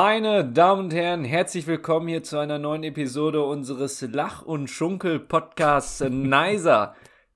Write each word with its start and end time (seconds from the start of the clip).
Meine 0.00 0.48
Damen 0.48 0.84
und 0.84 0.94
Herren, 0.94 1.24
herzlich 1.24 1.66
willkommen 1.66 2.06
hier 2.06 2.22
zu 2.22 2.38
einer 2.38 2.60
neuen 2.60 2.84
Episode 2.84 3.42
unseres 3.42 4.00
Lach- 4.02 4.42
und 4.42 4.70
Schunkel-Podcasts 4.70 6.02
Nicer. 6.08 6.94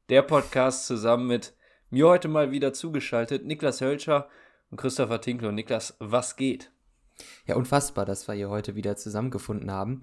Der 0.08 0.22
Podcast 0.22 0.86
zusammen 0.86 1.26
mit 1.26 1.56
mir 1.90 2.06
heute 2.06 2.28
mal 2.28 2.52
wieder 2.52 2.72
zugeschaltet, 2.72 3.44
Niklas 3.44 3.80
Hölscher 3.80 4.28
und 4.70 4.76
Christopher 4.76 5.20
Tinkler. 5.20 5.50
Niklas, 5.50 5.96
was 5.98 6.36
geht? 6.36 6.70
Ja, 7.46 7.56
unfassbar, 7.56 8.04
dass 8.04 8.28
wir 8.28 8.34
hier 8.34 8.48
heute 8.48 8.76
wieder 8.76 8.94
zusammengefunden 8.94 9.72
haben. 9.72 10.00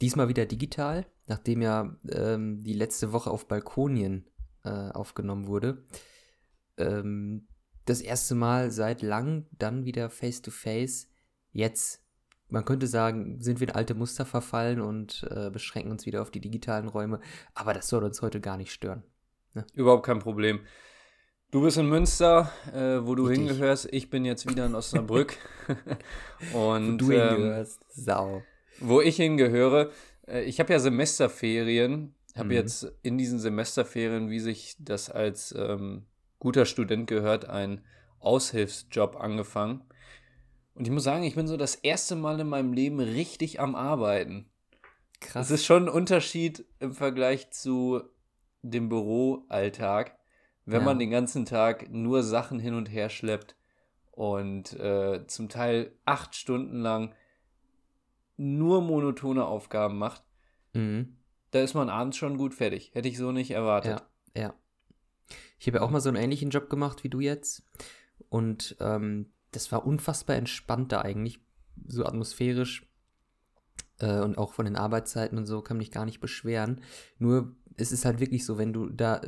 Diesmal 0.00 0.28
wieder 0.30 0.46
digital, 0.46 1.04
nachdem 1.26 1.60
ja 1.60 1.94
ähm, 2.10 2.62
die 2.62 2.72
letzte 2.72 3.12
Woche 3.12 3.30
auf 3.30 3.48
Balkonien 3.48 4.24
äh, 4.64 4.70
aufgenommen 4.70 5.46
wurde. 5.46 5.84
Ähm, 6.78 7.48
das 7.84 8.00
erste 8.00 8.34
Mal 8.34 8.70
seit 8.70 9.02
lang 9.02 9.44
dann 9.58 9.84
wieder 9.84 10.08
face-to-face. 10.08 11.08
-face. 11.10 11.17
Jetzt, 11.58 12.04
man 12.50 12.64
könnte 12.64 12.86
sagen, 12.86 13.40
sind 13.40 13.58
wir 13.58 13.66
in 13.66 13.74
alte 13.74 13.94
Muster 13.94 14.24
verfallen 14.24 14.80
und 14.80 15.26
äh, 15.28 15.50
beschränken 15.50 15.90
uns 15.90 16.06
wieder 16.06 16.22
auf 16.22 16.30
die 16.30 16.40
digitalen 16.40 16.86
Räume. 16.86 17.18
Aber 17.52 17.74
das 17.74 17.88
soll 17.88 18.04
uns 18.04 18.22
heute 18.22 18.40
gar 18.40 18.56
nicht 18.56 18.70
stören. 18.70 19.02
Ne? 19.54 19.66
Überhaupt 19.74 20.06
kein 20.06 20.20
Problem. 20.20 20.60
Du 21.50 21.60
bist 21.62 21.76
in 21.76 21.88
Münster, 21.88 22.52
äh, 22.72 23.04
wo 23.04 23.16
du 23.16 23.24
Richtig. 23.24 23.48
hingehörst. 23.48 23.88
Ich 23.90 24.08
bin 24.08 24.24
jetzt 24.24 24.48
wieder 24.48 24.66
in 24.66 24.76
Osnabrück. 24.76 25.36
und, 26.54 27.02
wo 27.02 27.08
du 27.08 27.12
ähm, 27.12 27.28
hingehörst, 27.28 27.80
Sau. 27.88 28.44
Wo 28.78 29.00
ich 29.00 29.16
hingehöre. 29.16 29.90
Äh, 30.28 30.42
ich 30.42 30.60
habe 30.60 30.72
ja 30.72 30.78
Semesterferien. 30.78 32.14
Habe 32.36 32.50
mhm. 32.50 32.52
jetzt 32.52 32.92
in 33.02 33.18
diesen 33.18 33.40
Semesterferien, 33.40 34.30
wie 34.30 34.38
sich 34.38 34.76
das 34.78 35.10
als 35.10 35.52
ähm, 35.58 36.06
guter 36.38 36.66
Student 36.66 37.08
gehört, 37.08 37.48
einen 37.48 37.80
Aushilfsjob 38.20 39.16
angefangen. 39.16 39.82
Und 40.78 40.86
ich 40.86 40.92
muss 40.92 41.04
sagen, 41.04 41.24
ich 41.24 41.34
bin 41.34 41.48
so 41.48 41.56
das 41.56 41.74
erste 41.74 42.16
Mal 42.16 42.38
in 42.40 42.48
meinem 42.48 42.72
Leben 42.72 43.00
richtig 43.00 43.60
am 43.60 43.74
Arbeiten. 43.74 44.48
Krass. 45.20 45.46
Es 45.46 45.60
ist 45.60 45.66
schon 45.66 45.84
ein 45.84 45.88
Unterschied 45.88 46.64
im 46.78 46.92
Vergleich 46.92 47.50
zu 47.50 48.02
dem 48.62 48.88
Büroalltag 48.88 50.18
wenn 50.70 50.80
ja. 50.80 50.84
man 50.84 50.98
den 50.98 51.10
ganzen 51.10 51.46
Tag 51.46 51.90
nur 51.90 52.22
Sachen 52.22 52.58
hin 52.58 52.74
und 52.74 52.90
her 52.90 53.08
schleppt 53.08 53.56
und 54.10 54.78
äh, 54.78 55.26
zum 55.26 55.48
Teil 55.48 55.92
acht 56.04 56.34
Stunden 56.34 56.82
lang 56.82 57.14
nur 58.36 58.82
monotone 58.82 59.46
Aufgaben 59.46 59.96
macht, 59.96 60.22
mhm. 60.74 61.16
da 61.52 61.60
ist 61.60 61.72
man 61.72 61.88
abends 61.88 62.18
schon 62.18 62.36
gut 62.36 62.52
fertig. 62.52 62.90
Hätte 62.92 63.08
ich 63.08 63.16
so 63.16 63.32
nicht 63.32 63.50
erwartet. 63.50 64.04
Ja, 64.36 64.42
ja. 64.42 64.54
Ich 65.58 65.66
habe 65.68 65.78
ja 65.78 65.84
auch 65.84 65.90
mal 65.90 66.02
so 66.02 66.10
einen 66.10 66.22
ähnlichen 66.22 66.50
Job 66.50 66.68
gemacht 66.68 67.02
wie 67.02 67.08
du 67.08 67.20
jetzt. 67.20 67.62
Und 68.28 68.76
ähm, 68.78 69.32
das 69.50 69.70
war 69.72 69.86
unfassbar 69.86 70.36
entspannt 70.36 70.92
da 70.92 71.00
eigentlich, 71.00 71.40
so 71.86 72.04
atmosphärisch. 72.04 72.86
Äh, 73.98 74.20
und 74.20 74.38
auch 74.38 74.52
von 74.52 74.64
den 74.64 74.76
Arbeitszeiten 74.76 75.38
und 75.38 75.46
so 75.46 75.62
kann 75.62 75.78
mich 75.78 75.90
gar 75.90 76.04
nicht 76.04 76.20
beschweren. 76.20 76.80
Nur 77.18 77.56
es 77.76 77.92
ist 77.92 78.04
halt 78.04 78.20
wirklich 78.20 78.44
so, 78.44 78.58
wenn 78.58 78.72
du 78.72 78.88
da 78.88 79.20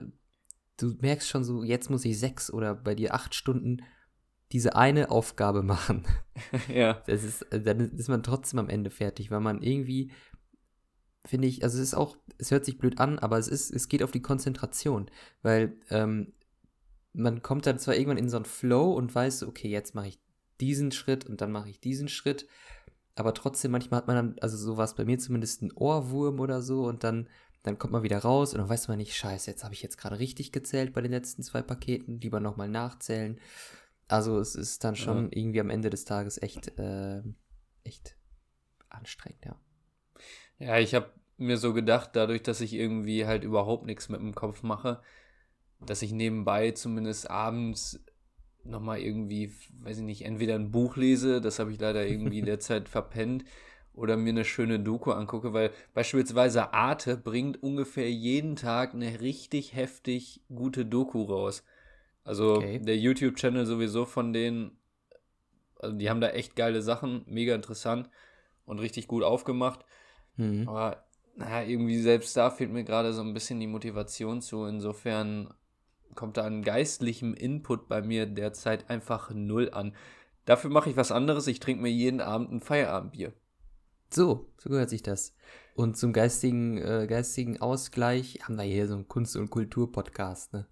du 0.82 0.94
merkst 1.00 1.28
schon 1.28 1.44
so, 1.44 1.62
jetzt 1.62 1.90
muss 1.90 2.04
ich 2.04 2.18
sechs 2.18 2.52
oder 2.52 2.74
bei 2.74 2.94
dir 2.94 3.14
acht 3.14 3.34
Stunden 3.34 3.82
diese 4.52 4.77
eine 4.77 5.10
Aufgabe 5.10 5.62
machen. 5.62 6.04
ja. 6.68 7.02
Das 7.06 7.24
ist, 7.24 7.46
dann 7.50 7.80
ist 7.80 8.08
man 8.08 8.22
trotzdem 8.22 8.58
am 8.58 8.68
Ende 8.68 8.90
fertig, 8.90 9.30
weil 9.30 9.40
man 9.40 9.62
irgendwie, 9.62 10.10
finde 11.24 11.48
ich, 11.48 11.62
also 11.62 11.78
es 11.78 11.88
ist 11.88 11.94
auch, 11.94 12.16
es 12.38 12.50
hört 12.50 12.64
sich 12.64 12.78
blöd 12.78 12.98
an, 12.98 13.18
aber 13.18 13.38
es 13.38 13.48
ist, 13.48 13.70
es 13.70 13.88
geht 13.88 14.02
auf 14.02 14.10
die 14.10 14.22
Konzentration, 14.22 15.10
weil 15.42 15.77
ähm, 15.90 16.32
man 17.12 17.42
kommt 17.42 17.66
dann 17.66 17.78
zwar 17.78 17.94
irgendwann 17.94 18.19
in 18.19 18.28
so 18.28 18.36
einen 18.36 18.44
Flow 18.44 18.92
und 18.92 19.14
weiß, 19.14 19.44
okay, 19.44 19.69
jetzt 19.69 19.94
mache 19.94 20.08
ich 20.08 20.20
diesen 20.61 20.92
Schritt 20.92 21.27
und 21.27 21.41
dann 21.41 21.52
mache 21.52 21.70
ich 21.70 21.80
diesen 21.80 22.08
Schritt, 22.08 22.47
aber 23.14 23.34
trotzdem 23.34 23.72
manchmal 23.72 23.98
hat 23.98 24.06
man 24.06 24.17
dann, 24.17 24.36
also 24.41 24.56
sowas 24.56 24.94
bei 24.94 25.05
mir 25.05 25.19
zumindest 25.19 25.62
ein 25.62 25.72
Ohrwurm 25.72 26.41
oder 26.41 26.62
so 26.62 26.84
und 26.84 27.05
dann 27.05 27.28
dann 27.62 27.78
kommt 27.78 27.92
man 27.92 28.02
wieder 28.02 28.19
raus 28.19 28.55
und 28.55 28.61
dann 28.61 28.69
weiß 28.69 28.89
man 28.89 28.97
nicht, 28.97 29.14
scheiße, 29.14 29.50
jetzt 29.50 29.64
habe 29.64 29.75
ich 29.75 29.83
jetzt 29.83 29.98
gerade 29.98 30.19
richtig 30.19 30.52
gezählt 30.52 30.92
bei 30.95 31.02
den 31.02 31.11
letzten 31.11 31.42
zwei 31.42 31.62
Paketen, 31.62 32.20
lieber 32.20 32.40
nochmal 32.40 32.68
nachzählen. 32.68 33.39
Also 34.08 34.39
es 34.39 34.55
ist 34.55 34.83
dann 34.83 34.96
schon 34.96 35.24
ja. 35.24 35.29
irgendwie 35.33 35.61
am 35.61 35.70
Ende 35.70 35.90
des 35.90 36.05
Tages 36.05 36.40
echt, 36.40 36.79
äh, 36.79 37.23
echt 37.84 38.17
anstrengend, 38.89 39.45
ja. 39.45 39.61
Ja, 40.58 40.79
ich 40.79 40.95
habe 40.95 41.13
mir 41.36 41.58
so 41.58 41.73
gedacht, 41.73 42.11
dadurch, 42.14 42.42
dass 42.42 42.61
ich 42.61 42.73
irgendwie 42.73 43.27
halt 43.27 43.45
überhaupt 43.45 43.86
nichts 43.86 44.08
mit 44.08 44.20
dem 44.20 44.34
Kopf 44.34 44.63
mache, 44.63 45.02
dass 45.85 46.02
ich 46.02 46.13
nebenbei 46.13 46.73
zumindest 46.73 47.30
abends 47.30 48.01
nochmal 48.64 49.01
irgendwie, 49.01 49.52
weiß 49.83 49.98
ich 49.98 50.05
nicht, 50.05 50.24
entweder 50.24 50.55
ein 50.55 50.70
Buch 50.70 50.96
lese, 50.96 51.41
das 51.41 51.58
habe 51.58 51.73
ich 51.73 51.80
leider 51.80 52.07
irgendwie 52.07 52.42
derzeit 52.42 52.89
verpennt, 52.89 53.45
oder 53.92 54.17
mir 54.17 54.30
eine 54.30 54.45
schöne 54.45 54.80
Doku 54.80 55.11
angucke, 55.11 55.52
weil 55.52 55.73
beispielsweise 55.95 56.73
Arte 56.73 57.17
bringt 57.17 57.63
ungefähr 57.63 58.11
jeden 58.11 58.57
Tag 58.57 58.95
eine 58.95 59.20
richtig 59.20 59.74
heftig 59.74 60.40
gute 60.48 60.86
Doku 60.86 61.24
raus. 61.24 61.64
Also 62.24 62.57
okay. 62.57 62.79
der 62.79 62.96
YouTube-Channel 62.96 63.67
sowieso 63.67 64.05
von 64.05 64.33
denen, 64.33 64.79
also 65.79 65.96
die 65.96 66.08
haben 66.08 66.20
da 66.20 66.29
echt 66.30 66.55
geile 66.55 66.83
Sachen, 66.83 67.24
mega 67.27 67.55
interessant 67.55 68.08
und 68.64 68.79
richtig 68.79 69.08
gut 69.08 69.24
aufgemacht. 69.24 69.85
Mhm. 70.36 70.69
Aber 70.69 71.05
naja, 71.35 71.69
irgendwie 71.69 71.98
selbst 71.98 72.36
da 72.36 72.51
fehlt 72.51 72.70
mir 72.70 72.85
gerade 72.85 73.13
so 73.13 73.23
ein 73.23 73.35
bisschen 73.35 73.61
die 73.61 73.67
Motivation 73.67 74.40
zu. 74.40 74.64
Insofern 74.64 75.52
kommt 76.14 76.36
da 76.36 76.44
an 76.44 76.62
geistlichem 76.62 77.34
Input 77.34 77.88
bei 77.88 78.02
mir 78.02 78.26
derzeit 78.26 78.90
einfach 78.90 79.30
null 79.30 79.70
an. 79.72 79.94
Dafür 80.44 80.70
mache 80.70 80.90
ich 80.90 80.96
was 80.96 81.12
anderes. 81.12 81.46
Ich 81.46 81.60
trinke 81.60 81.82
mir 81.82 81.90
jeden 81.90 82.20
Abend 82.20 82.52
ein 82.52 82.60
Feierabendbier. 82.60 83.32
So, 84.12 84.50
so 84.58 84.70
gehört 84.70 84.90
sich 84.90 85.02
das. 85.02 85.36
Und 85.74 85.96
zum 85.96 86.12
geistigen, 86.12 86.78
äh, 86.78 87.06
geistigen 87.08 87.60
Ausgleich 87.60 88.40
haben 88.42 88.56
wir 88.56 88.64
hier 88.64 88.88
so 88.88 88.94
einen 88.94 89.08
Kunst- 89.08 89.36
und 89.36 89.50
Kultur-Podcast, 89.50 90.52
ne? 90.52 90.66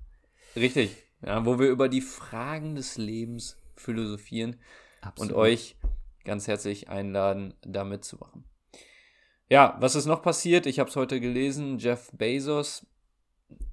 Richtig, 0.56 0.96
ja, 1.24 1.46
wo 1.46 1.58
wir 1.58 1.68
über 1.68 1.88
die 1.88 2.00
Fragen 2.00 2.74
des 2.74 2.96
Lebens 2.96 3.56
philosophieren 3.76 4.56
Absolut. 5.00 5.32
und 5.32 5.38
euch 5.38 5.76
ganz 6.24 6.48
herzlich 6.48 6.88
einladen, 6.88 7.54
da 7.62 7.84
mitzumachen. 7.84 8.44
Ja, 9.48 9.76
was 9.80 9.94
ist 9.94 10.06
noch 10.06 10.22
passiert? 10.22 10.66
Ich 10.66 10.78
habe 10.78 10.90
es 10.90 10.96
heute 10.96 11.20
gelesen. 11.20 11.78
Jeff 11.78 12.10
Bezos, 12.12 12.86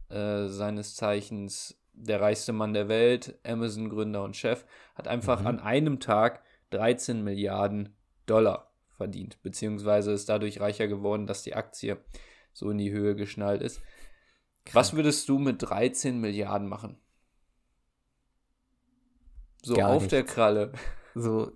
äh, 0.09 0.47
seines 0.47 0.95
Zeichens 0.95 1.79
der 1.93 2.21
reichste 2.21 2.53
Mann 2.53 2.73
der 2.73 2.87
Welt, 2.89 3.39
Amazon-Gründer 3.43 4.23
und 4.23 4.35
Chef, 4.35 4.65
hat 4.95 5.07
einfach 5.07 5.41
mhm. 5.41 5.47
an 5.47 5.59
einem 5.59 5.99
Tag 5.99 6.43
13 6.71 7.23
Milliarden 7.23 7.95
Dollar 8.25 8.71
verdient, 8.97 9.41
beziehungsweise 9.43 10.11
ist 10.11 10.29
dadurch 10.29 10.59
reicher 10.59 10.87
geworden, 10.87 11.27
dass 11.27 11.43
die 11.43 11.55
Aktie 11.55 11.97
so 12.53 12.69
in 12.69 12.77
die 12.77 12.91
Höhe 12.91 13.15
geschnallt 13.15 13.61
ist. 13.61 13.81
Krank. 14.65 14.75
Was 14.75 14.93
würdest 14.93 15.29
du 15.29 15.37
mit 15.37 15.61
13 15.61 16.19
Milliarden 16.19 16.67
machen? 16.67 16.97
So 19.61 19.75
Gar 19.75 19.89
auf 19.89 20.03
nichts. 20.03 20.11
der 20.11 20.23
Kralle. 20.23 20.71
So, 21.15 21.53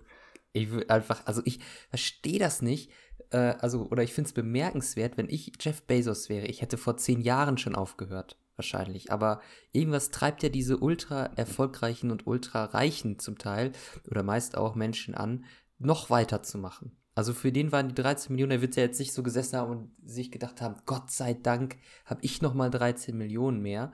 ich 0.52 0.70
würde 0.70 0.90
einfach, 0.90 1.26
also 1.26 1.42
ich 1.44 1.60
verstehe 1.90 2.38
das 2.38 2.62
nicht. 2.62 2.90
Äh, 3.30 3.54
also, 3.58 3.88
oder 3.90 4.02
ich 4.02 4.12
finde 4.12 4.28
es 4.28 4.34
bemerkenswert, 4.34 5.16
wenn 5.16 5.28
ich 5.28 5.52
Jeff 5.60 5.82
Bezos 5.82 6.28
wäre. 6.28 6.46
Ich 6.46 6.62
hätte 6.62 6.78
vor 6.78 6.96
zehn 6.96 7.20
Jahren 7.20 7.58
schon 7.58 7.74
aufgehört, 7.74 8.39
wahrscheinlich. 8.60 9.10
Aber 9.10 9.40
irgendwas 9.72 10.10
treibt 10.10 10.42
ja 10.42 10.50
diese 10.50 10.76
ultra 10.76 11.30
erfolgreichen 11.36 12.10
und 12.10 12.26
ultra 12.26 12.66
reichen 12.66 13.18
zum 13.18 13.38
Teil 13.38 13.72
oder 14.10 14.22
meist 14.22 14.56
auch 14.56 14.74
Menschen 14.74 15.14
an, 15.14 15.46
noch 15.78 16.10
weiter 16.10 16.42
zu 16.42 16.58
machen. 16.58 16.92
Also 17.14 17.32
für 17.32 17.52
den 17.52 17.72
waren 17.72 17.88
die 17.88 17.94
13 17.94 18.32
Millionen, 18.32 18.52
er 18.52 18.62
wird 18.62 18.76
ja 18.76 18.82
jetzt 18.82 19.00
nicht 19.00 19.12
so 19.12 19.22
gesessen 19.22 19.58
haben 19.58 19.70
und 19.70 19.90
sich 20.04 20.30
gedacht 20.30 20.60
haben, 20.60 20.76
Gott 20.86 21.10
sei 21.10 21.34
Dank 21.34 21.76
habe 22.04 22.20
ich 22.22 22.42
nochmal 22.42 22.70
13 22.70 23.16
Millionen 23.16 23.60
mehr. 23.60 23.92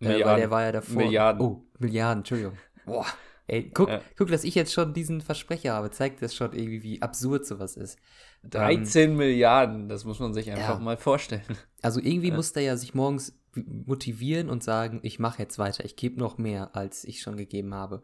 Milliarden. 0.00 0.22
Äh, 0.22 0.26
weil 0.26 0.40
der 0.40 0.50
war 0.50 0.62
ja 0.62 0.72
davor. 0.72 0.96
Milliarden. 0.96 1.42
Oh, 1.42 1.64
Milliarden, 1.78 2.20
Entschuldigung. 2.20 2.58
Boah. 2.84 3.06
Ey, 3.48 3.70
guck, 3.70 3.88
ja. 3.88 4.02
guck, 4.16 4.28
dass 4.28 4.44
ich 4.44 4.54
jetzt 4.54 4.74
schon 4.74 4.92
diesen 4.92 5.22
Versprecher 5.22 5.72
habe, 5.72 5.90
zeigt 5.90 6.20
das 6.20 6.34
schon 6.34 6.52
irgendwie, 6.52 6.82
wie 6.82 7.00
absurd 7.00 7.46
sowas 7.46 7.76
ist. 7.76 7.98
13 8.44 9.10
ähm, 9.10 9.16
Milliarden, 9.16 9.88
das 9.88 10.04
muss 10.04 10.20
man 10.20 10.34
sich 10.34 10.50
einfach 10.50 10.78
ja. 10.78 10.84
mal 10.84 10.96
vorstellen. 10.96 11.56
Also 11.80 12.00
irgendwie 12.00 12.28
ja. 12.28 12.34
muss 12.34 12.52
der 12.52 12.64
ja 12.64 12.76
sich 12.76 12.94
morgens 12.94 13.38
motivieren 13.54 14.50
und 14.50 14.64
sagen, 14.64 14.98
ich 15.02 15.18
mache 15.18 15.40
jetzt 15.40 15.58
weiter, 15.58 15.84
ich 15.84 15.96
gebe 15.96 16.18
noch 16.18 16.38
mehr, 16.38 16.74
als 16.76 17.04
ich 17.04 17.22
schon 17.22 17.36
gegeben 17.36 17.72
habe 17.72 18.02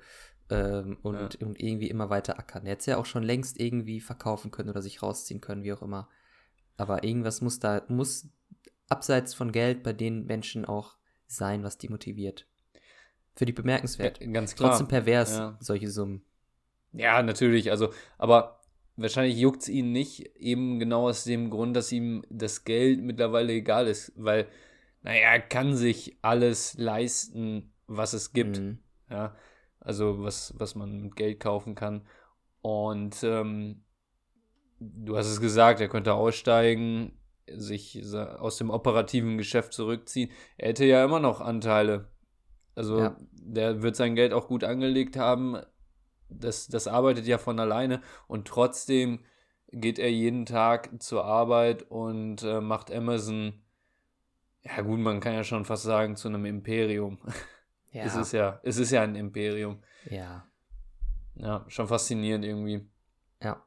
ähm, 0.49 0.97
und, 1.03 1.43
und 1.43 1.61
irgendwie 1.61 1.91
immer 1.91 2.09
weiter 2.09 2.39
ackern. 2.39 2.65
Er 2.65 2.73
hätte 2.73 2.81
es 2.81 2.87
ja 2.87 2.97
auch 2.99 3.07
schon 3.07 3.23
längst 3.23 3.61
irgendwie 3.61 4.01
verkaufen 4.01 4.51
können 4.51 4.71
oder 4.71 4.81
sich 4.81 5.03
rausziehen 5.03 5.41
können, 5.41 5.65
wie 5.65 5.73
auch 5.73 5.83
immer. 5.83 6.09
Aber 6.77 7.05
irgendwas 7.05 7.41
muss 7.41 7.59
da, 7.59 7.83
muss 7.89 8.29
abseits 8.89 9.35
von 9.35 9.53
Geld 9.53 9.83
bei 9.83 9.93
den 9.93 10.27
Menschen 10.27 10.65
auch 10.65 10.97
sein, 11.27 11.63
was 11.63 11.79
die 11.79 11.89
motiviert. 11.89 12.47
Für 13.37 13.47
die 13.47 13.53
bemerkenswert. 13.53 14.21
Ja, 14.21 14.31
ganz 14.31 14.55
klar. 14.55 14.71
Trotzdem 14.71 14.89
pervers, 14.89 15.37
ja. 15.37 15.57
solche 15.61 15.91
Summen. 15.91 16.23
Ja, 16.93 17.23
natürlich. 17.23 17.71
Also, 17.71 17.91
aber 18.19 18.61
wahrscheinlich 18.97 19.37
juckt 19.37 19.63
es 19.63 19.69
ihn 19.69 19.93
nicht, 19.93 20.37
eben 20.37 20.79
genau 20.79 21.09
aus 21.09 21.25
dem 21.25 21.51
Grund, 21.51 21.77
dass 21.77 21.91
ihm 21.91 22.25
das 22.31 22.65
Geld 22.65 23.03
mittlerweile 23.03 23.53
egal 23.53 23.89
ist, 23.89 24.13
weil, 24.17 24.47
naja, 25.03 25.33
er 25.33 25.41
kann 25.41 25.75
sich 25.75 26.17
alles 26.23 26.77
leisten, 26.79 27.73
was 27.87 28.13
es 28.13 28.33
gibt. 28.33 28.61
Mhm. 28.61 28.79
Ja, 29.11 29.35
also 29.81 30.23
was, 30.23 30.55
was 30.57 30.75
man 30.75 31.03
mit 31.03 31.17
Geld 31.17 31.41
kaufen 31.41 31.75
kann. 31.75 32.07
Und 32.63 33.23
ähm, 33.23 33.83
du 34.79 35.17
hast 35.17 35.27
es 35.27 35.41
gesagt, 35.41 35.81
er 35.81 35.89
könnte 35.89 36.15
aussteigen, 36.15 37.19
sich 37.47 38.03
aus 38.15 38.57
dem 38.57 38.71
operativen 38.71 39.37
Geschäft 39.37 39.75
zurückziehen. 39.75 40.31
Er 40.57 40.69
hätte 40.69 40.87
ja 40.87 41.05
immer 41.05 41.21
noch 41.21 41.41
Anteile. 41.41 42.09
Also 42.75 42.99
ja. 42.99 43.17
der 43.33 43.83
wird 43.83 43.97
sein 43.97 44.15
Geld 44.15 44.33
auch 44.33 44.49
gut 44.49 44.65
angelegt 44.65 45.17
haben. 45.17 45.57
Das, 46.29 46.67
das 46.67 46.89
arbeitet 46.89 47.27
ja 47.27 47.39
von 47.39 47.61
alleine 47.61 48.01
und 48.27 48.49
trotzdem 48.49 49.21
geht 49.69 49.99
er 49.99 50.11
jeden 50.11 50.47
Tag 50.47 51.03
zur 51.03 51.25
Arbeit 51.25 51.83
und 51.91 52.43
äh, 52.43 52.61
macht 52.61 52.93
Amazon, 52.93 53.63
ja 54.63 54.81
gut, 54.81 54.99
man 55.01 55.21
kann 55.21 55.35
ja 55.35 55.45
schon 55.45 55.65
fast 55.65 55.83
sagen, 55.83 56.17
zu 56.17 56.29
einem 56.29 56.45
Imperium. 56.45 57.19
Ja. 57.93 58.03
es 58.03 58.17
ist 58.17 58.33
ja, 58.33 58.59
es 58.65 58.79
ist 58.79 58.91
ja 58.91 59.03
ein 59.03 59.15
Imperium. 59.15 59.81
Ja. 60.11 60.45
Ja, 61.37 61.65
schon 61.69 61.87
faszinierend 61.87 62.45
irgendwie. 62.45 62.89
Ja. 63.41 63.65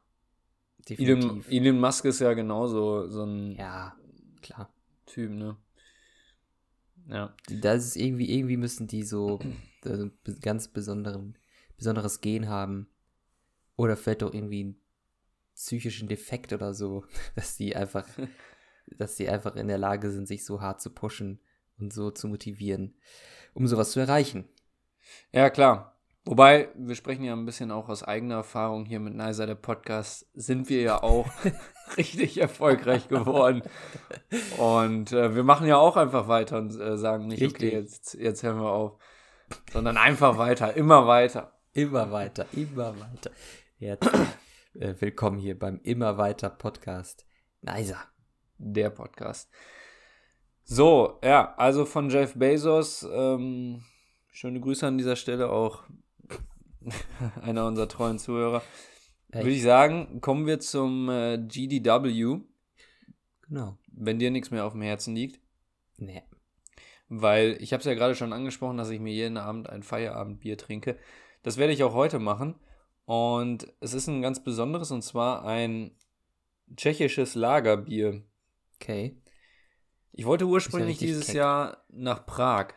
Definitiv. 0.80 1.48
Elon, 1.48 1.66
Elon 1.66 1.80
Musk 1.80 2.04
ist 2.04 2.20
ja 2.20 2.34
genauso 2.34 3.08
so 3.08 3.24
ein 3.24 3.56
ja, 3.56 3.96
klar. 4.42 4.70
Typ, 5.06 5.32
ne? 5.32 5.56
Ja. 7.10 7.36
Das 7.50 7.86
ist 7.86 7.96
irgendwie, 7.96 8.32
irgendwie 8.32 8.58
müssen 8.58 8.88
die 8.88 9.04
so 9.04 9.40
äh, 9.86 10.10
ganz 10.42 10.68
besonderen, 10.68 11.38
besonderes 11.78 12.22
Gen 12.22 12.50
haben. 12.50 12.90
Oder 13.76 13.96
vielleicht 13.96 14.24
auch 14.24 14.34
irgendwie 14.34 14.62
einen 14.62 14.82
psychischen 15.56 16.08
Defekt 16.08 16.54
oder 16.54 16.74
so, 16.74 17.06
dass 17.36 17.58
die 17.58 17.76
einfach, 17.76 18.08
dass 18.98 19.16
die 19.16 19.30
einfach 19.30 19.56
in 19.56 19.68
der 19.68 19.78
Lage 19.78 20.12
sind, 20.12 20.28
sich 20.28 20.46
so 20.46 20.62
hart 20.62 20.82
zu 20.82 20.90
pushen 20.90 21.40
und 21.78 21.94
so 21.94 22.12
zu 22.12 22.28
motivieren, 22.28 22.96
um 23.54 23.68
sowas 23.68 23.92
zu 23.92 24.00
erreichen. 24.00 24.50
Ja, 25.32 25.50
klar. 25.50 25.97
Wobei, 26.30 26.68
wir 26.76 26.96
sprechen 26.96 27.24
ja 27.24 27.32
ein 27.32 27.46
bisschen 27.46 27.72
auch 27.72 27.88
aus 27.88 28.04
eigener 28.04 28.36
Erfahrung 28.36 28.84
hier 28.84 29.00
mit 29.00 29.16
Nicer, 29.16 29.46
der 29.46 29.56
Podcast, 29.56 30.28
sind 30.34 30.68
wir 30.68 30.82
ja 30.82 31.02
auch 31.02 31.26
richtig 31.98 32.38
erfolgreich 32.38 33.08
geworden. 33.08 33.62
Und 34.58 35.14
äh, 35.14 35.36
wir 35.36 35.44
machen 35.44 35.68
ja 35.68 35.78
auch 35.78 35.96
einfach 35.96 36.28
weiter 36.28 36.58
und 36.58 36.78
äh, 36.78 36.98
sagen 36.98 37.28
nicht, 37.28 37.42
richtig. 37.42 37.70
okay, 37.70 37.80
jetzt, 37.80 38.14
jetzt 38.16 38.44
hören 38.44 38.60
wir 38.60 38.70
auf. 38.70 39.00
Sondern 39.72 39.96
einfach 39.96 40.38
weiter, 40.38 40.74
immer 40.74 41.08
weiter. 41.08 41.54
Immer 41.72 42.12
weiter, 42.12 42.46
immer 42.52 42.94
weiter. 43.00 43.32
Jetzt, 43.80 44.10
äh, 44.74 44.96
willkommen 45.00 45.38
hier 45.38 45.58
beim 45.58 45.80
Immer 45.82 46.18
weiter 46.18 46.50
Podcast. 46.50 47.26
Nicer. 47.62 48.04
Der 48.58 48.90
Podcast. 48.90 49.50
So, 50.66 51.22
ja, 51.24 51.56
also 51.56 51.86
von 51.86 52.10
Jeff 52.10 52.34
Bezos, 52.34 53.08
ähm, 53.10 53.86
schöne 54.34 54.60
Grüße 54.60 54.86
an 54.86 54.98
dieser 54.98 55.16
Stelle 55.16 55.50
auch 55.50 55.86
einer 57.42 57.66
unserer 57.66 57.88
treuen 57.88 58.20
Zuhörer. 58.20 58.62
Echt? 59.32 59.44
Würde 59.44 59.56
ich 59.56 59.64
sagen, 59.64 60.22
kommen 60.22 60.46
wir 60.46 60.60
zum 60.60 61.10
äh, 61.10 61.38
GDW. 61.38 62.40
Genau. 63.48 63.78
Wenn 63.92 64.20
dir 64.20 64.32
nichts 64.32 64.52
mehr 64.52 64.66
auf 64.66 64.74
dem 64.74 64.82
Herzen 64.82 65.16
liegt. 65.16 65.40
Nee. 65.98 66.24
Weil 67.10 67.58
ich 67.62 67.74
habe 67.74 67.80
es 67.80 67.86
ja 67.86 67.94
gerade 67.94 68.16
schon 68.16 68.34
angesprochen, 68.34 68.78
dass 68.78 68.90
ich 68.90 69.00
mir 69.00 69.14
jeden 69.14 69.38
Abend 69.38 69.70
ein 69.70 69.84
Feierabendbier 69.84 70.58
trinke. 70.58 70.98
Das 71.44 71.58
werde 71.58 71.74
ich 71.74 71.84
auch 71.84 71.94
heute 71.94 72.20
machen. 72.20 72.56
Und 73.06 73.74
es 73.80 73.94
ist 73.94 74.08
ein 74.08 74.22
ganz 74.22 74.44
besonderes 74.44 74.92
und 74.92 75.02
zwar 75.02 75.46
ein 75.46 75.92
tschechisches 76.76 77.36
Lagerbier. 77.36 78.22
Okay. 78.76 79.22
Ich 80.12 80.26
wollte 80.26 80.46
ursprünglich 80.46 81.00
ja 81.00 81.08
dieses 81.08 81.28
keck. 81.28 81.36
Jahr 81.36 81.86
nach 81.90 82.26
Prag. 82.26 82.74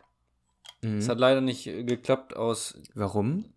Mhm. 0.81 0.99
Es 0.99 1.09
hat 1.09 1.19
leider 1.19 1.41
nicht 1.41 1.65
geklappt 1.65 2.35
aus. 2.35 2.81
Warum? 2.93 3.53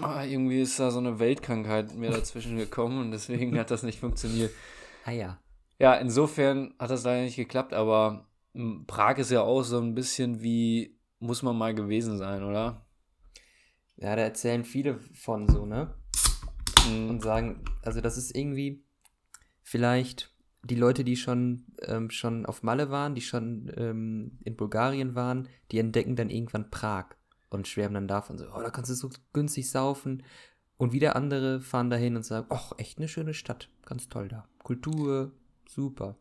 Ah, 0.00 0.24
irgendwie 0.24 0.62
ist 0.62 0.78
da 0.80 0.90
so 0.90 0.98
eine 0.98 1.18
Weltkrankheit 1.18 1.94
mir 1.94 2.10
dazwischen 2.10 2.56
gekommen 2.56 3.00
und 3.00 3.10
deswegen 3.10 3.58
hat 3.58 3.70
das 3.70 3.82
nicht 3.82 4.00
funktioniert. 4.00 4.50
Ah 5.04 5.10
ja. 5.10 5.38
Ja, 5.78 5.94
insofern 5.94 6.74
hat 6.78 6.90
das 6.90 7.04
leider 7.04 7.22
nicht 7.22 7.36
geklappt, 7.36 7.74
aber 7.74 8.28
hm, 8.54 8.86
Prag 8.86 9.18
ist 9.18 9.30
ja 9.30 9.42
auch 9.42 9.62
so 9.62 9.78
ein 9.78 9.94
bisschen 9.94 10.42
wie, 10.42 10.96
muss 11.18 11.42
man 11.42 11.56
mal 11.56 11.74
gewesen 11.74 12.18
sein, 12.18 12.42
oder? 12.42 12.86
Ja, 13.96 14.16
da 14.16 14.22
erzählen 14.22 14.64
viele 14.64 14.98
von 15.14 15.48
so, 15.48 15.66
ne? 15.66 15.94
Mhm. 16.88 17.10
Und 17.10 17.22
sagen, 17.22 17.64
also 17.82 18.00
das 18.00 18.16
ist 18.16 18.34
irgendwie 18.34 18.84
vielleicht 19.62 20.32
die 20.64 20.76
Leute, 20.76 21.04
die 21.04 21.16
schon, 21.16 21.66
ähm, 21.82 22.10
schon 22.10 22.46
auf 22.46 22.62
Malle 22.62 22.90
waren, 22.90 23.14
die 23.14 23.20
schon 23.20 23.70
ähm, 23.76 24.38
in 24.44 24.56
Bulgarien 24.56 25.14
waren, 25.14 25.48
die 25.70 25.78
entdecken 25.78 26.16
dann 26.16 26.30
irgendwann 26.30 26.70
Prag 26.70 27.16
und 27.54 27.68
schwärmen 27.68 27.94
dann 27.94 28.08
davon 28.08 28.38
so, 28.38 28.46
oh, 28.54 28.60
da 28.60 28.70
kannst 28.70 28.90
du 28.90 28.94
so 28.94 29.10
günstig 29.32 29.70
saufen. 29.70 30.22
Und 30.76 30.92
wieder 30.92 31.14
andere 31.14 31.60
fahren 31.60 31.90
dahin 31.90 32.16
und 32.16 32.24
sagen, 32.24 32.46
ach, 32.50 32.72
echt 32.76 32.98
eine 32.98 33.06
schöne 33.06 33.34
Stadt, 33.34 33.68
ganz 33.84 34.08
toll 34.08 34.28
da. 34.28 34.48
Kultur, 34.62 35.32
super. 35.68 36.16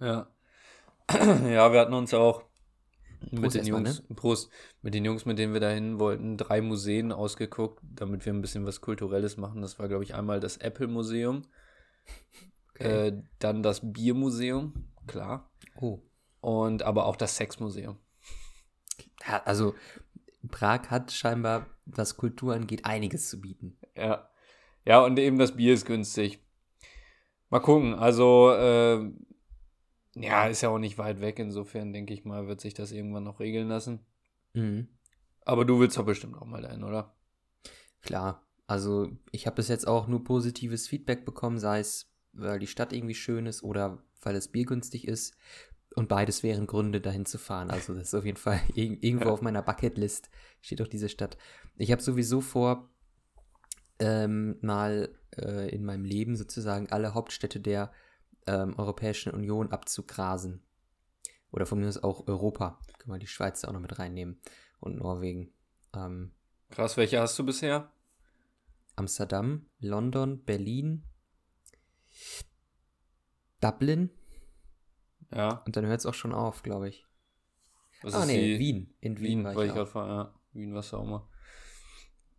Ja. 0.00 0.28
ja, 1.10 1.72
wir 1.72 1.80
hatten 1.80 1.92
uns 1.92 2.14
auch 2.14 2.44
mit 3.30 3.54
den 3.54 3.66
Jungs, 3.66 3.98
mal, 4.00 4.06
ne? 4.08 4.14
Prost, 4.16 4.50
mit 4.82 4.94
den 4.94 5.04
Jungs, 5.04 5.26
mit 5.26 5.38
denen 5.38 5.52
wir 5.52 5.60
dahin 5.60 5.98
wollten, 5.98 6.36
drei 6.36 6.60
Museen 6.60 7.12
ausgeguckt, 7.12 7.80
damit 7.82 8.24
wir 8.26 8.32
ein 8.32 8.40
bisschen 8.40 8.66
was 8.66 8.80
Kulturelles 8.80 9.36
machen. 9.36 9.62
Das 9.62 9.78
war, 9.78 9.88
glaube 9.88 10.04
ich, 10.04 10.14
einmal 10.14 10.40
das 10.40 10.56
Apple-Museum, 10.56 11.42
okay. 12.70 13.08
äh, 13.08 13.22
dann 13.38 13.62
das 13.62 13.80
Biermuseum, 13.92 14.88
klar. 15.06 15.50
Oh. 15.80 16.00
Und 16.40 16.82
aber 16.82 17.06
auch 17.06 17.16
das 17.16 17.36
Sexmuseum. 17.36 17.98
Ja, 19.26 19.42
also 19.44 19.74
Prag 20.48 20.90
hat 20.90 21.12
scheinbar, 21.12 21.66
was 21.86 22.16
Kultur 22.16 22.54
angeht, 22.54 22.84
einiges 22.84 23.28
zu 23.28 23.40
bieten. 23.40 23.76
Ja. 23.96 24.28
Ja, 24.84 25.04
und 25.04 25.18
eben 25.18 25.38
das 25.38 25.56
Bier 25.56 25.74
ist 25.74 25.86
günstig. 25.86 26.40
Mal 27.50 27.60
gucken. 27.60 27.94
Also, 27.94 28.50
äh, 28.52 29.10
ja, 30.14 30.46
ist 30.46 30.62
ja 30.62 30.70
auch 30.70 30.78
nicht 30.78 30.98
weit 30.98 31.20
weg. 31.20 31.38
Insofern 31.38 31.92
denke 31.92 32.12
ich 32.14 32.24
mal, 32.24 32.46
wird 32.46 32.60
sich 32.60 32.74
das 32.74 32.92
irgendwann 32.92 33.24
noch 33.24 33.40
regeln 33.40 33.68
lassen. 33.68 34.00
Mhm. 34.54 34.88
Aber 35.44 35.64
du 35.64 35.78
willst 35.78 35.96
doch 35.96 36.04
bestimmt 36.04 36.36
auch 36.36 36.46
mal 36.46 36.62
dahin, 36.62 36.84
oder? 36.84 37.14
Klar. 38.00 38.46
Also, 38.66 39.10
ich 39.30 39.46
habe 39.46 39.56
bis 39.56 39.68
jetzt 39.68 39.86
auch 39.86 40.08
nur 40.08 40.24
positives 40.24 40.88
Feedback 40.88 41.24
bekommen, 41.24 41.58
sei 41.58 41.80
es, 41.80 42.10
weil 42.32 42.58
die 42.58 42.66
Stadt 42.66 42.92
irgendwie 42.92 43.14
schön 43.14 43.46
ist 43.46 43.62
oder 43.62 44.02
weil 44.22 44.34
das 44.34 44.48
Bier 44.48 44.64
günstig 44.64 45.06
ist. 45.06 45.36
Und 45.94 46.08
beides 46.08 46.42
wären 46.42 46.66
Gründe, 46.66 47.00
dahin 47.00 47.26
zu 47.26 47.38
fahren. 47.38 47.70
Also 47.70 47.94
das 47.94 48.04
ist 48.04 48.14
auf 48.14 48.24
jeden 48.24 48.38
Fall 48.38 48.60
irgendwo 48.74 49.30
auf 49.30 49.42
meiner 49.42 49.62
Bucketlist 49.62 50.30
steht 50.60 50.80
auch 50.80 50.88
diese 50.88 51.08
Stadt. 51.08 51.36
Ich 51.76 51.92
habe 51.92 52.02
sowieso 52.02 52.40
vor, 52.40 52.88
ähm, 53.98 54.56
mal 54.62 55.14
äh, 55.36 55.68
in 55.74 55.84
meinem 55.84 56.04
Leben 56.04 56.36
sozusagen 56.36 56.90
alle 56.90 57.14
Hauptstädte 57.14 57.60
der 57.60 57.92
ähm, 58.46 58.74
Europäischen 58.78 59.32
Union 59.32 59.70
abzugrasen. 59.70 60.62
Oder 61.50 61.66
von 61.66 61.80
mir 61.80 61.88
aus 61.88 62.02
auch 62.02 62.26
Europa. 62.26 62.78
Können 62.98 63.14
wir 63.14 63.18
die 63.18 63.26
Schweiz 63.26 63.64
auch 63.64 63.72
noch 63.72 63.80
mit 63.80 63.98
reinnehmen. 63.98 64.40
Und 64.80 64.96
Norwegen. 64.96 65.52
Ähm, 65.94 66.32
Krass, 66.70 66.96
welche 66.96 67.20
hast 67.20 67.38
du 67.38 67.44
bisher? 67.44 67.92
Amsterdam, 68.96 69.66
London, 69.78 70.42
Berlin, 70.44 71.04
Dublin 73.60 74.10
ja. 75.34 75.62
Und 75.66 75.76
dann 75.76 75.86
hört 75.86 76.00
es 76.00 76.06
auch 76.06 76.14
schon 76.14 76.32
auf, 76.32 76.62
glaube 76.62 76.88
ich. 76.88 77.06
Was 78.02 78.14
ah, 78.14 78.26
nee, 78.26 78.54
die... 78.54 78.58
Wien. 78.58 78.94
In 79.00 79.18
Wien, 79.18 79.24
Wien 79.24 79.44
war 79.44 79.52
ich, 79.52 79.68
ich 79.68 79.74
gerade 79.74 79.90
ja. 79.94 80.34
Wien 80.52 80.74
war 80.74 80.94
auch 80.94 81.04
mal. 81.04 81.28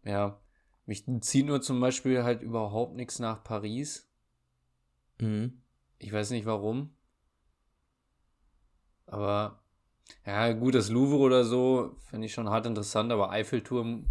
Ja. 0.03 0.39
Mich 0.85 1.05
zieht 1.21 1.45
nur 1.45 1.61
zum 1.61 1.79
Beispiel 1.79 2.23
halt 2.23 2.41
überhaupt 2.41 2.95
nichts 2.95 3.19
nach 3.19 3.43
Paris. 3.43 4.09
Mhm. 5.19 5.61
Ich 5.99 6.11
weiß 6.11 6.31
nicht 6.31 6.45
warum. 6.45 6.93
Aber 9.05 9.63
ja, 10.25 10.51
gut, 10.53 10.75
das 10.75 10.89
Louvre 10.89 11.17
oder 11.17 11.43
so 11.45 11.95
finde 12.09 12.25
ich 12.25 12.33
schon 12.33 12.49
hart 12.49 12.65
interessant, 12.65 13.11
aber 13.11 13.31
Eiffelturm. 13.31 14.05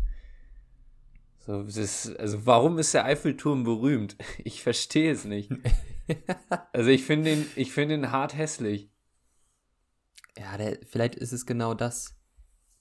So, 1.40 1.64
das, 1.64 2.14
also 2.16 2.46
warum 2.46 2.78
ist 2.78 2.94
der 2.94 3.04
Eiffelturm 3.04 3.64
berühmt? 3.64 4.16
Ich 4.44 4.62
verstehe 4.62 5.12
es 5.12 5.24
nicht. 5.24 5.50
also 6.73 6.90
ich 6.90 7.04
finde 7.04 7.33
ihn, 7.33 7.47
ich 7.57 7.73
finde 7.73 7.95
ihn 7.95 8.11
hart 8.11 8.37
hässlich. 8.37 8.90
Ja, 10.38 10.57
der, 10.57 10.78
vielleicht 10.87 11.14
ist 11.14 11.33
es 11.33 11.47
genau 11.47 11.75
das, 11.75 12.16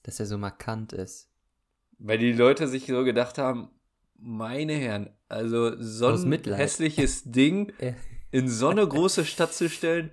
dass 0.02 0.18
er 0.20 0.26
so 0.26 0.38
markant 0.38 0.92
ist. 0.92 1.30
Weil 1.98 2.18
die 2.18 2.32
Leute 2.32 2.66
sich 2.66 2.86
so 2.86 3.04
gedacht 3.04 3.38
haben, 3.38 3.70
meine 4.16 4.74
Herren, 4.74 5.10
also 5.28 5.80
so 5.80 6.08
ein 6.08 6.32
hässliches 6.32 7.24
Ding 7.24 7.72
in 8.30 8.48
so 8.48 8.68
eine 8.68 8.86
große 8.86 9.24
Stadt 9.24 9.52
zu 9.52 9.68
stellen, 9.68 10.10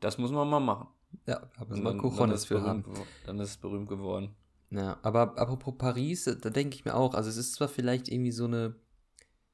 das 0.00 0.18
muss 0.18 0.30
man 0.30 0.48
mal 0.48 0.60
machen. 0.60 0.88
Ja, 1.26 1.50
aber 1.56 1.76
man 1.76 1.98
Cojones 1.98 2.44
für 2.44 2.62
haben. 2.62 2.84
Dann 3.24 3.38
ist 3.38 3.50
es 3.50 3.56
berühmt 3.56 3.88
geworden. 3.88 4.34
Ja, 4.70 4.98
aber 5.02 5.38
apropos 5.38 5.74
Paris, 5.78 6.24
da 6.24 6.50
denke 6.50 6.76
ich 6.76 6.84
mir 6.84 6.94
auch, 6.94 7.14
also 7.14 7.30
es 7.30 7.36
ist 7.36 7.54
zwar 7.54 7.68
vielleicht 7.68 8.08
irgendwie 8.08 8.32
so 8.32 8.44
eine 8.44 8.76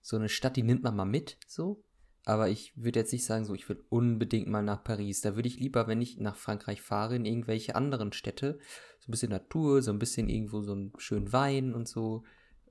so 0.02 0.16
eine 0.16 0.28
Stadt, 0.28 0.56
die 0.56 0.64
nimmt 0.64 0.82
man 0.82 0.96
mal 0.96 1.04
mit, 1.04 1.38
so. 1.46 1.82
Aber 2.24 2.48
ich 2.48 2.72
würde 2.76 3.00
jetzt 3.00 3.12
nicht 3.12 3.24
sagen, 3.24 3.44
so, 3.44 3.54
ich 3.54 3.68
will 3.68 3.82
unbedingt 3.88 4.48
mal 4.48 4.62
nach 4.62 4.84
Paris. 4.84 5.20
Da 5.22 5.34
würde 5.34 5.48
ich 5.48 5.58
lieber, 5.58 5.88
wenn 5.88 6.00
ich 6.00 6.18
nach 6.18 6.36
Frankreich 6.36 6.80
fahre, 6.80 7.16
in 7.16 7.24
irgendwelche 7.24 7.74
anderen 7.74 8.12
Städte, 8.12 8.58
so 9.00 9.08
ein 9.08 9.10
bisschen 9.10 9.30
Natur, 9.30 9.82
so 9.82 9.90
ein 9.90 9.98
bisschen 9.98 10.28
irgendwo 10.28 10.62
so 10.62 10.72
einen 10.72 10.92
schönen 10.98 11.32
Wein 11.32 11.74
und 11.74 11.88
so, 11.88 12.22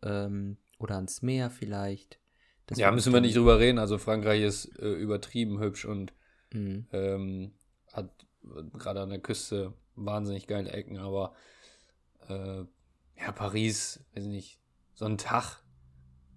ähm, 0.03 0.57
oder 0.79 0.95
ans 0.95 1.21
Meer 1.21 1.49
vielleicht. 1.49 2.19
Das 2.67 2.77
ja, 2.77 2.91
müssen 2.91 3.11
wir 3.13 3.19
nicht 3.19 3.35
drüber 3.35 3.59
reden. 3.59 3.79
Also 3.79 3.97
Frankreich 3.97 4.41
ist 4.41 4.65
äh, 4.79 4.93
übertrieben 4.93 5.59
hübsch 5.59 5.85
und 5.85 6.13
Mhm. 6.53 6.87
ähm, 6.91 7.53
hat 7.93 8.25
äh, 8.43 8.77
gerade 8.77 9.01
an 9.01 9.09
der 9.09 9.19
Küste 9.19 9.73
wahnsinnig 9.95 10.47
geile 10.47 10.71
Ecken, 10.71 10.97
aber 10.97 11.33
äh, 12.27 12.65
ja, 13.17 13.31
Paris, 13.33 14.03
weiß 14.15 14.25
nicht, 14.25 14.59
so 14.93 15.05
ein 15.05 15.17
Tag. 15.17 15.63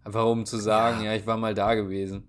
Einfach 0.04 0.26
um 0.26 0.44
zu 0.47 0.59
sagen, 0.59 1.02
ja, 1.02 1.14
ich 1.14 1.26
war 1.26 1.37
mal 1.37 1.54
da 1.54 1.75
gewesen. 1.75 2.28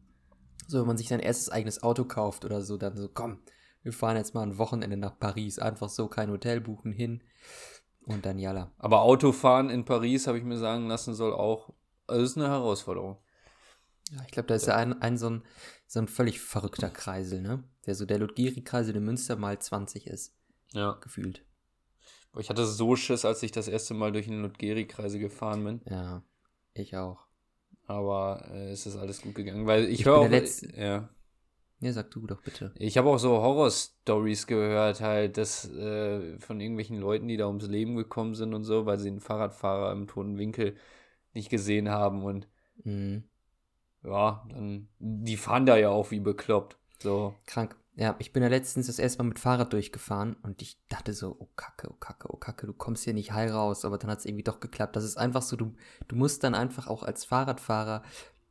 So, 0.68 0.80
wenn 0.80 0.88
man 0.88 0.98
sich 0.98 1.08
sein 1.08 1.20
erstes 1.20 1.50
eigenes 1.50 1.84
Auto 1.84 2.06
kauft 2.06 2.46
oder 2.46 2.62
so, 2.62 2.78
dann 2.78 2.98
so, 2.98 3.08
komm, 3.08 3.40
wir 3.84 3.94
fahren 3.94 4.18
jetzt 4.18 4.34
mal 4.34 4.42
ein 4.42 4.58
Wochenende 4.58 4.98
nach 4.98 5.18
Paris. 5.20 5.60
Einfach 5.60 5.90
so, 5.90 6.08
kein 6.08 6.32
Hotel 6.32 6.60
buchen 6.62 6.92
hin 6.92 7.24
und 8.02 8.26
dann 8.26 8.40
jalla. 8.40 8.72
Aber 8.78 9.02
Autofahren 9.02 9.70
in 9.70 9.86
Paris, 9.86 10.28
habe 10.28 10.38
ich 10.38 10.44
mir 10.44 10.58
sagen 10.58 10.88
lassen, 10.88 11.14
soll 11.14 11.34
auch, 11.34 11.74
also 12.08 12.24
ist 12.24 12.38
eine 12.38 12.48
Herausforderung. 12.50 13.18
Ja, 14.12 14.22
ich 14.26 14.32
glaube, 14.32 14.48
da 14.48 14.56
ist 14.56 14.68
ja 14.68 14.76
ein, 14.76 15.02
ein 15.02 15.18
so, 15.18 15.30
ein 15.30 15.44
so 15.88 16.00
ein 16.00 16.08
völlig 16.08 16.40
verrückter 16.40 16.90
Kreisel, 16.90 17.42
ne? 17.42 17.64
Der 17.86 17.96
so 17.96 18.06
der 18.06 18.20
Ludgeri-Kreisel 18.20 18.96
in 18.96 19.04
Münster 19.04 19.36
mal 19.36 19.58
20 19.60 20.08
ist, 20.08 20.34
Ja. 20.74 20.94
gefühlt. 21.02 21.44
Ich 22.38 22.50
hatte 22.50 22.66
so 22.66 22.96
Schiss, 22.96 23.24
als 23.24 23.42
ich 23.44 23.52
das 23.52 23.68
erste 23.68 23.94
Mal 23.94 24.12
durch 24.12 24.26
den 24.26 24.42
Ludgeri-Kreise 24.42 25.20
gefahren 25.20 25.64
bin. 25.64 25.82
Ja, 25.90 26.24
ich 26.74 26.98
auch. 26.98 27.25
Aber 27.88 28.46
äh, 28.52 28.72
es 28.72 28.86
ist 28.86 28.96
alles 28.98 29.22
gut 29.22 29.36
gegangen, 29.36 29.68
weil 29.68 29.86
ich, 29.90 30.02
Ich 30.02 30.06
höre 30.06 30.16
auch, 30.18 30.32
ja, 30.76 31.10
Ja, 31.80 31.94
sag 31.94 32.12
du 32.12 32.28
doch 32.28 32.42
bitte. 32.42 32.76
ich 32.76 32.98
habe 32.98 33.10
auch 33.10 33.18
so 33.18 33.32
Horror-Stories 33.42 34.48
gehört, 34.48 35.02
halt, 35.02 35.38
dass 35.38 35.70
äh, 35.72 36.38
von 36.40 36.60
irgendwelchen 36.60 37.00
Leuten, 37.00 37.28
die 37.28 37.38
da 37.38 37.48
ums 37.48 37.68
Leben 37.68 37.96
gekommen 37.96 38.36
sind 38.36 38.54
und 38.54 38.64
so, 38.64 38.86
weil 38.86 39.00
sie 39.00 39.10
einen 39.10 39.20
Fahrradfahrer 39.22 39.92
im 39.92 40.08
toten 40.08 40.38
Winkel 40.38 40.76
nicht 41.34 41.50
gesehen 41.50 41.90
haben 41.90 42.24
und 42.24 42.48
Mhm. 42.86 43.24
ja, 44.04 44.46
dann, 44.50 44.88
die 45.00 45.38
fahren 45.38 45.66
da 45.66 45.78
ja 45.78 45.90
auch 45.90 46.12
wie 46.12 46.20
bekloppt. 46.20 46.78
So, 47.02 47.36
Krank. 47.46 47.76
Ja, 47.98 48.16
ich 48.20 48.34
bin 48.34 48.44
ja 48.44 48.50
letztens 48.50 48.88
das 48.88 49.00
erste 49.00 49.20
Mal 49.24 49.30
mit 49.30 49.40
Fahrrad 49.40 49.72
durchgefahren 49.72 50.36
und 50.44 50.62
ich 50.62 50.78
dachte 50.90 51.14
so, 51.14 51.38
oh 51.40 51.48
Kacke, 51.56 51.90
oh 51.90 51.96
Kacke, 51.96 52.28
oh 52.30 52.36
Kacke, 52.38 52.68
du 52.68 52.74
kommst 52.74 53.06
hier 53.06 53.14
nicht 53.14 53.32
heil 53.32 53.50
raus, 53.50 53.86
aber 53.86 53.98
dann 53.98 54.12
hat 54.12 54.20
es 54.20 54.26
irgendwie 54.26 54.44
doch 54.44 54.60
geklappt. 54.60 54.98
Das 54.98 55.06
ist 55.06 55.18
einfach 55.18 55.42
so, 55.42 55.56
du, 55.56 55.76
du 56.10 56.16
musst 56.18 56.44
dann 56.44 56.56
einfach 56.56 56.88
auch 56.88 57.04
als 57.04 57.24
Fahrradfahrer, 57.24 58.04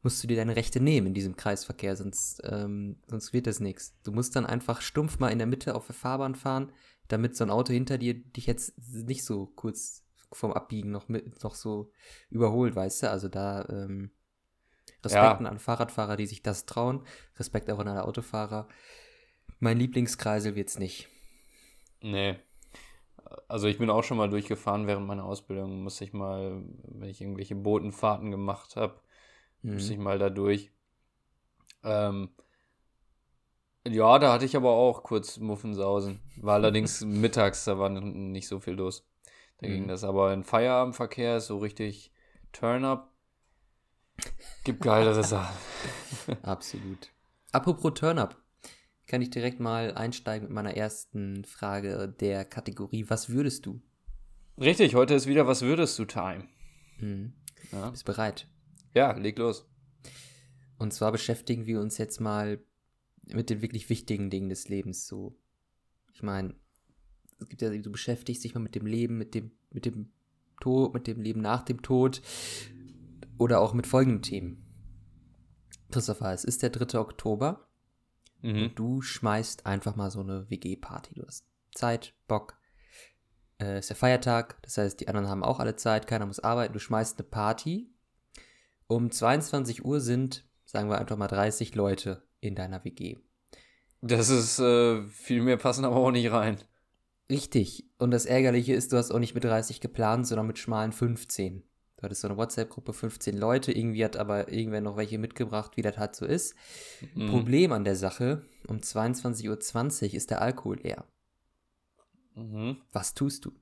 musst 0.03 0.23
du 0.23 0.27
dir 0.27 0.37
deine 0.37 0.57
Rechte 0.57 0.81
nehmen 0.81 1.09
in 1.09 1.15
diesem 1.15 1.37
Kreisverkehr, 1.37 1.95
sonst, 1.95 2.41
ähm, 2.45 2.97
sonst 3.07 3.35
wird 3.35 3.47
das 3.47 3.61
nichts. 3.61 3.95
Du 4.03 4.13
musst 4.13 4.35
dann 4.35 4.47
einfach 4.47 4.81
stumpf 4.81 5.19
mal 5.19 5.29
in 5.31 5.39
der 5.39 5.47
Mitte 5.47 5.75
auf 5.75 5.87
der 5.87 5.95
Fahrbahn 5.95 6.35
fahren, 6.35 6.73
damit 7.09 7.37
so 7.37 7.45
ein 7.45 7.51
Auto 7.51 7.73
hinter 7.73 7.99
dir 7.99 8.15
dich 8.15 8.47
jetzt 8.47 8.73
nicht 8.79 9.25
so 9.25 9.47
kurz 9.57 10.05
vorm 10.33 10.53
Abbiegen 10.53 10.91
noch 10.91 11.09
mit, 11.09 11.43
noch 11.45 11.55
so 11.55 11.91
überholt, 12.31 12.75
weißt 12.75 13.03
du? 13.05 13.11
Also 13.11 13.29
da, 13.29 13.67
ähm, 13.69 14.11
Respekt 15.05 15.23
Ja. 15.23 15.37
an 15.37 15.59
Fahrradfahrer, 15.59 16.17
die 16.17 16.27
sich 16.27 16.43
das 16.43 16.67
trauen. 16.67 17.07
Respekt 17.39 17.71
auch 17.71 17.79
an 17.79 17.89
alle 17.89 18.05
Autofahrer. 18.05 18.69
Mein 19.65 19.79
Lieblingskreisel 19.79 20.57
wird's 20.57 20.79
nicht. 20.79 21.09
nee. 22.03 22.37
Also 23.49 23.67
ich 23.67 23.79
bin 23.79 23.89
auch 23.89 24.05
schon 24.05 24.19
mal 24.19 24.29
durchgefahren 24.29 24.87
während 24.87 25.07
meiner 25.07 25.25
Ausbildung, 25.25 25.83
muss 25.83 26.01
ich 26.03 26.13
mal, 26.13 26.63
wenn 26.83 27.09
ich 27.09 27.23
irgendwelche 27.23 27.55
Botenfahrten 27.55 28.31
gemacht 28.31 28.77
habe, 28.77 29.01
Mhm. 29.63 29.73
Muss 29.75 29.89
ich 29.89 29.97
mal 29.97 30.19
da 30.19 30.29
durch. 30.29 30.71
Ähm, 31.83 32.29
ja, 33.89 34.19
da 34.19 34.35
hatte 34.35 34.45
ich 34.45 34.55
aber 34.57 34.73
auch 34.73 35.03
kurz 35.03 35.39
Muffensausen. 35.39 36.21
War 36.37 36.55
allerdings 36.61 37.01
mittags, 37.01 37.65
da 37.65 37.79
war 37.79 37.89
nicht 37.89 38.47
so 38.47 38.61
viel 38.61 38.75
los. 38.75 39.07
Da 39.59 39.67
ging 39.69 39.85
Mhm. 39.85 39.89
das. 39.89 40.05
Aber 40.05 40.35
in 40.35 40.45
Feierabendverkehr 40.45 41.39
ist 41.39 41.47
so 41.47 41.57
richtig 41.57 42.13
Turn-up. 42.53 43.11
Gibt 44.65 44.83
geilere 44.83 45.25
Sachen. 45.25 45.57
Absolut. 46.43 47.09
Apropos 47.53 47.95
Turn-Up, 47.95 48.37
kann 49.07 49.23
ich 49.23 49.31
direkt 49.31 49.61
mal 49.61 49.95
einsteigen 49.95 50.49
mit 50.49 50.55
meiner 50.55 50.77
ersten 50.77 51.45
Frage 51.45 52.09
der 52.21 52.45
Kategorie 52.45 53.07
Was 53.09 53.29
würdest 53.29 53.67
du? 53.67 53.81
Richtig, 54.59 54.95
heute 54.95 55.15
ist 55.15 55.27
wieder 55.27 55.47
Was 55.47 55.63
würdest 55.63 55.99
du 55.99 56.05
Time? 56.05 56.49
Mhm. 56.99 57.33
Ja, 57.73 57.91
Bist 57.91 58.05
bereit? 58.05 58.47
ja 58.95 59.13
leg 59.13 59.39
los. 59.39 59.67
Und 60.79 60.93
zwar 60.93 61.13
beschäftigen 61.13 61.67
wir 61.67 61.81
uns 61.81 61.99
jetzt 61.99 62.21
mal 62.21 62.61
mit 63.33 63.51
den 63.51 63.63
wirklich 63.63 63.89
wichtigen 63.89 64.31
Dingen 64.31 64.49
des 64.49 64.69
Lebens. 64.69 65.07
So, 65.07 65.37
ich 66.13 66.23
meine, 66.23 66.55
es 67.41 67.49
gibt 67.49 67.63
ja, 67.63 67.71
du 67.71 67.91
beschäftigst 67.91 68.45
dich 68.45 68.55
mal 68.55 68.61
mit 68.61 68.75
dem 68.75 68.87
Leben, 68.87 69.19
mit 69.19 69.35
dem, 69.35 69.53
mit 69.71 69.87
dem 69.87 70.11
Tod, 70.61 70.95
mit 70.95 71.07
dem 71.07 71.21
Leben 71.21 71.41
nach 71.41 71.63
dem 71.63 71.83
Tod 71.83 72.23
oder 73.39 73.61
auch 73.61 73.75
mit 73.75 73.87
folgenden 73.87 74.23
Themen. 74.23 74.65
Christopher, 75.91 76.33
es 76.33 76.45
ist 76.45 76.63
der 76.63 76.71
3. 76.71 76.99
Oktober. 76.99 77.67
Mhm. 78.45 78.73
Du 78.75 79.01
schmeißt 79.01 79.65
einfach 79.65 79.97
mal 79.97 80.11
so 80.11 80.21
eine 80.21 80.49
WG-Party. 80.51 81.15
Du 81.15 81.27
hast 81.27 81.47
Zeit, 81.75 82.13
Bock. 82.29 82.59
Äh, 83.59 83.79
ist 83.79 83.89
der 83.89 83.97
Feiertag, 83.97 84.61
das 84.63 84.77
heißt, 84.77 85.01
die 85.01 85.09
anderen 85.09 85.29
haben 85.29 85.43
auch 85.43 85.61
alle 85.61 85.77
Zeit, 85.77 86.07
keiner 86.07 86.27
muss 86.27 86.41
arbeiten. 86.41 86.75
Du 86.75 86.79
schmeißt 86.79 87.19
eine 87.19 87.27
Party. 87.27 87.91
Um 88.87 89.11
22 89.11 89.85
Uhr 89.85 90.01
sind, 90.01 90.45
sagen 90.67 90.91
wir 90.91 90.99
einfach 90.99 91.17
mal 91.17 91.29
30 91.29 91.75
Leute 91.75 92.23
in 92.41 92.55
deiner 92.55 92.85
WG. 92.85 93.17
Das 94.03 94.29
ist 94.29 94.59
äh, 94.59 95.03
viel 95.05 95.41
mehr 95.41 95.57
passen 95.57 95.87
aber 95.87 95.97
auch 95.97 96.11
nicht 96.11 96.31
rein. 96.31 96.59
Richtig. 97.31 97.89
Und 97.97 98.11
das 98.11 98.27
Ärgerliche 98.27 98.75
ist, 98.75 98.93
du 98.93 98.99
hast 98.99 99.11
auch 99.11 99.19
nicht 99.19 99.35
mit 99.35 99.45
30 99.45 99.81
geplant, 99.81 100.27
sondern 100.27 100.47
mit 100.47 100.59
schmalen 100.59 100.93
15. 100.93 101.63
Du 102.05 102.07
hattest 102.07 102.21
so 102.21 102.29
eine 102.29 102.37
WhatsApp-Gruppe, 102.37 102.93
15 102.93 103.35
Leute, 103.35 103.73
irgendwie 103.73 104.05
hat 104.05 104.19
aber 104.19 104.53
irgendwer 104.53 104.83
noch 104.83 104.99
welche 104.99 105.17
mitgebracht, 105.17 105.79
wie 105.79 105.81
das 105.81 105.97
halt 105.97 106.15
so 106.15 106.27
ist. 106.27 106.55
Mhm. 107.15 107.31
Problem 107.31 107.73
an 107.73 107.85
der 107.85 107.97
Sache, 107.97 108.45
um 108.69 108.77
22.20 108.77 110.09
Uhr 110.09 110.15
ist 110.15 110.31
der 110.31 110.43
Alkohol 110.43 110.81
leer. 110.83 111.07
Mhm. 112.35 112.77
Was 112.93 113.15
tust 113.15 113.47
du? 113.47 113.53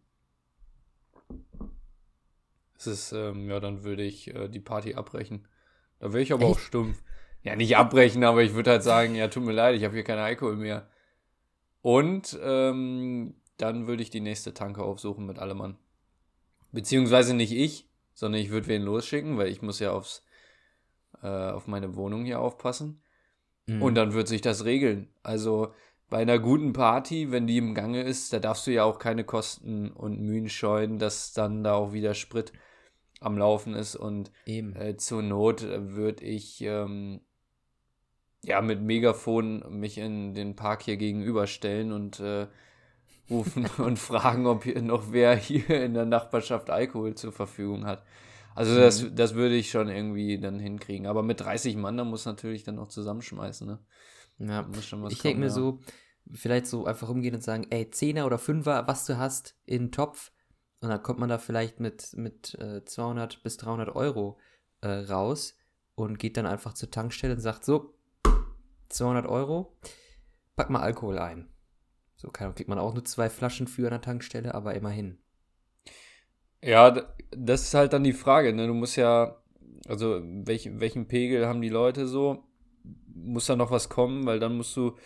Es 2.77 2.89
ist, 2.89 3.13
ähm, 3.13 3.49
ja, 3.49 3.61
dann 3.61 3.85
würde 3.85 4.03
ich 4.03 4.35
äh, 4.35 4.49
die 4.49 4.59
Party 4.59 4.97
abbrechen. 4.97 5.47
Da 6.01 6.13
wäre 6.13 6.25
ich 6.25 6.33
aber 6.33 6.47
auch 6.47 6.57
Echt? 6.57 6.67
stumpf. 6.67 7.01
Ja, 7.45 7.55
nicht 7.55 7.77
abbrechen, 7.77 8.25
aber 8.25 8.43
ich 8.43 8.55
würde 8.55 8.73
halt 8.73 8.83
sagen, 8.83 9.15
ja, 9.15 9.29
tut 9.29 9.45
mir 9.45 9.53
leid, 9.53 9.77
ich 9.77 9.85
habe 9.85 9.95
hier 9.95 10.03
keinen 10.03 10.19
Alkohol 10.19 10.57
mehr. 10.57 10.91
Und 11.81 12.37
ähm, 12.43 13.37
dann 13.57 13.87
würde 13.87 14.03
ich 14.03 14.11
die 14.11 14.21
nächste 14.21 14.53
Tanke 14.53 14.83
aufsuchen 14.83 15.27
mit 15.27 15.39
allem 15.39 15.59
Mann. 15.59 15.79
Beziehungsweise 16.73 17.35
nicht 17.35 17.53
ich, 17.53 17.92
sondern 18.23 18.41
ich 18.41 18.51
würde 18.51 18.69
wen 18.69 18.83
losschicken, 18.83 19.37
weil 19.37 19.49
ich 19.49 19.63
muss 19.63 19.81
ja 19.81 19.91
aufs, 19.91 20.25
äh, 21.25 21.27
auf 21.27 21.67
meine 21.67 21.97
Wohnung 21.97 22.25
hier 22.25 22.39
aufpassen. 22.39 23.03
Mhm. 23.67 23.83
Und 23.83 23.97
dann 23.97 24.15
wird 24.15 24.29
sich 24.29 24.41
das 24.41 24.65
regeln. 24.65 25.09
Also 25.25 25.75
bei 26.09 26.19
einer 26.19 26.39
guten 26.39 26.73
Party, 26.73 27.33
wenn 27.33 27.49
die 27.49 27.59
im 27.59 27.75
Gange 27.75 28.03
ist, 28.03 28.33
da 28.33 28.39
darfst 28.39 28.69
du 28.69 28.71
ja 28.71 28.85
auch 28.85 29.01
keine 29.01 29.25
Kosten 29.25 29.91
und 29.91 30.21
Mühen 30.21 30.49
scheuen, 30.49 31.01
dass 31.01 31.33
dann 31.33 31.65
da 31.65 31.75
auch 31.75 31.93
wieder 31.93 32.15
Sprit 32.15 32.53
am 33.19 33.37
Laufen 33.37 33.75
ist. 33.75 33.97
Und 33.97 34.31
Eben. 34.47 34.77
äh, 34.77 34.97
zur 34.97 35.23
Not 35.23 35.63
würde 35.63 36.25
ich 36.25 36.61
ähm, 36.61 37.23
ja 38.45 38.61
mit 38.61 38.81
Megafon 38.83 39.65
mich 39.81 39.99
in 39.99 40.33
den 40.35 40.55
Park 40.55 40.85
hier 40.85 40.97
gegenüberstellen 40.97 41.91
und 41.91 42.21
äh, 42.21 42.47
rufen 43.31 43.67
und 43.79 43.99
fragen, 43.99 44.47
ob 44.47 44.65
hier 44.65 44.81
noch 44.83 45.13
wer 45.13 45.35
hier 45.37 45.83
in 45.85 45.95
der 45.95 46.05
Nachbarschaft 46.07 46.71
Alkohol 46.71 47.15
zur 47.15 47.33
Verfügung 47.33 47.87
hat. 47.87 48.05
Also 48.55 48.77
das, 48.77 49.03
Mhm. 49.03 49.17
das 49.17 49.35
würde 49.35 49.55
ich 49.55 49.71
schon 49.71 49.89
irgendwie 49.89 50.39
dann 50.39 50.59
hinkriegen. 50.59 51.07
Aber 51.07 51.23
mit 51.23 51.41
30 51.41 51.77
Mann, 51.77 51.97
da 51.97 52.05
muss 52.05 52.27
natürlich 52.27 52.65
dann 52.65 52.75
noch 52.75 52.89
zusammenschmeißen, 52.89 53.67
ne? 53.67 53.79
Ja. 54.39 54.63
Da 54.63 54.69
muss 54.69 54.87
schon 54.87 55.03
was 55.03 55.13
Ich 55.13 55.23
denke 55.23 55.41
mir 55.41 55.47
ja. 55.47 55.53
so, 55.53 55.81
vielleicht 56.31 56.67
so 56.67 56.85
einfach 56.85 57.09
umgehen 57.09 57.35
und 57.35 57.43
sagen, 57.43 57.67
ey, 57.71 57.91
Zehner 57.91 58.27
oder 58.27 58.39
Fünfer, 58.39 58.87
was 58.87 59.07
du 59.07 59.17
hast, 59.17 59.57
in 59.65 59.85
den 59.87 59.93
Topf. 59.93 60.33
Und 60.81 60.89
dann 60.91 61.03
kommt 61.03 61.19
man 61.21 61.29
da 61.29 61.39
vielleicht 61.39 61.81
mit, 61.81 62.13
mit 62.15 62.55
äh, 62.57 62.85
200 62.85 63.43
bis 63.43 63.57
300 63.57 63.95
Euro 63.95 64.39
äh, 64.81 64.89
raus 64.89 65.57
und 65.95 66.19
geht 66.19 66.37
dann 66.37 66.47
einfach 66.47 66.75
zur 66.75 66.91
Tankstelle 66.91 67.35
und 67.35 67.41
sagt 67.41 67.65
so, 67.65 67.95
200 68.89 69.27
Euro, 69.27 69.77
pack 70.57 70.71
mal 70.71 70.81
Alkohol 70.81 71.19
ein. 71.19 71.49
So 72.23 72.31
Ahnung, 72.39 72.55
kriegt 72.55 72.69
man 72.69 72.79
auch 72.79 72.95
nur 72.95 73.05
zwei 73.05 73.29
Flaschen 73.29 73.67
für 73.67 73.87
an 73.87 73.91
der 73.91 74.01
Tankstelle, 74.01 74.55
aber 74.55 74.75
immerhin. 74.75 75.19
Ja, 76.63 77.03
das 77.33 77.63
ist 77.63 77.75
halt 77.75 77.93
dann 77.93 78.05
die 78.05 78.13
Frage, 78.13 78.53
ne? 78.53 78.69
Du 78.69 78.75
musst 78.75 78.97
ja, 78.97 79.43
also 79.89 80.23
welch, 80.23 80.71
welchen 80.79 81.09
Pegel 81.09 81.47
haben 81.49 81.61
die 81.61 81.69
Leute 81.69 82.07
so? 82.07 82.45
Muss 83.13 83.47
da 83.47 83.57
noch 83.57 83.73
was 83.73 83.89
kommen, 83.89 84.25
weil 84.25 84.39
dann 84.39 84.57
musst 84.57 84.77
du 84.77 84.97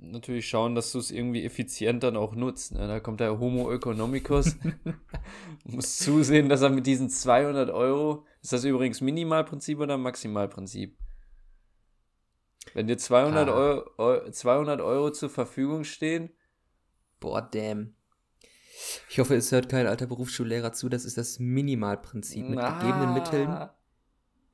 natürlich 0.00 0.48
schauen, 0.48 0.74
dass 0.74 0.90
du 0.90 0.98
es 0.98 1.12
irgendwie 1.12 1.44
effizient 1.44 2.02
dann 2.02 2.16
auch 2.16 2.34
nutzt. 2.34 2.74
Ne? 2.74 2.88
Da 2.88 2.98
kommt 2.98 3.20
der 3.20 3.38
Homo 3.38 3.72
economicus. 3.72 4.56
Du 5.64 5.76
musst 5.76 6.00
zusehen, 6.00 6.48
dass 6.48 6.62
er 6.62 6.70
mit 6.70 6.86
diesen 6.86 7.08
200 7.08 7.70
Euro, 7.70 8.26
ist 8.42 8.52
das 8.52 8.64
übrigens 8.64 9.00
Minimalprinzip 9.00 9.78
oder 9.78 9.96
Maximalprinzip? 9.96 10.96
Wenn 12.74 12.86
dir 12.86 12.96
200, 12.98 13.48
Ah. 13.48 13.52
Euro, 13.52 13.90
Eu- 13.98 14.30
200 14.30 14.80
Euro 14.80 15.10
zur 15.10 15.30
Verfügung 15.30 15.84
stehen, 15.84 16.30
Boah, 17.20 17.40
damn. 17.40 17.94
Ich 19.08 19.20
hoffe, 19.20 19.36
es 19.36 19.52
hört 19.52 19.68
kein 19.68 19.86
alter 19.86 20.06
Berufsschullehrer 20.08 20.72
zu, 20.72 20.88
das 20.88 21.04
ist 21.04 21.16
das 21.16 21.38
Minimalprinzip 21.38 22.48
mit 22.48 22.58
gegebenen 22.58 23.14
Mitteln. 23.14 23.68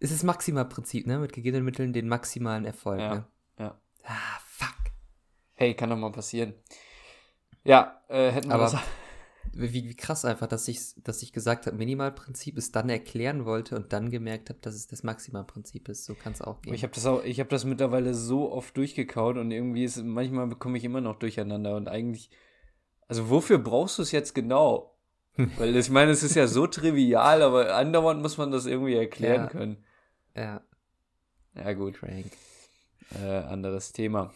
Es 0.00 0.10
ist 0.10 0.22
Maximalprinzip, 0.22 1.06
ne? 1.06 1.18
Mit 1.18 1.32
gegebenen 1.32 1.64
Mitteln 1.64 1.94
den 1.94 2.08
maximalen 2.08 2.66
Erfolg, 2.66 3.00
Ja, 3.00 3.14
ne? 3.14 3.26
ja. 3.58 3.80
Ah, 4.04 4.38
fuck. 4.46 4.76
Hey, 5.54 5.74
kann 5.74 5.88
doch 5.88 5.96
mal 5.96 6.12
passieren. 6.12 6.52
Ja, 7.64 8.02
äh, 8.08 8.30
hätten 8.32 8.48
wir 8.48 8.54
Aber- 8.56 8.64
das. 8.64 8.76
Wie, 9.52 9.72
wie 9.88 9.96
krass 9.96 10.24
einfach, 10.24 10.46
dass 10.46 10.68
ich, 10.68 10.94
dass 11.02 11.22
ich 11.22 11.32
gesagt 11.32 11.66
habe, 11.66 11.76
Minimalprinzip, 11.76 12.56
es 12.58 12.72
dann 12.72 12.88
erklären 12.88 13.44
wollte 13.44 13.76
und 13.76 13.92
dann 13.92 14.10
gemerkt 14.10 14.50
habe, 14.50 14.58
dass 14.60 14.74
es 14.74 14.86
das 14.86 15.02
Maximalprinzip 15.02 15.88
ist. 15.88 16.04
So 16.04 16.14
kann 16.14 16.32
es 16.32 16.42
auch 16.42 16.60
gehen. 16.62 16.74
Ich 16.74 16.82
habe 16.82 16.92
das 16.94 17.06
auch, 17.06 17.22
ich 17.24 17.40
habe 17.40 17.48
das 17.50 17.64
mittlerweile 17.64 18.14
so 18.14 18.52
oft 18.52 18.76
durchgekaut 18.76 19.36
und 19.36 19.50
irgendwie 19.50 19.84
ist, 19.84 20.02
manchmal 20.04 20.46
bekomme 20.46 20.78
ich 20.78 20.84
immer 20.84 21.00
noch 21.00 21.18
durcheinander 21.18 21.76
und 21.76 21.88
eigentlich, 21.88 22.30
also 23.06 23.30
wofür 23.30 23.58
brauchst 23.58 23.98
du 23.98 24.02
es 24.02 24.12
jetzt 24.12 24.34
genau? 24.34 24.96
Weil 25.56 25.76
ich 25.76 25.90
meine, 25.90 26.10
es 26.10 26.22
ist 26.22 26.34
ja 26.34 26.46
so 26.46 26.66
trivial, 26.66 27.42
aber 27.42 27.74
andauernd 27.76 28.20
muss 28.22 28.38
man 28.38 28.50
das 28.50 28.66
irgendwie 28.66 28.94
erklären 28.94 29.42
Ja. 29.44 29.46
können. 29.48 29.84
ja, 30.36 30.60
Ja, 31.54 31.72
gut, 31.74 31.94
crank. 31.94 32.26
äh, 33.14 33.24
anderes 33.38 33.92
Thema. 33.92 34.32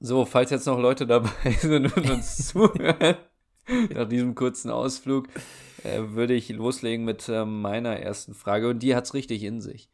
So, 0.00 0.24
falls 0.24 0.50
jetzt 0.50 0.66
noch 0.66 0.78
Leute 0.80 1.06
dabei 1.06 1.30
sind 1.60 1.96
und 1.96 2.10
uns 2.10 2.36
zuhören, 2.48 3.16
nach 3.94 4.08
diesem 4.08 4.34
kurzen 4.34 4.70
Ausflug, 4.70 5.28
äh, 5.84 6.00
würde 6.10 6.34
ich 6.34 6.48
loslegen 6.50 7.04
mit 7.04 7.28
äh, 7.28 7.44
meiner 7.44 7.96
ersten 7.96 8.34
Frage 8.34 8.68
und 8.68 8.80
die 8.82 8.94
hat's 8.94 9.14
richtig 9.14 9.42
in 9.42 9.60
sich. 9.60 9.90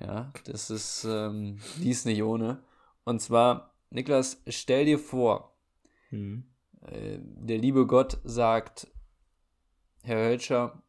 Ja, 0.00 0.32
das 0.44 0.70
ist, 0.70 1.04
ähm, 1.08 1.58
die 1.78 1.90
ist 1.90 2.04
nicht 2.06 2.22
ohne. 2.22 2.62
Und 3.04 3.20
zwar, 3.20 3.74
Niklas, 3.90 4.42
stell 4.48 4.84
dir 4.86 4.98
vor, 4.98 5.56
Mhm. 6.10 6.44
äh, 6.82 7.18
der 7.20 7.58
liebe 7.58 7.86
Gott 7.86 8.18
sagt, 8.24 8.88
Herr 10.02 10.18
Hölscher, 10.28 10.82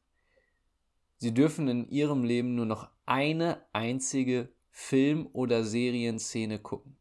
Sie 1.17 1.33
dürfen 1.33 1.67
in 1.69 1.87
Ihrem 1.87 2.23
Leben 2.23 2.55
nur 2.55 2.65
noch 2.65 2.89
eine 3.05 3.65
einzige 3.73 4.49
Film- 4.69 5.27
oder 5.31 5.63
Serienszene 5.63 6.59
gucken. 6.59 6.97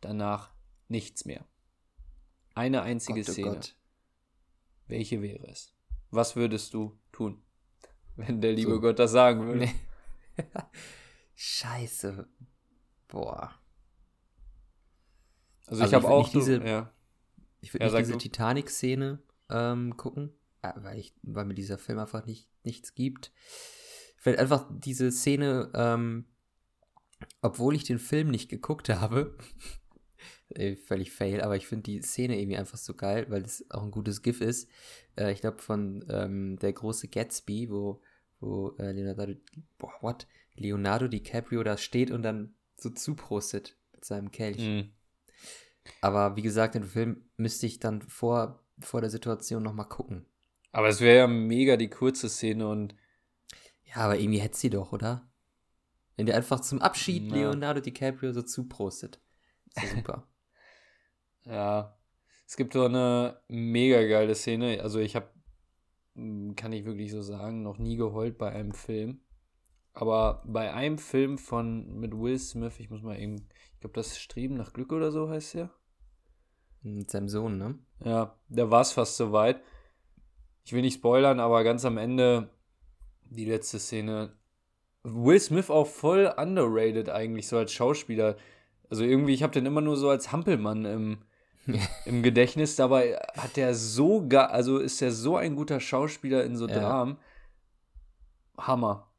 Danach 0.00 0.52
nichts 0.86 1.24
mehr. 1.24 1.44
Eine 2.54 2.82
einzige 2.82 3.20
Gott, 3.20 3.28
oh 3.30 3.32
Szene. 3.32 3.50
Gott. 3.50 3.76
Welche 4.88 5.22
wäre 5.22 5.46
es? 5.48 5.72
Was 6.10 6.34
würdest 6.36 6.72
du 6.74 6.98
tun, 7.12 7.42
wenn 8.16 8.40
der 8.40 8.52
liebe 8.52 8.72
So. 8.72 8.80
Gott 8.80 8.98
das 8.98 9.12
sagen 9.12 9.46
würde? 9.46 9.60
Nee. 9.60 9.74
Scheiße. 11.34 12.26
Boah. 13.08 13.54
Also, 15.66 15.82
Also 15.82 15.84
ich 15.84 15.94
habe 15.94 16.08
auch 16.12 16.28
diese- 16.30 16.64
ja. 16.64 16.92
Ich 17.60 17.74
würde 17.74 17.86
Ja, 17.86 17.92
nicht 17.92 18.06
diese. 18.08 18.18
Titanic-Szene 18.18 19.20
ähm, 19.50 19.96
gucken, 19.96 20.32
äh, 20.62 20.72
weil, 20.76 20.98
ich, 20.98 21.14
weil 21.22 21.44
mir 21.44 21.54
dieser 21.54 21.76
Film 21.78 21.98
einfach 21.98 22.24
nicht, 22.24 22.48
nichts 22.62 22.94
gibt. 22.94 23.32
Ich 24.18 24.24
will 24.26 24.36
einfach 24.36 24.66
diese 24.70 25.10
Szene, 25.10 25.70
ähm, 25.74 26.26
obwohl 27.42 27.74
ich 27.74 27.84
den 27.84 27.98
Film 27.98 28.28
nicht 28.28 28.48
geguckt 28.48 28.88
habe, 28.88 29.36
äh, 30.58 30.76
völlig 30.76 31.12
fail, 31.12 31.40
aber 31.40 31.56
ich 31.56 31.66
finde 31.66 31.84
die 31.84 32.02
Szene 32.02 32.38
irgendwie 32.38 32.58
einfach 32.58 32.78
so 32.78 32.94
geil, 32.94 33.26
weil 33.28 33.42
es 33.42 33.64
auch 33.70 33.82
ein 33.82 33.90
gutes 33.90 34.22
GIF 34.22 34.40
ist. 34.40 34.68
Äh, 35.16 35.32
ich 35.32 35.40
glaube 35.40 35.58
von 35.58 36.04
ähm, 36.10 36.58
der 36.58 36.72
große 36.72 37.08
Gatsby, 37.08 37.70
wo, 37.70 38.00
wo 38.40 38.74
äh, 38.78 38.92
Leonardo, 38.92 39.34
boah, 39.78 39.92
what? 40.00 40.26
Leonardo 40.54 41.08
DiCaprio 41.08 41.62
da 41.62 41.76
steht 41.76 42.10
und 42.10 42.22
dann 42.22 42.54
so 42.76 42.90
zuprostet 42.90 43.76
mit 43.92 44.04
seinem 44.04 44.30
Kelch. 44.30 44.58
Mhm. 44.58 44.90
Aber 46.00 46.36
wie 46.36 46.42
gesagt, 46.42 46.74
den 46.74 46.84
Film 46.84 47.24
müsste 47.36 47.66
ich 47.66 47.78
dann 47.78 48.02
vor, 48.02 48.62
vor 48.80 49.00
der 49.00 49.10
Situation 49.10 49.62
nochmal 49.62 49.88
gucken. 49.88 50.26
Aber 50.72 50.88
es 50.88 51.00
wäre 51.00 51.18
ja 51.18 51.26
mega 51.26 51.76
die 51.76 51.88
kurze 51.88 52.28
Szene 52.28 52.68
und 52.68 52.94
Ja, 53.84 53.96
aber 53.96 54.18
irgendwie 54.18 54.40
hätte 54.40 54.58
sie 54.58 54.70
doch, 54.70 54.92
oder? 54.92 55.30
Wenn 56.16 56.26
der 56.26 56.36
einfach 56.36 56.60
zum 56.60 56.80
Abschied 56.80 57.30
Ja. 57.30 57.36
Leonardo 57.36 57.80
DiCaprio 57.80 58.32
so 58.32 58.42
zuprostet. 58.42 59.20
Ist 59.76 59.94
super. 59.94 60.26
Ja, 61.48 61.96
es 62.46 62.56
gibt 62.56 62.74
so 62.74 62.84
eine 62.84 63.40
mega 63.48 64.02
geile 64.06 64.34
Szene. 64.34 64.80
Also 64.82 64.98
ich 65.00 65.16
habe, 65.16 65.28
kann 66.56 66.72
ich 66.72 66.84
wirklich 66.84 67.10
so 67.10 67.22
sagen, 67.22 67.62
noch 67.62 67.78
nie 67.78 67.96
geheult 67.96 68.38
bei 68.38 68.52
einem 68.52 68.72
Film. 68.72 69.20
Aber 69.94 70.42
bei 70.46 70.72
einem 70.72 70.98
Film 70.98 71.38
von 71.38 71.98
mit 71.98 72.12
Will 72.16 72.38
Smith, 72.38 72.78
ich 72.78 72.90
muss 72.90 73.02
mal 73.02 73.18
eben, 73.18 73.48
ich 73.74 73.80
glaube, 73.80 73.94
das 73.94 74.18
Streben 74.18 74.54
nach 74.54 74.72
Glück 74.72 74.92
oder 74.92 75.10
so 75.10 75.28
heißt 75.28 75.54
der. 75.54 75.70
Mit 76.82 77.10
seinem 77.10 77.28
Sohn, 77.28 77.58
ne? 77.58 77.78
Ja, 78.04 78.38
da 78.48 78.70
war 78.70 78.82
es 78.82 78.92
fast 78.92 79.16
soweit. 79.16 79.60
Ich 80.64 80.72
will 80.72 80.82
nicht 80.82 80.98
spoilern, 80.98 81.40
aber 81.40 81.64
ganz 81.64 81.84
am 81.84 81.96
Ende 81.96 82.50
die 83.24 83.46
letzte 83.46 83.78
Szene. 83.78 84.36
Will 85.02 85.40
Smith 85.40 85.70
auch 85.70 85.86
voll 85.86 86.32
underrated 86.36 87.08
eigentlich 87.08 87.48
so 87.48 87.56
als 87.56 87.72
Schauspieler. 87.72 88.36
Also 88.90 89.04
irgendwie, 89.04 89.34
ich 89.34 89.42
habe 89.42 89.52
den 89.52 89.66
immer 89.66 89.80
nur 89.80 89.96
so 89.96 90.08
als 90.10 90.30
Hampelmann 90.30 90.84
im, 90.84 91.18
im 92.04 92.22
Gedächtnis. 92.22 92.76
Dabei 92.76 93.16
hat 93.36 93.56
der 93.56 93.74
so, 93.74 94.28
also 94.30 94.78
ist 94.78 95.02
er 95.02 95.10
so 95.12 95.36
ein 95.36 95.56
guter 95.56 95.80
Schauspieler 95.80 96.44
in 96.44 96.56
so 96.56 96.66
Ja. 96.68 96.78
Dramen. 96.78 97.18
Hammer. 98.56 99.10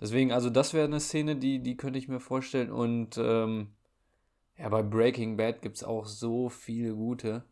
Deswegen, 0.00 0.32
also 0.32 0.50
das 0.50 0.74
wäre 0.74 0.86
eine 0.86 1.00
Szene, 1.00 1.36
die, 1.36 1.62
die 1.62 1.76
könnte 1.76 1.98
ich 1.98 2.08
mir 2.08 2.20
vorstellen. 2.20 2.72
Und 2.72 3.16
ähm, 3.18 3.74
ja, 4.58 4.68
bei 4.68 4.82
Breaking 4.82 5.36
Bad 5.36 5.62
gibt 5.62 5.76
es 5.76 5.84
auch 5.84 6.06
so 6.06 6.48
viele 6.48 6.94
gute. 6.94 7.44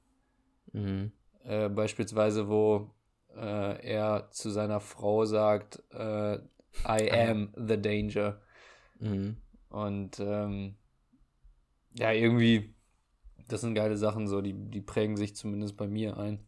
Mhm. 0.73 1.13
Äh, 1.45 1.69
beispielsweise, 1.69 2.49
wo 2.49 2.91
äh, 3.37 3.87
er 3.87 4.31
zu 4.31 4.51
seiner 4.51 4.81
Frau 4.81 5.25
sagt, 5.25 5.83
äh, 5.93 6.39
I 6.87 7.11
am 7.11 7.53
the 7.57 7.81
danger. 7.81 8.41
Mhm. 8.99 9.37
Und 9.69 10.21
ähm, 10.21 10.77
ja, 11.95 12.13
irgendwie, 12.13 12.75
das 13.53 13.63
sind 13.63 13.75
geile 13.75 13.97
Sachen 13.97 14.29
so, 14.29 14.41
die, 14.41 14.55
die 14.55 14.81
prägen 14.81 15.17
sich 15.17 15.35
zumindest 15.35 15.77
bei 15.77 15.87
mir 15.87 16.17
ein. 16.17 16.47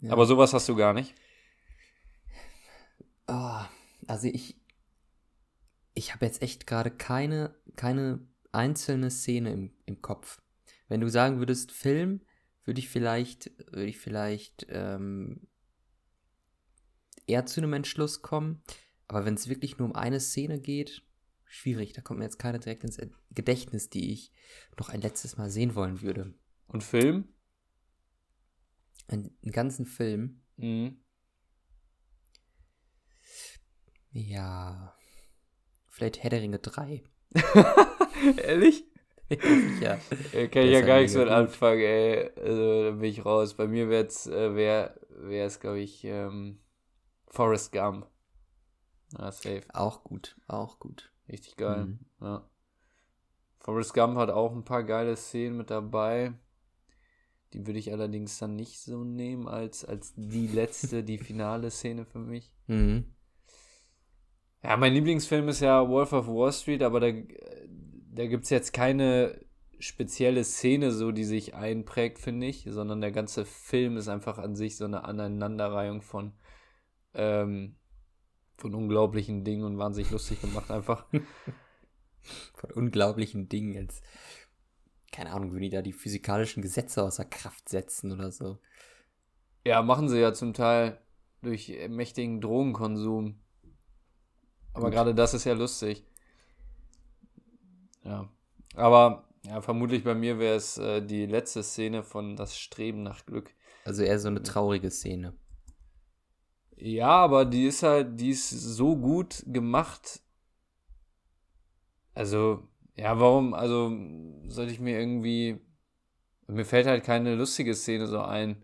Ja. 0.00 0.12
Aber 0.12 0.26
sowas 0.26 0.52
hast 0.52 0.68
du 0.68 0.76
gar 0.76 0.94
nicht. 0.94 1.14
Oh, 3.26 3.60
also 4.06 4.26
ich, 4.26 4.56
ich 5.94 6.14
habe 6.14 6.26
jetzt 6.26 6.42
echt 6.42 6.66
gerade 6.66 6.90
keine, 6.90 7.54
keine 7.76 8.20
einzelne 8.52 9.10
Szene 9.10 9.52
im, 9.52 9.72
im 9.86 10.02
Kopf. 10.02 10.40
Wenn 10.88 11.00
du 11.00 11.08
sagen 11.08 11.38
würdest 11.38 11.72
Film, 11.72 12.22
würde 12.64 12.80
ich 12.80 12.88
vielleicht, 12.88 13.50
würde 13.72 13.86
ich 13.86 13.98
vielleicht 13.98 14.66
ähm, 14.70 15.46
eher 17.26 17.46
zu 17.46 17.60
einem 17.60 17.72
Entschluss 17.72 18.22
kommen. 18.22 18.62
Aber 19.08 19.24
wenn 19.24 19.34
es 19.34 19.48
wirklich 19.48 19.78
nur 19.78 19.88
um 19.88 19.94
eine 19.94 20.20
Szene 20.20 20.60
geht, 20.60 21.02
schwierig. 21.50 21.92
Da 21.92 22.00
kommt 22.00 22.18
mir 22.18 22.24
jetzt 22.24 22.38
keine 22.38 22.58
direkt 22.58 22.84
ins 22.84 22.98
Gedächtnis, 23.30 23.90
die 23.90 24.12
ich 24.12 24.32
noch 24.78 24.88
ein 24.88 25.00
letztes 25.00 25.36
Mal 25.36 25.50
sehen 25.50 25.74
wollen 25.74 26.00
würde. 26.00 26.34
Und 26.68 26.84
Film? 26.84 27.28
Einen, 29.08 29.36
einen 29.42 29.52
ganzen 29.52 29.84
Film. 29.84 30.42
Mhm. 30.56 31.02
Ja. 34.12 34.96
Vielleicht 35.88 36.22
Herr 36.22 36.30
der 36.30 36.40
Ringe 36.40 36.60
3. 36.60 37.02
Ehrlich? 38.42 38.84
ja. 39.80 39.96
Kann 40.48 40.64
ich 40.64 40.72
ja 40.72 40.80
gar 40.80 41.00
nichts 41.00 41.16
mit 41.16 41.28
anfangen, 41.28 41.80
ey. 41.80 42.30
Also, 42.36 42.84
da 42.84 42.90
bin 42.92 43.04
ich 43.04 43.24
raus. 43.24 43.54
Bei 43.54 43.66
mir 43.66 43.88
wär's, 43.88 44.26
äh, 44.26 44.54
wär, 44.54 44.98
wär's, 45.08 45.60
glaube 45.60 45.80
ich, 45.80 46.04
ähm, 46.04 46.60
Forrest 47.28 47.72
Gump. 47.72 48.08
Ah, 49.14 49.32
safe. 49.32 49.62
Auch 49.72 50.04
gut, 50.04 50.36
auch 50.46 50.78
gut. 50.78 51.12
Richtig 51.30 51.56
geil. 51.56 51.86
Mhm. 51.86 51.98
Ja. 52.20 52.50
Forrest 53.58 53.94
Gump 53.94 54.16
hat 54.16 54.30
auch 54.30 54.52
ein 54.52 54.64
paar 54.64 54.84
geile 54.84 55.16
Szenen 55.16 55.56
mit 55.56 55.70
dabei. 55.70 56.32
Die 57.52 57.66
würde 57.66 57.78
ich 57.78 57.92
allerdings 57.92 58.38
dann 58.38 58.56
nicht 58.56 58.80
so 58.80 59.04
nehmen 59.04 59.48
als, 59.48 59.84
als 59.84 60.14
die 60.16 60.46
letzte, 60.46 61.04
die 61.04 61.18
finale 61.18 61.70
Szene 61.70 62.04
für 62.04 62.18
mich. 62.18 62.52
Mhm. 62.66 63.14
Ja, 64.62 64.76
mein 64.76 64.92
Lieblingsfilm 64.92 65.48
ist 65.48 65.60
ja 65.60 65.88
Wolf 65.88 66.12
of 66.12 66.26
Wall 66.26 66.52
Street, 66.52 66.82
aber 66.82 67.00
da, 67.00 67.12
da 68.12 68.26
gibt 68.26 68.44
es 68.44 68.50
jetzt 68.50 68.72
keine 68.72 69.40
spezielle 69.78 70.44
Szene, 70.44 70.92
so 70.92 71.12
die 71.12 71.24
sich 71.24 71.54
einprägt, 71.54 72.18
finde 72.18 72.46
ich, 72.46 72.66
sondern 72.68 73.00
der 73.00 73.12
ganze 73.12 73.46
Film 73.46 73.96
ist 73.96 74.08
einfach 74.08 74.38
an 74.38 74.54
sich 74.54 74.76
so 74.76 74.84
eine 74.84 75.04
Aneinanderreihung 75.04 76.02
von, 76.02 76.34
ähm, 77.14 77.76
von 78.60 78.74
unglaublichen 78.74 79.44
Dingen 79.44 79.64
und 79.64 79.78
wahnsinnig 79.78 80.10
lustig 80.10 80.40
gemacht 80.40 80.70
einfach. 80.70 81.06
Von 82.54 82.70
unglaublichen 82.72 83.48
Dingen 83.48 83.72
jetzt. 83.72 84.04
Keine 85.10 85.32
Ahnung, 85.32 85.52
würden 85.52 85.62
die 85.62 85.70
da 85.70 85.80
die 85.80 85.94
physikalischen 85.94 86.62
Gesetze 86.62 87.02
außer 87.02 87.24
Kraft 87.24 87.68
setzen 87.68 88.12
oder 88.12 88.30
so. 88.30 88.58
Ja, 89.64 89.82
machen 89.82 90.08
sie 90.08 90.20
ja 90.20 90.34
zum 90.34 90.52
Teil 90.52 91.00
durch 91.42 91.74
mächtigen 91.88 92.40
Drogenkonsum. 92.40 93.40
Aber 94.74 94.84
Gut. 94.84 94.92
gerade 94.92 95.14
das 95.14 95.34
ist 95.34 95.44
ja 95.44 95.54
lustig. 95.54 96.04
Ja. 98.04 98.28
Aber 98.74 99.28
ja, 99.44 99.60
vermutlich 99.62 100.04
bei 100.04 100.14
mir 100.14 100.38
wäre 100.38 100.56
es 100.56 100.78
äh, 100.78 101.04
die 101.04 101.26
letzte 101.26 101.62
Szene 101.62 102.02
von 102.02 102.36
Das 102.36 102.56
Streben 102.56 103.02
nach 103.02 103.24
Glück. 103.26 103.54
Also 103.84 104.02
eher 104.02 104.18
so 104.18 104.28
eine 104.28 104.42
traurige 104.42 104.90
Szene. 104.90 105.34
Ja, 106.80 107.10
aber 107.10 107.44
die 107.44 107.66
ist 107.66 107.82
halt, 107.82 108.18
die 108.20 108.30
ist 108.30 108.50
so 108.50 108.96
gut 108.96 109.42
gemacht, 109.46 110.20
Also, 112.14 112.68
ja, 112.96 113.18
warum? 113.18 113.54
Also, 113.54 113.90
sollte 114.48 114.72
ich 114.72 114.80
mir 114.80 114.98
irgendwie. 114.98 115.60
Mir 116.48 116.64
fällt 116.64 116.86
halt 116.86 117.04
keine 117.04 117.34
lustige 117.36 117.74
Szene 117.74 118.06
so 118.06 118.20
ein, 118.20 118.62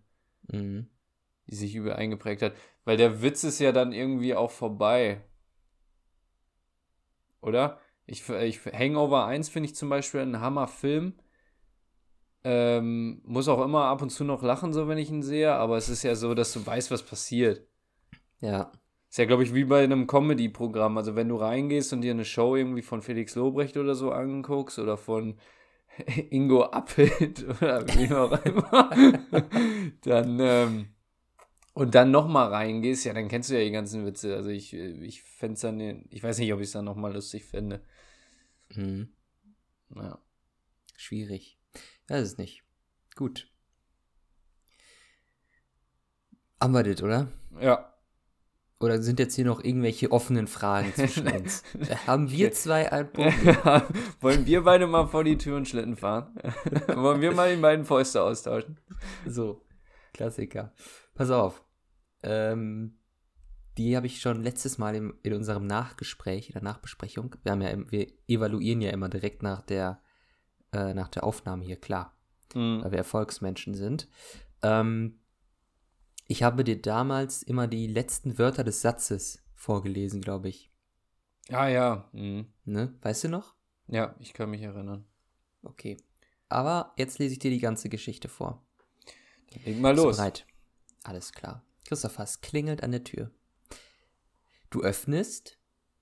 Mhm. 0.52 0.88
die 1.46 1.55
sich 1.55 1.74
übel 1.74 1.92
eingeprägt 1.92 2.42
hat. 2.42 2.55
Weil 2.85 2.96
der 2.96 3.22
Witz 3.22 3.44
ist 3.44 3.61
ja 3.61 3.72
dann 3.72 3.92
irgendwie 3.92 4.35
auch 4.35 4.50
vorbei. 4.50 5.22
Oder? 7.40 7.81
Ich, 8.07 8.29
ich, 8.29 8.61
Hangover 8.66 9.26
1 9.26 9.48
finde 9.48 9.68
ich 9.68 9.76
zum 9.76 9.88
Beispiel 9.88 10.20
ein 10.20 10.40
Hammerfilm. 10.40 11.14
Ähm, 12.44 13.22
muss 13.24 13.48
auch 13.48 13.62
immer 13.64 13.85
ab 13.87 14.02
und 14.02 14.11
zu 14.11 14.24
noch 14.24 14.42
lachen, 14.42 14.72
so 14.72 14.87
wenn 14.88 14.98
ich 14.98 15.11
ihn 15.11 15.22
sehe, 15.22 15.52
aber 15.55 15.76
es 15.76 15.88
ist 15.88 16.02
ja 16.02 16.14
so, 16.14 16.35
dass 16.35 16.52
du 16.52 16.64
weißt, 16.64 16.90
was 16.90 17.02
passiert. 17.02 17.66
Ja. 18.40 18.72
Ist 19.09 19.18
ja, 19.18 19.25
glaube 19.25 19.44
ich, 19.44 19.55
wie 19.55 19.64
bei 19.64 19.83
einem 19.85 20.07
Comedy-Programm. 20.07 20.99
Also, 20.99 21.16
wenn 21.16 21.29
du 21.29 21.37
reingehst 21.37 21.92
und 21.92 22.03
dir 22.03 22.12
eine 22.12 22.25
Show 22.25 22.57
irgendwie 22.57 22.83
von 22.83 23.03
Felix 23.03 23.35
Lobrecht 23.35 23.77
oder 23.77 23.94
so 23.94 24.12
anguckst 24.12 24.79
oder 24.79 24.96
von 24.96 25.38
Ingo 26.31 26.64
Appelt 26.64 27.44
oder 27.49 27.87
wie 27.88 28.12
auch 28.12 28.44
immer, 28.44 28.90
dann 30.03 30.38
ähm, 30.40 30.88
und 31.72 31.94
dann 31.94 32.11
nochmal 32.11 32.49
reingehst, 32.49 33.05
ja, 33.05 33.12
dann 33.12 33.29
kennst 33.29 33.51
du 33.51 33.55
ja 33.55 33.64
die 33.64 33.70
ganzen 33.70 34.05
Witze. 34.05 34.35
Also, 34.35 34.51
ich, 34.51 34.75
ich 34.75 35.22
fände 35.22 35.55
es 35.55 35.61
dann, 35.61 36.05
ich 36.11 36.22
weiß 36.22 36.38
nicht, 36.38 36.53
ob 36.53 36.61
ich 36.61 36.66
es 36.66 36.72
dann 36.72 36.85
nochmal 36.85 37.14
lustig 37.14 37.44
fände. 37.44 37.83
Mhm. 38.75 39.09
Ja. 39.94 40.18
Schwierig. 40.96 41.59
Ja, 42.09 42.16
ist 42.16 42.33
es 42.33 42.38
nicht. 42.38 42.64
Gut. 43.14 43.49
Haben 46.61 46.72
wir 46.72 46.83
das, 46.83 47.03
oder? 47.03 47.33
Ja. 47.61 47.95
Oder 48.78 49.00
sind 49.00 49.18
jetzt 49.18 49.34
hier 49.34 49.46
noch 49.46 49.64
irgendwelche 49.64 50.12
offenen 50.12 50.46
Fragen 50.46 50.92
zwischen 50.94 51.26
uns? 51.32 51.62
Haben 52.06 52.30
wir 52.30 52.52
zwei 52.52 52.92
ein 52.92 53.10
Problem? 53.10 53.56
Wollen 54.20 54.46
wir 54.46 54.62
beide 54.64 54.86
mal 54.86 55.06
vor 55.06 55.24
die 55.24 55.38
Tür 55.38 55.56
und 55.56 55.66
Schlitten 55.66 55.96
fahren? 55.96 56.34
Wollen 56.94 57.20
wir 57.20 57.32
mal 57.32 57.54
die 57.54 57.60
beiden 57.60 57.86
Fäuste 57.86 58.22
austauschen? 58.22 58.78
So, 59.26 59.62
Klassiker. 60.12 60.72
Pass 61.14 61.30
auf. 61.30 61.64
Ähm, 62.22 62.98
die 63.78 63.96
habe 63.96 64.06
ich 64.06 64.20
schon 64.20 64.42
letztes 64.42 64.78
Mal 64.78 64.94
im, 64.94 65.18
in 65.22 65.32
unserem 65.32 65.66
Nachgespräch, 65.66 66.48
in 66.48 66.54
der 66.54 66.62
Nachbesprechung. 66.62 67.34
Wir, 67.42 67.52
haben 67.52 67.62
ja, 67.62 67.90
wir 67.90 68.06
evaluieren 68.26 68.80
ja 68.80 68.90
immer 68.90 69.08
direkt 69.08 69.42
nach 69.42 69.62
der, 69.62 70.02
äh, 70.72 70.94
nach 70.94 71.08
der 71.08 71.24
Aufnahme 71.24 71.64
hier, 71.64 71.76
klar. 71.76 72.16
Mhm. 72.54 72.82
weil 72.82 72.92
wir 72.92 72.98
Erfolgsmenschen 72.98 73.74
sind. 73.74 74.08
Ähm, 74.62 75.18
ich 76.26 76.42
habe 76.42 76.64
dir 76.64 76.80
damals 76.80 77.42
immer 77.42 77.66
die 77.66 77.86
letzten 77.86 78.38
Wörter 78.38 78.64
des 78.64 78.80
Satzes 78.80 79.42
vorgelesen, 79.54 80.20
glaube 80.20 80.48
ich. 80.48 80.70
Ah 81.50 81.68
ja. 81.68 82.08
Mhm. 82.12 82.46
Ne? 82.64 82.94
Weißt 83.02 83.24
du 83.24 83.28
noch? 83.28 83.54
Ja, 83.88 84.16
ich 84.18 84.32
kann 84.32 84.50
mich 84.50 84.62
erinnern. 84.62 85.06
Okay. 85.62 85.96
Aber 86.48 86.92
jetzt 86.96 87.18
lese 87.18 87.34
ich 87.34 87.38
dir 87.38 87.50
die 87.50 87.60
ganze 87.60 87.88
Geschichte 87.88 88.28
vor. 88.28 88.64
Leg 89.64 89.78
mal 89.80 89.94
Bist 89.94 90.04
los. 90.04 90.16
bereit? 90.16 90.46
Alles 91.04 91.32
klar. 91.32 91.64
Christopher, 91.86 92.24
es 92.24 92.40
klingelt 92.40 92.82
an 92.82 92.90
der 92.90 93.04
Tür. 93.04 93.30
Du 94.70 94.82
öffnest 94.82 95.58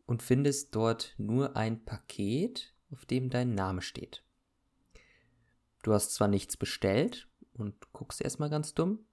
und 0.07 0.23
findest 0.23 0.75
dort 0.75 1.15
nur 1.19 1.57
ein 1.57 1.85
Paket, 1.85 2.75
auf 2.91 3.05
dem 3.05 3.29
dein 3.29 3.55
Name 3.55 3.83
steht. 3.83 4.23
Du 5.83 5.93
hast 5.93 6.15
zwar 6.15 6.29
nichts 6.29 6.57
bestellt 6.57 7.29
und 7.53 7.93
guckst 7.93 8.23
erstmal 8.23 8.49
ganz 8.49 8.73
dumm, 8.75 9.05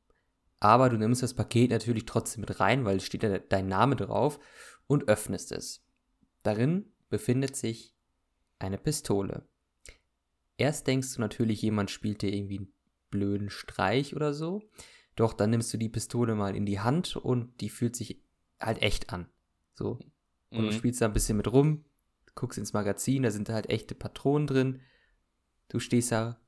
aber 0.61 0.87
du 0.89 0.97
nimmst 0.97 1.21
das 1.23 1.33
Paket 1.33 1.71
natürlich 1.71 2.05
trotzdem 2.05 2.41
mit 2.41 2.59
rein, 2.61 2.85
weil 2.85 2.97
es 2.97 3.03
steht 3.05 3.23
ja 3.23 3.37
dein 3.39 3.67
Name 3.67 3.97
drauf 3.97 4.39
und 4.87 5.09
öffnest 5.09 5.51
es. 5.51 5.83
Darin 6.43 6.85
befindet 7.09 7.55
sich 7.57 7.93
eine 8.59 8.77
Pistole. 8.77 9.45
Erst 10.57 10.87
denkst 10.87 11.15
du 11.15 11.21
natürlich, 11.21 11.61
jemand 11.61 11.89
spielt 11.91 12.21
dir 12.21 12.33
irgendwie 12.33 12.59
einen 12.59 12.73
blöden 13.09 13.49
Streich 13.49 14.15
oder 14.15 14.33
so. 14.33 14.61
Doch 15.15 15.33
dann 15.33 15.49
nimmst 15.49 15.73
du 15.73 15.77
die 15.77 15.89
Pistole 15.89 16.35
mal 16.35 16.55
in 16.55 16.65
die 16.65 16.79
Hand 16.79 17.15
und 17.17 17.59
die 17.61 17.69
fühlt 17.69 17.95
sich 17.95 18.21
halt 18.59 18.81
echt 18.81 19.11
an. 19.11 19.27
So. 19.73 19.99
Und 20.51 20.57
du 20.59 20.67
Mhm. 20.67 20.71
spielst 20.71 21.01
da 21.01 21.05
ein 21.05 21.13
bisschen 21.13 21.37
mit 21.37 21.51
rum, 21.51 21.85
guckst 22.35 22.59
ins 22.59 22.73
Magazin, 22.73 23.23
da 23.23 23.31
sind 23.31 23.49
halt 23.49 23.69
echte 23.69 23.95
Patronen 23.95 24.47
drin. 24.47 24.81
Du 25.69 25.79
stehst 25.79 26.11
da. 26.11 26.39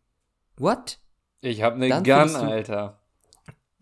What? 0.57 0.99
Ich 1.41 1.63
eine 1.63 1.89
Dann 1.89 2.03
Gun, 2.03 2.27
du- 2.27 2.39
Alter. 2.39 3.02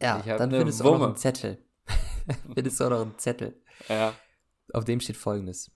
Ja, 0.02 0.38
dann 0.38 0.50
ne 0.50 0.58
findest 0.58 0.80
du 0.80 0.84
auch 0.86 0.92
noch 0.92 0.96
Wumme. 0.96 1.06
einen 1.08 1.16
Zettel. 1.18 1.64
findest 2.54 2.80
du 2.80 2.86
auch 2.86 2.90
noch 2.90 3.02
einen 3.02 3.18
Zettel. 3.18 3.62
Ja. 3.88 4.14
Auf 4.74 4.86
dem 4.86 5.00
steht 5.00 5.18
folgendes. 5.18 5.72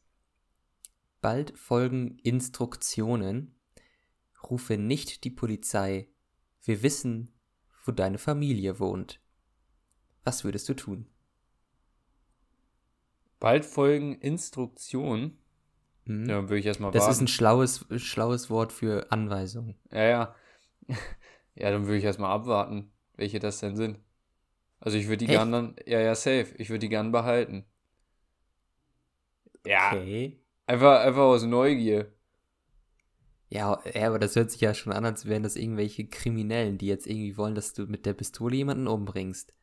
Bald 1.22 1.58
folgen 1.58 2.18
Instruktionen. 2.20 3.56
Rufe 4.50 4.78
nicht 4.78 5.24
die 5.24 5.32
Polizei. 5.32 6.10
Wir 6.62 6.84
wissen, 6.84 7.34
wo 7.84 7.92
deine 7.92 8.18
Familie 8.18 8.80
wohnt. 8.80 9.20
Was 10.24 10.44
würdest 10.44 10.70
du 10.70 10.74
tun? 10.76 11.08
Bald 13.40 13.66
folgen 13.66 14.16
Instruktionen. 14.16 15.38
Hm? 16.06 16.26
Ja, 16.26 16.36
dann 16.36 16.50
würde 16.50 16.60
ich 16.60 16.66
erstmal 16.66 16.92
das 16.92 17.02
warten. 17.02 17.12
ist 17.14 17.22
ein 17.22 17.28
schlaues, 17.28 17.86
schlaues 17.98 18.50
Wort 18.50 18.72
für 18.72 19.12
Anweisung. 19.12 19.76
Ja, 19.92 20.04
ja. 20.04 20.36
Ja, 21.58 21.72
dann 21.72 21.86
würde 21.86 22.00
ich 22.00 22.04
erstmal 22.04 22.32
abwarten, 22.32 22.92
welche 23.16 23.40
das 23.40 23.62
denn 23.62 23.78
sind. 23.78 24.00
Also 24.86 24.98
ich 24.98 25.08
würde 25.08 25.26
die? 25.26 25.36
Gun 25.36 25.52
dann, 25.52 25.76
ja, 25.86 26.00
ja, 26.00 26.14
safe. 26.14 26.48
Ich 26.58 26.70
würde 26.70 26.88
die 26.88 26.96
Gun 26.96 27.12
behalten. 27.12 27.66
Ja, 29.66 29.90
Okay. 29.92 30.40
einfach, 30.68 31.02
einfach 31.02 31.24
aus 31.24 31.44
Neugier. 31.44 32.14
Ja, 33.50 33.80
ja, 33.94 34.08
aber 34.08 34.20
das 34.20 34.36
hört 34.36 34.52
sich 34.52 34.62
ja 34.62 34.74
schon 34.74 34.94
an, 34.94 35.06
als 35.06 35.26
wären 35.26 35.44
das 35.44 35.56
irgendwelche 35.56 36.06
Kriminellen, 36.08 36.78
die 36.78 36.88
jetzt 36.88 37.08
irgendwie 37.08 37.36
wollen, 37.36 37.56
dass 37.56 37.74
du 37.74 37.88
mit 37.88 38.06
der 38.06 38.14
Pistole 38.14 38.56
jemanden 38.56 38.88
umbringst. 38.88 39.54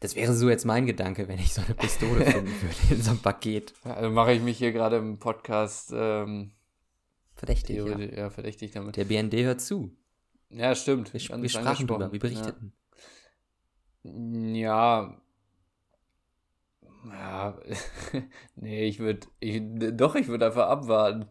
Das 0.00 0.14
wäre 0.14 0.34
so 0.34 0.48
jetzt 0.48 0.64
mein 0.64 0.86
Gedanke, 0.86 1.26
wenn 1.26 1.38
ich 1.38 1.52
so 1.52 1.62
eine 1.62 1.74
Pistole 1.74 2.24
finden 2.30 2.52
würde 2.62 2.94
in 2.94 3.02
so 3.02 3.10
einem 3.10 3.20
Paket. 3.20 3.74
Also 3.82 4.10
mache 4.10 4.32
ich 4.32 4.40
mich 4.40 4.58
hier 4.58 4.72
gerade 4.72 4.96
im 4.96 5.18
Podcast 5.18 5.92
ähm, 5.92 6.52
Verdächtig, 7.34 7.76
ja. 7.76 7.98
ja. 7.98 8.30
verdächtig 8.30 8.70
damit. 8.70 8.96
Der 8.96 9.04
BND 9.04 9.34
hört 9.34 9.60
zu. 9.60 9.96
Ja, 10.50 10.74
stimmt. 10.74 11.12
Wir, 11.12 11.20
wir 11.20 11.48
sprachen 11.48 11.86
drüber, 11.86 12.12
wir 12.12 12.20
berichteten. 12.20 12.72
Ja. 12.72 12.85
Ja. 14.12 15.16
nee, 18.56 18.86
ich 18.86 18.98
würde. 18.98 19.26
Ich, 19.40 19.60
doch, 19.96 20.14
ich 20.14 20.28
würde 20.28 20.46
einfach 20.46 20.68
abwarten. 20.68 21.26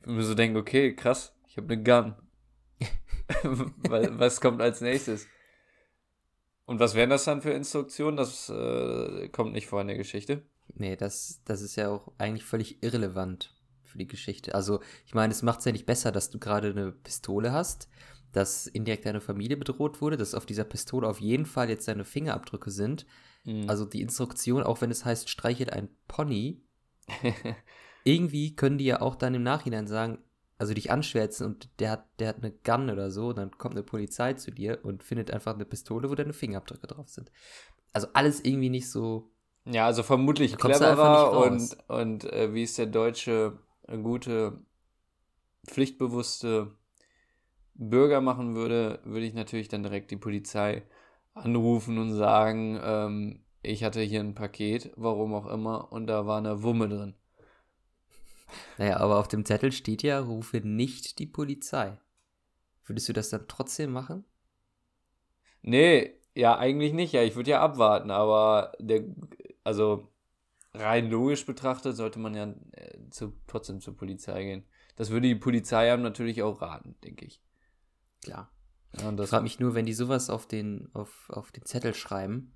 Ich 0.00 0.06
würde 0.06 0.18
mir 0.18 0.24
so 0.24 0.34
denken, 0.34 0.56
okay, 0.56 0.94
krass, 0.94 1.34
ich 1.48 1.56
habe 1.56 1.72
eine 1.72 1.82
Gun. 1.82 2.14
Wa- 3.42 4.08
was 4.18 4.40
kommt 4.40 4.60
als 4.62 4.80
nächstes? 4.80 5.26
Und 6.66 6.78
was 6.78 6.94
wären 6.94 7.10
das 7.10 7.24
dann 7.24 7.42
für 7.42 7.50
Instruktionen? 7.50 8.16
Das 8.16 8.48
äh, 8.48 9.28
kommt 9.30 9.52
nicht 9.52 9.66
vor 9.66 9.80
in 9.80 9.88
der 9.88 9.96
Geschichte. 9.96 10.42
Nee, 10.74 10.96
das, 10.96 11.40
das 11.44 11.62
ist 11.62 11.76
ja 11.76 11.88
auch 11.90 12.12
eigentlich 12.18 12.44
völlig 12.44 12.82
irrelevant 12.82 13.54
für 13.82 13.98
die 13.98 14.06
Geschichte. 14.06 14.54
Also, 14.54 14.80
ich 15.04 15.14
meine, 15.14 15.32
es 15.32 15.42
macht 15.42 15.58
es 15.60 15.64
ja 15.64 15.72
nicht 15.72 15.86
besser, 15.86 16.12
dass 16.12 16.30
du 16.30 16.38
gerade 16.38 16.70
eine 16.70 16.92
Pistole 16.92 17.52
hast, 17.52 17.88
dass 18.32 18.66
indirekt 18.66 19.06
deine 19.06 19.20
Familie 19.20 19.56
bedroht 19.56 20.00
wurde, 20.00 20.16
dass 20.16 20.34
auf 20.34 20.46
dieser 20.46 20.64
Pistole 20.64 21.08
auf 21.08 21.20
jeden 21.20 21.46
Fall 21.46 21.68
jetzt 21.68 21.88
deine 21.88 22.04
Fingerabdrücke 22.04 22.70
sind. 22.70 23.06
Mhm. 23.44 23.68
Also 23.68 23.84
die 23.84 24.02
Instruktion, 24.02 24.62
auch 24.62 24.80
wenn 24.80 24.90
es 24.90 25.04
heißt, 25.04 25.28
streichelt 25.28 25.72
ein 25.72 25.88
Pony, 26.06 26.62
irgendwie 28.04 28.54
können 28.54 28.78
die 28.78 28.84
ja 28.84 29.00
auch 29.00 29.16
dann 29.16 29.34
im 29.34 29.42
Nachhinein 29.42 29.86
sagen, 29.86 30.18
also 30.58 30.74
dich 30.74 30.90
anschwärzen 30.90 31.46
und 31.46 31.70
der 31.80 31.92
hat, 31.92 32.04
der 32.18 32.28
hat 32.28 32.36
eine 32.36 32.52
Gun 32.52 32.90
oder 32.90 33.10
so, 33.10 33.32
dann 33.32 33.50
kommt 33.56 33.74
eine 33.74 33.82
Polizei 33.82 34.34
zu 34.34 34.50
dir 34.50 34.80
und 34.82 35.02
findet 35.02 35.30
einfach 35.30 35.54
eine 35.54 35.64
Pistole, 35.64 36.10
wo 36.10 36.14
deine 36.14 36.34
Fingerabdrücke 36.34 36.86
drauf 36.86 37.08
sind. 37.08 37.32
Also 37.92 38.08
alles 38.12 38.44
irgendwie 38.44 38.68
nicht 38.68 38.90
so. 38.90 39.30
Ja, 39.64 39.86
also 39.86 40.02
vermutlich 40.02 40.56
cleverer 40.56 41.32
und, 41.32 41.76
und 41.88 42.24
äh, 42.24 42.52
wie 42.52 42.62
es 42.62 42.74
der 42.74 42.86
deutsche 42.86 43.58
äh, 43.88 43.98
gute, 43.98 44.60
pflichtbewusste 45.66 46.76
Bürger 47.80 48.20
machen 48.20 48.54
würde, 48.54 49.00
würde 49.04 49.24
ich 49.24 49.32
natürlich 49.32 49.68
dann 49.68 49.82
direkt 49.82 50.10
die 50.10 50.18
Polizei 50.18 50.82
anrufen 51.32 51.96
und 51.96 52.12
sagen, 52.12 52.78
ähm, 52.82 53.44
ich 53.62 53.84
hatte 53.84 54.02
hier 54.02 54.20
ein 54.20 54.34
Paket, 54.34 54.92
warum 54.96 55.32
auch 55.34 55.46
immer, 55.46 55.90
und 55.90 56.06
da 56.06 56.26
war 56.26 56.38
eine 56.38 56.62
Wumme 56.62 56.88
drin. 56.88 57.14
Naja, 58.76 58.98
aber 58.98 59.18
auf 59.18 59.28
dem 59.28 59.46
Zettel 59.46 59.72
steht 59.72 60.02
ja, 60.02 60.20
rufe 60.20 60.58
nicht 60.58 61.18
die 61.18 61.26
Polizei. 61.26 61.98
Würdest 62.84 63.08
du 63.08 63.12
das 63.14 63.30
dann 63.30 63.48
trotzdem 63.48 63.92
machen? 63.92 64.24
Nee, 65.62 66.14
ja, 66.34 66.58
eigentlich 66.58 66.92
nicht. 66.92 67.12
Ja, 67.12 67.22
ich 67.22 67.34
würde 67.36 67.50
ja 67.50 67.60
abwarten, 67.60 68.10
aber 68.10 68.72
der, 68.78 69.04
also 69.64 70.08
rein 70.74 71.08
logisch 71.10 71.46
betrachtet 71.46 71.96
sollte 71.96 72.18
man 72.18 72.34
ja 72.34 72.54
äh, 72.72 72.98
zu, 73.10 73.32
trotzdem 73.46 73.80
zur 73.80 73.96
Polizei 73.96 74.42
gehen. 74.44 74.64
Das 74.96 75.10
würde 75.10 75.28
die 75.28 75.34
Polizei 75.34 75.90
einem 75.92 76.02
natürlich 76.02 76.42
auch 76.42 76.60
raten, 76.60 76.96
denke 77.04 77.24
ich. 77.24 77.40
Klar. 78.22 78.50
Ja, 78.98 79.12
Ich 79.12 79.28
frage 79.28 79.44
mich 79.44 79.60
nur, 79.60 79.74
wenn 79.74 79.86
die 79.86 79.92
sowas 79.92 80.30
auf 80.30 80.46
den, 80.46 80.88
auf, 80.94 81.30
auf 81.30 81.52
den 81.52 81.64
Zettel 81.64 81.94
schreiben. 81.94 82.52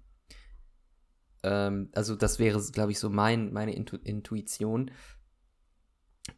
Ähm, 1.42 1.90
also 1.94 2.16
das 2.16 2.38
wäre, 2.38 2.60
glaube 2.72 2.92
ich, 2.92 2.98
so 2.98 3.10
mein, 3.10 3.52
meine 3.52 3.74
Intu 3.74 3.96
Intuition. 3.96 4.90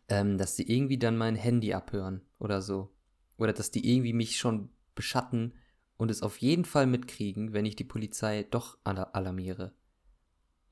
ähm, 0.08 0.36
dass 0.38 0.56
die 0.56 0.70
irgendwie 0.72 0.98
dann 0.98 1.16
mein 1.16 1.36
Handy 1.36 1.72
abhören 1.74 2.22
oder 2.38 2.60
so. 2.62 2.92
Oder 3.38 3.52
dass 3.52 3.70
die 3.70 3.88
irgendwie 3.92 4.12
mich 4.12 4.36
schon 4.38 4.70
beschatten 4.94 5.54
und 5.96 6.10
es 6.10 6.22
auf 6.22 6.38
jeden 6.38 6.64
Fall 6.64 6.86
mitkriegen, 6.86 7.52
wenn 7.52 7.66
ich 7.66 7.76
die 7.76 7.84
Polizei 7.84 8.44
doch 8.44 8.78
alarmiere. 8.84 9.74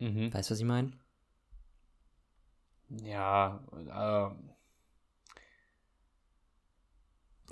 Mhm. 0.00 0.34
Weißt 0.34 0.50
du, 0.50 0.52
was 0.52 0.58
ich 0.60 0.66
meine? 0.66 0.92
Ja, 3.02 3.60
äh, 3.72 4.53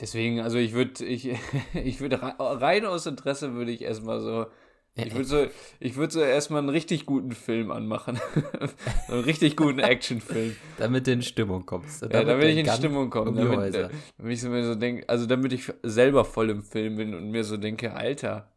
deswegen, 0.03 0.41
also 0.41 0.59
ich 0.59 0.73
würde, 0.75 1.05
ich, 1.05 1.31
ich 1.75 2.01
würde 2.01 2.21
rein 2.21 2.85
aus 2.85 3.07
Interesse 3.07 3.55
würde 3.55 3.71
ich 3.71 3.81
erstmal 3.81 4.21
so 4.21 4.47
ich 4.95 5.15
würde 5.15 5.25
so, 5.25 5.47
ich 5.81 5.97
würd 5.97 6.13
so 6.13 6.21
erstmal 6.21 6.59
einen 6.59 6.69
richtig 6.69 7.07
guten 7.07 7.33
Film 7.33 7.71
anmachen. 7.71 8.21
einen 9.09 9.25
richtig 9.25 9.57
guten 9.57 9.79
Actionfilm. 9.79 10.55
damit 10.77 11.07
du 11.07 11.13
in 11.13 11.23
Stimmung 11.23 11.65
kommst. 11.65 12.03
Damit 12.03 12.15
ja, 12.15 12.25
damit 12.25 12.49
ich 12.49 12.59
in 12.59 12.67
Stimmung 12.67 13.09
komme. 13.09 13.33
Damit, 13.33 13.75
damit 13.75 14.33
ich 14.33 14.43
so 14.43 14.51
mir 14.51 14.67
so 14.67 14.75
denke, 14.75 15.09
also 15.09 15.25
damit 15.25 15.55
ich 15.55 15.73
selber 15.83 16.27
voll 16.27 16.51
im 16.51 16.63
Film 16.63 16.97
bin 16.97 17.15
und 17.15 17.31
mir 17.31 17.43
so 17.43 17.57
denke, 17.57 17.95
Alter, 17.95 18.53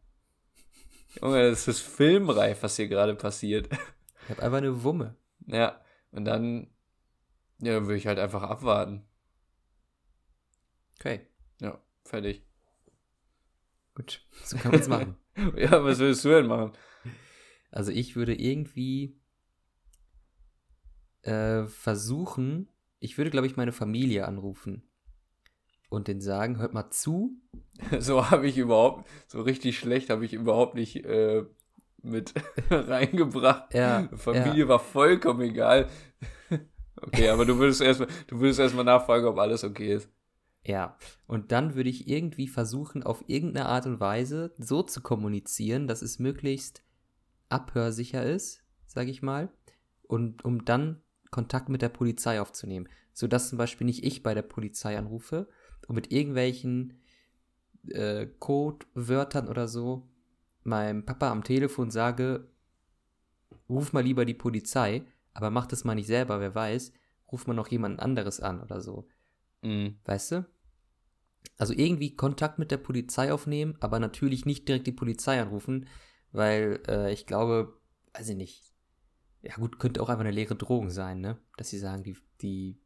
Junge, 1.22 1.48
das 1.48 1.66
ist 1.68 1.80
filmreif, 1.80 2.62
was 2.62 2.76
hier 2.76 2.88
gerade 2.88 3.14
passiert. 3.14 3.70
Ich 4.24 4.30
habe 4.30 4.42
einfach 4.42 4.58
eine 4.58 4.82
Wumme. 4.82 5.16
Ja, 5.46 5.80
und 6.10 6.26
dann, 6.26 6.66
ja, 7.60 7.72
dann 7.72 7.86
würde 7.86 7.96
ich 7.96 8.06
halt 8.06 8.18
einfach 8.18 8.42
abwarten. 8.42 9.06
Okay. 10.98 11.20
Fertig. 12.06 12.42
Gut, 13.96 14.22
so 14.44 14.56
kann 14.56 14.70
man 14.70 14.80
es 14.80 14.88
machen. 14.88 15.16
ja, 15.56 15.82
was 15.82 15.98
würdest 15.98 16.24
du 16.24 16.28
denn 16.28 16.46
machen? 16.46 16.72
Also 17.70 17.90
ich 17.90 18.14
würde 18.14 18.34
irgendwie 18.34 19.18
äh, 21.22 21.64
versuchen, 21.64 22.68
ich 23.00 23.18
würde, 23.18 23.30
glaube 23.30 23.46
ich, 23.46 23.56
meine 23.56 23.72
Familie 23.72 24.26
anrufen 24.26 24.88
und 25.88 26.08
den 26.08 26.20
sagen, 26.20 26.58
hört 26.58 26.74
mal 26.74 26.90
zu. 26.90 27.40
So 27.98 28.30
habe 28.30 28.46
ich 28.46 28.56
überhaupt, 28.56 29.06
so 29.26 29.42
richtig 29.42 29.78
schlecht 29.78 30.08
habe 30.08 30.24
ich 30.24 30.32
überhaupt 30.32 30.76
nicht 30.76 31.04
äh, 31.04 31.44
mit 32.02 32.32
reingebracht. 32.70 33.74
Ja, 33.74 34.08
Familie 34.16 34.64
ja. 34.64 34.68
war 34.68 34.78
vollkommen 34.78 35.42
egal. 35.42 35.90
okay, 37.02 37.28
aber 37.28 37.44
du 37.44 37.58
würdest 37.58 37.82
erstmal, 37.82 38.08
du 38.28 38.40
würdest 38.40 38.60
erstmal 38.60 38.84
nachfragen, 38.84 39.26
ob 39.26 39.38
alles 39.38 39.62
okay 39.62 39.92
ist. 39.92 40.10
Ja, 40.66 40.98
und 41.28 41.52
dann 41.52 41.76
würde 41.76 41.90
ich 41.90 42.08
irgendwie 42.08 42.48
versuchen, 42.48 43.04
auf 43.04 43.22
irgendeine 43.28 43.66
Art 43.66 43.86
und 43.86 44.00
Weise 44.00 44.52
so 44.58 44.82
zu 44.82 45.00
kommunizieren, 45.00 45.86
dass 45.86 46.02
es 46.02 46.18
möglichst 46.18 46.82
abhörsicher 47.48 48.24
ist, 48.24 48.64
sage 48.84 49.12
ich 49.12 49.22
mal, 49.22 49.48
und 50.02 50.44
um 50.44 50.64
dann 50.64 51.02
Kontakt 51.30 51.68
mit 51.68 51.82
der 51.82 51.88
Polizei 51.88 52.40
aufzunehmen, 52.40 52.88
sodass 53.12 53.48
zum 53.48 53.58
Beispiel 53.58 53.84
nicht 53.84 54.02
ich 54.02 54.24
bei 54.24 54.34
der 54.34 54.42
Polizei 54.42 54.98
anrufe 54.98 55.48
und 55.86 55.94
mit 55.94 56.10
irgendwelchen 56.10 57.00
äh, 57.88 58.26
Codewörtern 58.26 59.46
oder 59.46 59.68
so 59.68 60.08
meinem 60.64 61.04
Papa 61.04 61.30
am 61.30 61.44
Telefon 61.44 61.92
sage, 61.92 62.48
ruf 63.68 63.92
mal 63.92 64.02
lieber 64.02 64.24
die 64.24 64.34
Polizei, 64.34 65.04
aber 65.32 65.50
mach 65.50 65.66
das 65.66 65.84
mal 65.84 65.94
nicht 65.94 66.08
selber, 66.08 66.40
wer 66.40 66.56
weiß, 66.56 66.92
ruf 67.30 67.46
mal 67.46 67.54
noch 67.54 67.68
jemand 67.68 68.00
anderes 68.00 68.40
an 68.40 68.60
oder 68.60 68.80
so. 68.80 69.06
Mhm. 69.62 69.98
Weißt 70.04 70.32
du? 70.32 70.55
Also 71.58 71.72
irgendwie 71.72 72.14
Kontakt 72.14 72.58
mit 72.58 72.70
der 72.70 72.76
Polizei 72.78 73.32
aufnehmen, 73.32 73.76
aber 73.80 73.98
natürlich 73.98 74.46
nicht 74.46 74.68
direkt 74.68 74.86
die 74.86 74.92
Polizei 74.92 75.40
anrufen, 75.40 75.86
weil 76.32 76.82
äh, 76.88 77.12
ich 77.12 77.26
glaube, 77.26 77.78
weiß 78.14 78.28
ich 78.30 78.36
nicht. 78.36 78.72
Ja 79.42 79.54
gut, 79.56 79.78
könnte 79.78 80.02
auch 80.02 80.08
einfach 80.08 80.24
eine 80.24 80.32
leere 80.32 80.56
Drohung 80.56 80.90
sein, 80.90 81.20
ne? 81.20 81.38
Dass 81.56 81.70
sie 81.70 81.78
sagen, 81.78 82.02
die, 82.02 82.16
die 82.42 82.80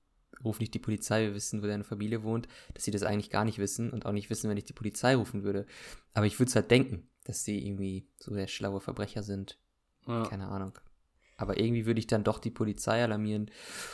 rufen 0.44 0.62
nicht 0.62 0.74
die 0.74 0.78
Polizei, 0.78 1.22
wir 1.22 1.34
wissen, 1.34 1.62
wo 1.62 1.66
deine 1.66 1.84
Familie 1.84 2.22
wohnt, 2.22 2.48
dass 2.74 2.84
sie 2.84 2.90
das 2.90 3.02
eigentlich 3.02 3.30
gar 3.30 3.44
nicht 3.44 3.58
wissen 3.58 3.90
und 3.90 4.06
auch 4.06 4.12
nicht 4.12 4.30
wissen, 4.30 4.50
wenn 4.50 4.56
ich 4.56 4.64
die 4.64 4.72
Polizei 4.72 5.14
rufen 5.14 5.42
würde. 5.42 5.66
Aber 6.14 6.26
ich 6.26 6.38
würde 6.38 6.48
es 6.48 6.56
halt 6.56 6.70
denken, 6.70 7.08
dass 7.24 7.44
sie 7.44 7.66
irgendwie 7.66 8.08
so 8.18 8.32
sehr 8.32 8.48
schlaue 8.48 8.80
Verbrecher 8.80 9.22
sind. 9.22 9.58
Ja. 10.06 10.26
Keine 10.26 10.48
Ahnung. 10.48 10.78
Aber 11.36 11.58
irgendwie 11.58 11.86
würde 11.86 12.00
ich 12.00 12.06
dann 12.06 12.24
doch 12.24 12.38
die 12.38 12.50
Polizei 12.50 13.02
alarmieren 13.02 13.50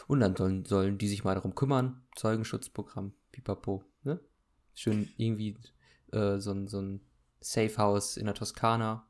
und 0.09 0.21
dann 0.21 0.35
sollen, 0.35 0.65
sollen 0.65 0.99
die 0.99 1.09
sich 1.09 1.23
mal 1.23 1.35
darum 1.35 1.55
kümmern. 1.55 2.03
Zeugenschutzprogramm, 2.17 3.13
pipapo? 3.31 3.85
Schön 4.77 5.09
irgendwie 5.17 5.57
äh, 6.13 6.39
so, 6.39 6.53
ein, 6.53 6.69
so 6.69 6.81
ein 6.81 7.01
Safe 7.41 7.77
House 7.79 8.17
in 8.17 8.27
der 8.27 8.35
Toskana. 8.35 9.09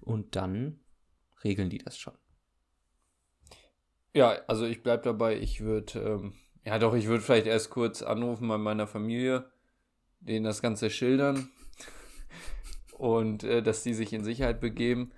Und 0.00 0.34
dann 0.34 0.80
regeln 1.44 1.70
die 1.70 1.78
das 1.78 1.96
schon. 1.96 2.14
Ja, 4.14 4.40
also 4.46 4.66
ich 4.66 4.82
bleib 4.82 5.04
dabei, 5.04 5.38
ich 5.38 5.60
würde, 5.60 5.98
ähm, 6.00 6.34
ja 6.64 6.78
doch, 6.78 6.94
ich 6.94 7.06
würde 7.06 7.22
vielleicht 7.22 7.46
erst 7.46 7.70
kurz 7.70 8.02
anrufen 8.02 8.48
bei 8.48 8.58
meiner 8.58 8.86
Familie, 8.86 9.50
denen 10.20 10.44
das 10.44 10.62
Ganze 10.62 10.90
schildern 10.90 11.50
und 12.98 13.44
äh, 13.44 13.62
dass 13.62 13.82
die 13.82 13.94
sich 13.94 14.12
in 14.12 14.24
Sicherheit 14.24 14.60
begeben. 14.60 15.12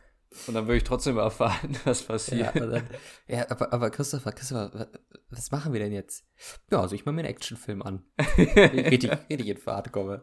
Und 0.47 0.55
dann 0.55 0.67
würde 0.67 0.77
ich 0.77 0.85
trotzdem 0.85 1.17
erfahren, 1.19 1.77
was 1.85 2.03
passiert. 2.03 2.41
Ja, 2.41 2.63
aber, 2.63 2.67
dann, 2.67 2.89
ja, 3.29 3.51
aber, 3.51 3.73
aber 3.73 3.91
Christopher, 3.91 4.33
Christopher, 4.33 4.89
was 5.31 5.51
machen 5.51 5.73
wir 5.73 5.81
denn 5.81 5.93
jetzt? 5.93 6.27
Ja, 6.71 6.81
also 6.81 6.95
ich 6.95 7.05
mache 7.05 7.15
mir 7.15 7.23
einen 7.23 7.31
Actionfilm 7.31 7.83
an. 7.83 8.05
richtig, 8.39 9.11
richtig 9.31 9.49
in 9.49 9.57
Fahrt 9.59 9.93
komme. 9.93 10.23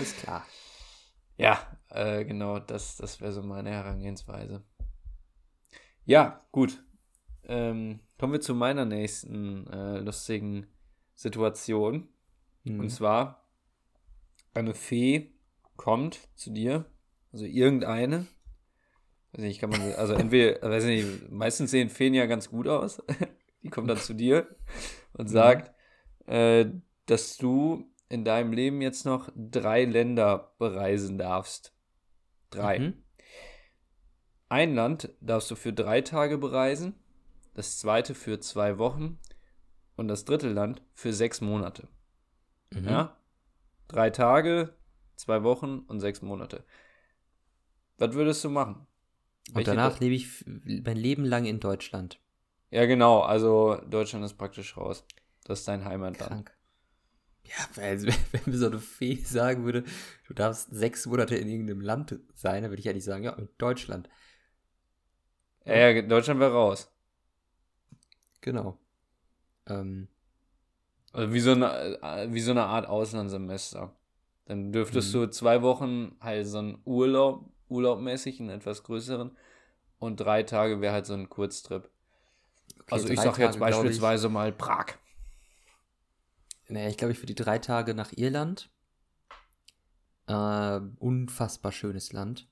Ist 0.00 0.18
klar. 0.18 0.46
Ja, 1.36 1.60
äh, 1.90 2.24
genau, 2.24 2.58
das, 2.58 2.96
das 2.96 3.20
wäre 3.20 3.32
so 3.32 3.42
meine 3.42 3.70
Herangehensweise. 3.70 4.62
Ja, 6.04 6.46
gut. 6.52 6.82
Ähm, 7.46 8.00
kommen 8.18 8.32
wir 8.32 8.40
zu 8.40 8.54
meiner 8.54 8.84
nächsten 8.84 9.66
äh, 9.68 9.98
lustigen 9.98 10.66
Situation. 11.14 12.08
Mhm. 12.64 12.80
Und 12.80 12.90
zwar, 12.90 13.48
eine 14.54 14.74
Fee 14.74 15.32
kommt 15.76 16.28
zu 16.34 16.50
dir, 16.50 16.86
also 17.32 17.44
irgendeine, 17.44 18.26
weiß 19.34 19.44
nicht, 19.44 19.60
kann 19.60 19.70
man, 19.70 19.80
also 19.94 20.14
entweder, 20.14 20.68
weiß 20.68 20.84
nicht, 20.84 21.30
meistens 21.30 21.70
sehen 21.70 21.90
Feen 21.90 22.14
ja 22.14 22.26
ganz 22.26 22.50
gut 22.50 22.68
aus. 22.68 23.02
Die 23.62 23.70
kommt 23.70 23.90
dann 23.90 23.98
zu 23.98 24.14
dir 24.14 24.46
und 25.14 25.28
sagt, 25.28 25.72
äh, 26.26 26.66
dass 27.06 27.36
du 27.36 27.90
in 28.08 28.24
deinem 28.24 28.52
Leben 28.52 28.80
jetzt 28.80 29.04
noch 29.04 29.30
drei 29.34 29.84
Länder 29.84 30.54
bereisen 30.58 31.18
darfst. 31.18 31.74
Drei. 32.50 32.78
Mhm. 32.78 33.02
Ein 34.48 34.74
Land 34.74 35.10
darfst 35.20 35.50
du 35.50 35.56
für 35.56 35.72
drei 35.72 36.02
Tage 36.02 36.38
bereisen, 36.38 36.94
das 37.54 37.78
zweite 37.78 38.14
für 38.14 38.38
zwei 38.38 38.78
Wochen 38.78 39.18
und 39.96 40.08
das 40.08 40.24
dritte 40.24 40.48
Land 40.48 40.82
für 40.92 41.12
sechs 41.12 41.40
Monate. 41.40 41.88
Mhm. 42.70 42.84
Ja? 42.84 43.16
Drei 43.88 44.10
Tage, 44.10 44.76
zwei 45.16 45.42
Wochen 45.42 45.80
und 45.80 46.00
sechs 46.00 46.22
Monate. 46.22 46.64
Was 47.98 48.12
würdest 48.12 48.44
du 48.44 48.50
machen? 48.50 48.86
Und 49.52 49.66
danach 49.68 50.00
lebe 50.00 50.14
ich 50.14 50.44
mein 50.46 50.96
Leben 50.96 51.24
lang 51.24 51.44
in 51.44 51.60
Deutschland. 51.60 52.18
Ja, 52.70 52.86
genau. 52.86 53.20
Also 53.20 53.76
Deutschland 53.88 54.24
ist 54.24 54.34
praktisch 54.34 54.76
raus. 54.76 55.04
Das 55.44 55.60
ist 55.60 55.68
dein 55.68 55.84
Heimatland. 55.84 56.28
Krank. 56.28 56.56
Ja, 57.44 57.76
weil, 57.76 58.02
wenn 58.32 58.40
mir 58.46 58.56
so 58.56 58.66
eine 58.66 58.78
Fee 58.78 59.16
sagen 59.16 59.64
würde, 59.64 59.84
du 60.26 60.34
darfst 60.34 60.70
sechs 60.70 61.06
Monate 61.06 61.36
in 61.36 61.48
irgendeinem 61.48 61.82
Land 61.82 62.18
sein, 62.34 62.62
dann 62.62 62.70
würde 62.70 62.80
ich 62.80 62.86
ja 62.86 62.92
nicht 62.92 63.04
sagen, 63.04 63.24
ja, 63.24 63.32
in 63.34 63.48
Deutschland. 63.58 64.08
Ja, 65.66 65.90
ja 65.90 66.02
Deutschland 66.02 66.40
wäre 66.40 66.52
raus. 66.52 66.90
Genau. 68.40 68.78
Ähm. 69.66 70.08
Also 71.12 71.32
wie 71.32 71.40
so, 71.40 71.52
eine, 71.52 72.02
äh, 72.02 72.32
wie 72.32 72.40
so 72.40 72.50
eine 72.50 72.64
Art 72.64 72.86
Auslandssemester. 72.86 73.94
Dann 74.46 74.72
dürftest 74.72 75.14
mhm. 75.14 75.20
du 75.20 75.30
zwei 75.30 75.62
Wochen 75.62 76.16
halt 76.20 76.46
so 76.46 76.58
einen 76.58 76.78
Urlaub 76.84 77.53
urlaubmäßig, 77.68 78.40
einen 78.40 78.50
etwas 78.50 78.82
größeren. 78.82 79.36
Und 79.98 80.16
drei 80.16 80.42
Tage 80.42 80.80
wäre 80.80 80.92
halt 80.92 81.06
so 81.06 81.14
ein 81.14 81.28
Kurztrip. 81.28 81.90
Okay, 82.80 82.94
also 82.94 83.08
ich 83.08 83.20
sage 83.20 83.42
jetzt 83.42 83.58
beispielsweise 83.58 84.26
ich, 84.26 84.32
mal 84.32 84.52
Prag. 84.52 84.94
Naja, 86.68 86.88
ich 86.88 86.96
glaube, 86.96 87.12
ich 87.12 87.18
für 87.18 87.26
die 87.26 87.34
drei 87.34 87.58
Tage 87.58 87.94
nach 87.94 88.12
Irland. 88.12 88.70
Äh, 90.26 90.80
unfassbar 90.98 91.72
schönes 91.72 92.12
Land. 92.12 92.48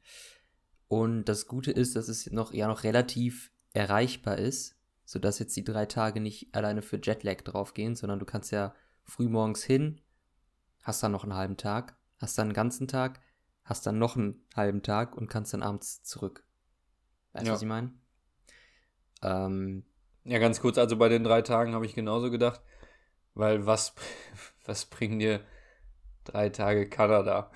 Und 0.88 1.24
das 1.24 1.46
Gute 1.46 1.70
ist, 1.70 1.96
dass 1.96 2.08
es 2.08 2.30
noch 2.30 2.52
ja 2.52 2.68
noch 2.68 2.84
relativ 2.84 3.50
erreichbar 3.72 4.38
ist, 4.38 4.76
sodass 5.04 5.38
jetzt 5.38 5.56
die 5.56 5.64
drei 5.64 5.86
Tage 5.86 6.20
nicht 6.20 6.54
alleine 6.54 6.82
für 6.82 7.00
Jetlag 7.02 7.42
draufgehen, 7.42 7.96
sondern 7.96 8.18
du 8.18 8.26
kannst 8.26 8.52
ja 8.52 8.74
früh 9.04 9.28
morgens 9.28 9.62
hin, 9.62 10.00
hast 10.82 11.02
dann 11.02 11.12
noch 11.12 11.24
einen 11.24 11.34
halben 11.34 11.56
Tag, 11.56 11.96
hast 12.18 12.36
dann 12.36 12.48
einen 12.48 12.54
ganzen 12.54 12.88
Tag, 12.88 13.20
hast 13.72 13.86
dann 13.86 13.98
noch 13.98 14.16
einen 14.16 14.44
halben 14.54 14.82
Tag 14.82 15.16
und 15.16 15.28
kannst 15.28 15.54
dann 15.54 15.62
abends 15.62 16.02
zurück. 16.02 16.44
Weißt 17.32 17.46
du, 17.46 17.48
ja. 17.48 17.54
was 17.54 17.62
ich 17.62 17.68
meine? 17.68 17.94
Ähm, 19.22 19.86
ja, 20.24 20.38
ganz 20.38 20.60
kurz, 20.60 20.76
also 20.76 20.98
bei 20.98 21.08
den 21.08 21.24
drei 21.24 21.40
Tagen 21.40 21.72
habe 21.72 21.86
ich 21.86 21.94
genauso 21.94 22.30
gedacht, 22.30 22.60
weil 23.32 23.64
was, 23.64 23.94
was 24.66 24.84
bringen 24.84 25.20
dir 25.20 25.40
drei 26.24 26.50
Tage 26.50 26.86
Kanada? 26.86 27.50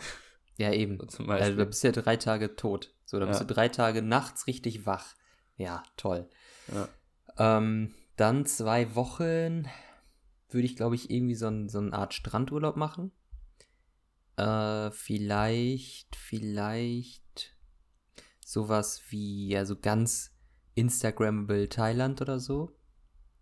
Ja, 0.57 0.73
eben. 0.73 0.99
So 0.99 1.05
zum 1.05 1.29
Also, 1.29 1.55
du 1.55 1.67
bist 1.67 1.85
ja 1.85 1.93
drei 1.93 2.17
Tage 2.17 2.57
tot. 2.57 2.95
So, 3.05 3.19
da 3.19 3.27
ja. 3.27 3.29
bist 3.29 3.43
du 3.43 3.45
drei 3.45 3.69
Tage 3.69 4.01
nachts 4.01 4.47
richtig 4.47 4.87
wach. 4.87 5.15
Ja, 5.57 5.83
toll. 5.99 6.31
Ja. 6.73 6.89
Ähm, 7.59 7.95
dann 8.17 8.47
zwei 8.47 8.95
Wochen. 8.95 9.69
würde 10.49 10.65
ich, 10.65 10.77
glaube 10.77 10.95
ich, 10.95 11.11
irgendwie 11.11 11.35
so, 11.35 11.49
ein, 11.49 11.69
so 11.69 11.79
eine 11.79 11.93
Art 11.93 12.15
Strandurlaub 12.15 12.77
machen. 12.77 13.13
Äh, 14.37 14.91
vielleicht, 14.91 16.17
vielleicht 16.17 17.57
sowas 18.45 19.03
wie, 19.09 19.57
also 19.57 19.77
ganz 19.77 20.33
Instagrammable 20.75 21.69
Thailand 21.69 22.21
oder 22.21 22.39
so. 22.39 22.71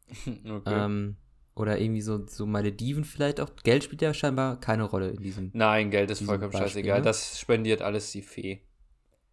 okay. 0.27 0.63
Ähm, 0.67 1.17
oder 1.55 1.81
irgendwie 1.81 2.01
so, 2.01 2.27
so 2.27 2.47
Malediven 2.47 3.05
vielleicht 3.05 3.41
auch. 3.41 3.51
Geld 3.63 3.85
spielt 3.85 4.03
ja 4.03 4.13
scheinbar 4.13 4.59
keine 4.59 4.85
Rolle 4.85 5.11
in 5.11 5.23
diesem. 5.23 5.51
Nein, 5.53 5.91
Geld 5.91 6.11
ist 6.11 6.23
vollkommen 6.23 6.51
Beispiel, 6.51 6.69
scheißegal. 6.69 6.99
Ne? 6.99 7.05
Das 7.05 7.39
spendiert 7.39 7.81
alles 7.81 8.11
die 8.11 8.23
Fee. 8.23 8.63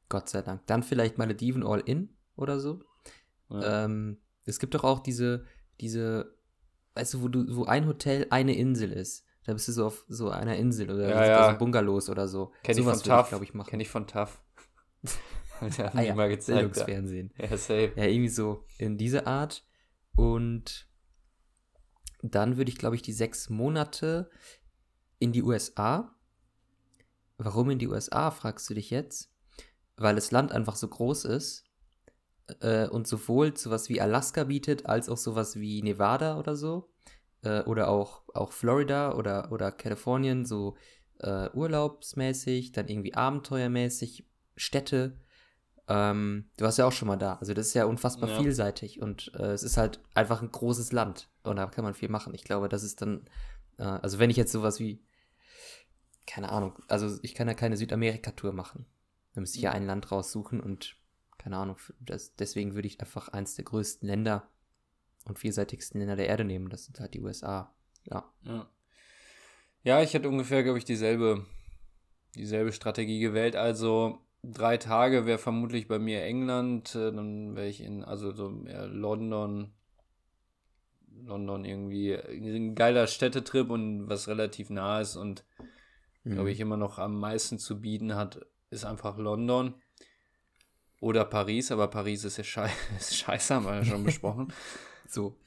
Gott 0.09 0.29
sei 0.29 0.41
Dank. 0.41 0.65
Dann 0.67 0.83
vielleicht 0.83 1.17
Malediven 1.17 1.65
all 1.65 1.79
in 1.79 2.09
oder 2.35 2.59
so. 2.59 2.83
Ja. 3.49 3.85
Ähm, 3.85 4.17
es 4.45 4.59
gibt 4.59 4.75
doch 4.75 4.83
auch 4.83 4.99
diese, 4.99 5.45
diese, 5.79 6.35
weißt 6.95 7.15
du, 7.15 7.21
wo 7.23 7.27
du, 7.27 7.55
wo 7.55 7.65
ein 7.65 7.87
Hotel 7.87 8.27
eine 8.29 8.55
Insel 8.55 8.91
ist. 8.91 9.25
Da 9.45 9.53
bist 9.53 9.67
du 9.67 9.71
so 9.71 9.87
auf 9.87 10.05
so 10.07 10.29
einer 10.29 10.55
Insel 10.55 10.91
oder 10.91 11.09
ja, 11.09 11.25
ja. 11.25 11.51
so 11.51 11.57
Bungalows 11.57 12.09
oder 12.09 12.27
so. 12.27 12.51
Kenn 12.63 12.75
so 12.75 12.81
ich 12.81 12.87
von 12.87 12.99
TAF, 13.01 13.29
glaube 13.29 13.43
ich, 13.43 13.53
machen. 13.53 13.69
Kenn 13.69 13.79
ich 13.79 13.89
von 13.89 14.05
TAF. 14.05 14.41
haben 15.61 15.97
ah, 15.97 16.01
ja, 16.01 16.15
mal 16.15 16.29
gezeigt. 16.29 16.77
Fernsehen. 16.77 17.31
Ja, 17.37 17.49
safe. 17.57 17.93
Ja, 17.95 18.05
irgendwie 18.05 18.29
so 18.29 18.65
in 18.77 18.97
diese 18.97 19.27
Art. 19.27 19.65
Und 20.15 20.87
dann 22.21 22.57
würde 22.57 22.69
ich, 22.69 22.77
glaube 22.77 22.95
ich, 22.95 23.01
die 23.01 23.13
sechs 23.13 23.49
Monate 23.49 24.29
in 25.19 25.31
die 25.31 25.43
USA. 25.43 26.15
Warum 27.37 27.69
in 27.69 27.79
die 27.79 27.87
USA, 27.87 28.31
fragst 28.31 28.69
du 28.69 28.73
dich 28.73 28.89
jetzt? 28.89 29.31
Weil 29.95 30.15
das 30.15 30.31
Land 30.31 30.51
einfach 30.51 30.75
so 30.75 30.87
groß 30.87 31.25
ist 31.25 31.65
äh, 32.59 32.87
und 32.87 33.07
sowohl 33.07 33.55
sowas 33.55 33.89
wie 33.89 34.01
Alaska 34.01 34.43
bietet, 34.43 34.85
als 34.85 35.09
auch 35.09 35.17
sowas 35.17 35.55
wie 35.55 35.81
Nevada 35.81 36.37
oder 36.37 36.55
so. 36.55 36.90
Äh, 37.43 37.61
oder 37.63 37.89
auch, 37.89 38.23
auch 38.33 38.51
Florida 38.51 39.15
oder, 39.15 39.51
oder 39.51 39.71
Kalifornien, 39.71 40.45
so 40.45 40.75
äh, 41.19 41.49
urlaubsmäßig, 41.53 42.71
dann 42.71 42.87
irgendwie 42.87 43.13
abenteuermäßig, 43.13 44.25
Städte. 44.55 45.17
Ähm, 45.87 46.49
du 46.57 46.65
warst 46.65 46.77
ja 46.77 46.85
auch 46.85 46.91
schon 46.91 47.07
mal 47.07 47.17
da. 47.17 47.35
Also 47.35 47.53
das 47.53 47.67
ist 47.67 47.73
ja 47.73 47.85
unfassbar 47.85 48.29
ja. 48.29 48.39
vielseitig 48.39 49.01
und 49.01 49.31
äh, 49.35 49.51
es 49.51 49.63
ist 49.63 49.77
halt 49.77 49.99
einfach 50.13 50.41
ein 50.41 50.51
großes 50.51 50.91
Land 50.91 51.29
und 51.43 51.55
da 51.55 51.65
kann 51.67 51.83
man 51.83 51.93
viel 51.93 52.09
machen. 52.09 52.33
Ich 52.33 52.43
glaube, 52.43 52.69
das 52.69 52.83
ist 52.83 53.01
dann, 53.01 53.27
äh, 53.77 53.83
also 53.83 54.19
wenn 54.19 54.29
ich 54.29 54.37
jetzt 54.37 54.51
sowas 54.51 54.79
wie, 54.79 55.03
keine 56.27 56.49
Ahnung, 56.49 56.77
also 56.87 57.17
ich 57.23 57.33
kann 57.33 57.47
ja 57.47 57.53
keine 57.53 57.77
Südamerika-Tour 57.77 58.53
machen. 58.53 58.85
Da 59.33 59.41
müsste 59.41 59.57
ich 59.57 59.63
ja 59.63 59.71
ein 59.71 59.85
Land 59.85 60.11
raussuchen 60.11 60.59
und 60.59 60.95
keine 61.37 61.57
Ahnung, 61.57 61.77
das, 61.99 62.35
deswegen 62.35 62.75
würde 62.75 62.87
ich 62.87 62.99
einfach 62.99 63.29
eins 63.29 63.55
der 63.55 63.65
größten 63.65 64.07
Länder 64.07 64.47
und 65.25 65.39
vielseitigsten 65.39 65.99
Länder 65.99 66.15
der 66.15 66.27
Erde 66.27 66.43
nehmen. 66.43 66.69
Das 66.69 66.85
sind 66.85 66.99
halt 66.99 67.13
die 67.13 67.21
USA. 67.21 67.73
Ja. 68.05 68.31
Ja, 68.43 68.69
ja 69.83 70.01
ich 70.01 70.13
hätte 70.13 70.29
ungefähr, 70.29 70.63
glaube 70.63 70.79
ich, 70.79 70.85
dieselbe, 70.85 71.45
dieselbe 72.35 72.71
Strategie 72.71 73.19
gewählt. 73.19 73.55
Also 73.55 74.19
drei 74.43 74.77
Tage 74.77 75.25
wäre 75.25 75.37
vermutlich 75.37 75.87
bei 75.87 75.99
mir 75.99 76.23
England, 76.23 76.95
äh, 76.95 77.11
dann 77.11 77.55
wäre 77.55 77.67
ich 77.67 77.81
in, 77.81 78.03
also 78.03 78.31
so 78.31 78.49
London, 78.49 79.71
London 81.23 81.65
irgendwie 81.65 82.15
ein 82.15 82.75
geiler 82.75 83.07
Städtetrip 83.07 83.69
und 83.69 84.09
was 84.09 84.27
relativ 84.27 84.69
nah 84.69 85.01
ist 85.01 85.15
und 85.15 85.45
mhm. 86.23 86.33
glaube 86.33 86.51
ich 86.51 86.59
immer 86.59 86.77
noch 86.77 86.97
am 86.97 87.19
meisten 87.19 87.59
zu 87.59 87.79
bieten 87.81 88.15
hat, 88.15 88.45
ist 88.71 88.85
einfach 88.85 89.17
London 89.17 89.75
oder 90.99 91.25
Paris, 91.25 91.71
aber 91.71 91.87
Paris 91.87 92.23
ist 92.23 92.37
ja 92.37 92.43
schei 92.43 92.71
ist 92.97 93.17
scheiße, 93.17 93.55
haben 93.55 93.65
wir 93.65 93.75
ja 93.75 93.85
schon 93.85 94.03
besprochen. 94.05 94.51
So. 95.13 95.37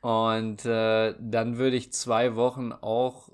Und 0.00 0.64
äh, 0.64 1.14
dann 1.18 1.58
würde 1.58 1.76
ich 1.76 1.92
zwei 1.92 2.34
Wochen 2.34 2.72
auch 2.72 3.30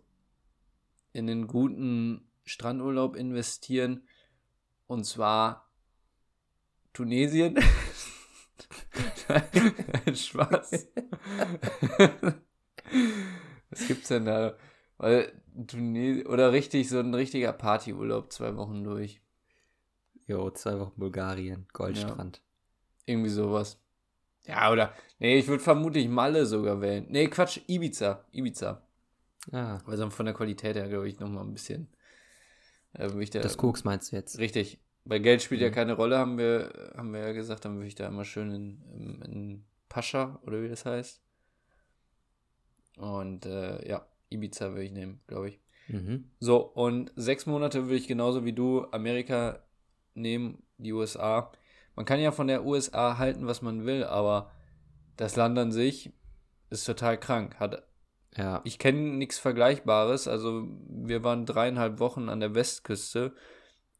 in 1.13 1.31
einen 1.31 1.47
guten 1.47 2.29
Strandurlaub 2.45 3.17
investieren 3.17 4.03
und 4.87 5.05
zwar 5.05 5.71
Tunesien. 6.93 7.59
Spaß. 10.15 10.89
Was 13.71 13.87
gibt's 13.87 14.09
denn 14.09 14.25
da? 14.25 14.57
Weil 14.99 15.33
Tunesien, 15.67 16.27
oder 16.27 16.53
richtig, 16.53 16.89
so 16.89 16.99
ein 16.99 17.15
richtiger 17.15 17.53
Partyurlaub, 17.53 18.33
zwei 18.33 18.57
Wochen 18.57 18.85
durch. 18.85 19.21
Jo, 20.27 20.51
zwei 20.51 20.79
Wochen 20.81 20.99
Bulgarien, 20.99 21.67
Goldstrand. 21.73 22.39
Ja. 22.39 22.43
Irgendwie 23.13 23.31
sowas. 23.31 23.81
Ja, 24.47 24.71
oder, 24.71 24.95
nee, 25.19 25.39
ich 25.39 25.49
würde 25.49 25.63
vermutlich 25.63 26.09
Malle 26.09 26.47
sogar 26.47 26.81
wählen. 26.81 27.07
Nee, 27.09 27.29
Quatsch, 27.29 27.61
Ibiza. 27.67 28.25
Ibiza. 28.33 28.83
Ah. 29.53 29.79
Weil 29.85 29.97
so 29.97 30.09
von 30.11 30.27
der 30.27 30.35
Qualität 30.35 30.77
her, 30.77 30.89
glaube 30.89 31.09
ich, 31.09 31.19
nochmal 31.21 31.45
ein 31.45 31.53
bisschen 31.53 31.89
äh, 32.99 33.09
da, 33.09 33.41
das 33.41 33.57
Koks 33.57 33.85
meinst 33.85 34.13
du 34.13 34.17
jetzt? 34.17 34.39
Richtig. 34.39 34.79
Bei 35.05 35.19
Geld 35.19 35.43
spielt 35.43 35.61
mhm. 35.61 35.67
ja 35.67 35.71
keine 35.71 35.93
Rolle, 35.93 36.19
haben 36.19 36.39
wir, 36.39 36.93
haben 36.97 37.13
wir 37.13 37.21
ja 37.21 37.33
gesagt, 37.33 37.65
dann 37.65 37.77
würde 37.77 37.87
ich 37.87 37.95
da 37.95 38.09
immer 38.09 38.25
schön 38.25 38.53
in, 38.53 38.83
in, 38.93 39.23
in 39.23 39.65
Pascha 39.89 40.41
oder 40.47 40.63
wie 40.63 40.69
das 40.69 40.85
heißt. 40.85 41.21
Und 42.97 43.47
äh, 43.47 43.87
ja, 43.89 44.07
Ibiza 44.31 44.71
würde 44.71 44.85
ich 44.85 44.93
nehmen, 44.93 45.21
glaube 45.27 45.51
ich. 45.51 45.61
Mhm. 45.89 46.31
So, 46.41 46.59
und 46.59 47.13
sechs 47.15 47.47
Monate 47.47 47.85
würde 47.85 47.97
ich 47.97 48.09
genauso 48.09 48.45
wie 48.45 48.53
du 48.53 48.87
Amerika 48.91 49.63
nehmen, 50.15 50.63
die 50.79 50.93
USA. 50.93 51.53
Man 51.97 52.05
kann 52.05 52.21
ja 52.21 52.31
von 52.31 52.47
der 52.47 52.65
USA 52.65 53.19
halten, 53.19 53.47
was 53.47 53.63
man 53.63 53.85
will, 53.85 54.05
aber 54.05 54.53
das 55.17 55.35
Land 55.35 55.59
an 55.59 55.73
sich 55.73 56.13
ist 56.71 56.85
total 56.85 57.19
krank. 57.19 57.59
Hat 57.59 57.87
ja. 58.37 58.61
Ich 58.65 58.79
kenne 58.79 58.99
nichts 58.99 59.39
Vergleichbares. 59.39 60.29
Also 60.29 60.67
wir 60.89 61.25
waren 61.25 61.47
dreieinhalb 61.47 62.01
Wochen 62.01 62.29
an 62.29 62.41
der 62.41 62.55
Westküste 62.55 63.35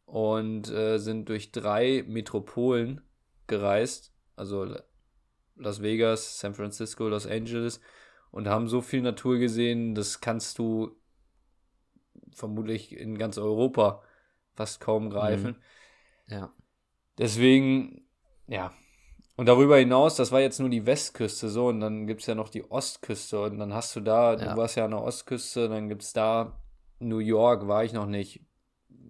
und 0.05 0.71
äh, 0.71 0.99
sind 0.99 1.29
durch 1.29 1.53
drei 1.53 2.05
Metropolen 2.07 3.01
gereist. 3.47 4.13
Also 4.37 4.77
Las 5.55 5.81
Vegas, 5.81 6.39
San 6.39 6.55
Francisco, 6.55 7.09
Los 7.09 7.27
Angeles 7.27 7.81
und 8.31 8.47
haben 8.49 8.69
so 8.69 8.83
viel 8.83 9.01
Natur 9.01 9.39
gesehen, 9.39 9.95
das 9.95 10.21
kannst 10.21 10.59
du 10.59 10.95
vermutlich 12.33 12.95
in 12.95 13.17
ganz 13.17 13.39
Europa 13.39 14.03
fast 14.55 14.81
kaum 14.81 15.09
greifen. 15.09 15.57
Mhm. 16.27 16.35
Ja. 16.35 16.55
Deswegen, 17.19 18.07
ja, 18.47 18.73
und 19.37 19.47
darüber 19.47 19.77
hinaus, 19.77 20.17
das 20.17 20.33
war 20.33 20.41
jetzt 20.41 20.61
nur 20.61 20.71
die 20.71 20.87
Westküste 20.87 21.51
so, 21.51 21.69
und 21.69 21.81
dann 21.81 22.07
gibt 22.07 22.23
es 22.23 22.27
ja 22.27 22.35
noch 22.35 22.49
die 22.49 22.71
Ostküste. 22.71 23.43
Und 23.43 23.59
dann 23.59 23.75
hast 23.75 23.95
du 23.95 24.01
da, 24.01 24.35
ja. 24.35 24.53
du 24.53 24.57
warst 24.57 24.77
ja 24.77 24.87
an 24.87 24.93
der 24.93 25.03
Ostküste, 25.03 25.69
dann 25.69 25.89
gibt 25.89 26.03
es 26.03 26.15
da 26.15 26.59
New 27.01 27.19
York, 27.19 27.69
war 27.69 27.85
ich 27.85 27.93
noch 27.93 28.07
nicht. 28.07 28.45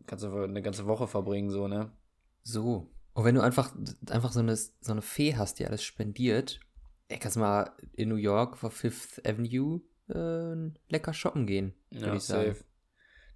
Kannst 0.07 0.25
du 0.25 0.37
eine 0.37 0.62
ganze 0.62 0.87
Woche 0.87 1.07
verbringen, 1.07 1.51
so, 1.51 1.69
ne? 1.69 1.92
So. 2.42 2.90
Und 3.12 3.25
wenn 3.25 3.37
du 3.37 3.40
einfach, 3.40 3.73
einfach 4.11 4.33
so 4.33 4.40
eine, 4.40 4.57
so 4.57 4.92
eine 4.92 5.03
Fee 5.03 5.37
hast, 5.37 5.61
die 5.61 5.66
alles 5.66 5.85
spendiert, 5.85 6.61
ey, 7.09 7.19
kannst 7.19 7.37
du 7.37 7.40
mal 7.40 7.73
in 7.92 8.09
New 8.09 8.16
York 8.16 8.59
vor 8.59 8.71
Fifth 8.71 9.25
Avenue 9.27 9.81
äh, 10.09 10.73
lecker 10.88 11.12
shoppen 11.12 11.47
gehen. 11.47 11.75
Ja, 11.90 12.14
ich 12.14 12.25
safe. 12.25 12.64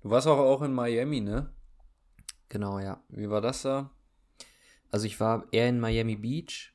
Du 0.02 0.10
warst 0.10 0.26
auch, 0.26 0.38
auch 0.38 0.62
in 0.62 0.72
Miami, 0.72 1.20
ne? 1.20 1.52
Genau, 2.48 2.80
ja. 2.80 3.02
Wie 3.08 3.30
war 3.30 3.40
das 3.40 3.62
da? 3.62 3.90
Also 4.90 5.06
ich 5.06 5.20
war 5.20 5.46
eher 5.52 5.68
in 5.68 5.80
Miami 5.80 6.16
Beach 6.16 6.74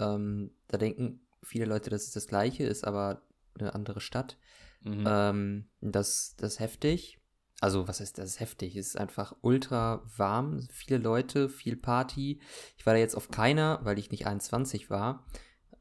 ähm, 0.00 0.50
da 0.68 0.78
denken 0.78 1.20
viele 1.42 1.64
Leute, 1.64 1.90
dass 1.90 2.04
es 2.04 2.12
das 2.12 2.26
gleiche 2.26 2.64
ist, 2.64 2.86
aber 2.86 3.22
eine 3.58 3.74
andere 3.74 4.00
Stadt. 4.00 4.38
Mhm. 4.82 5.04
Ähm, 5.06 5.64
das, 5.80 6.34
das 6.36 6.54
ist 6.54 6.60
heftig. 6.60 7.18
Also, 7.60 7.86
was 7.86 8.00
heißt 8.00 8.16
das 8.16 8.30
ist 8.30 8.40
heftig? 8.40 8.76
Es 8.76 8.88
ist 8.88 8.98
einfach 8.98 9.36
ultra 9.42 10.02
warm, 10.16 10.66
viele 10.70 10.98
Leute, 10.98 11.50
viel 11.50 11.76
Party. 11.76 12.40
Ich 12.78 12.86
war 12.86 12.94
da 12.94 12.98
jetzt 12.98 13.14
auf 13.14 13.30
keiner, 13.30 13.80
weil 13.82 13.98
ich 13.98 14.10
nicht 14.10 14.26
21 14.26 14.88
war 14.88 15.26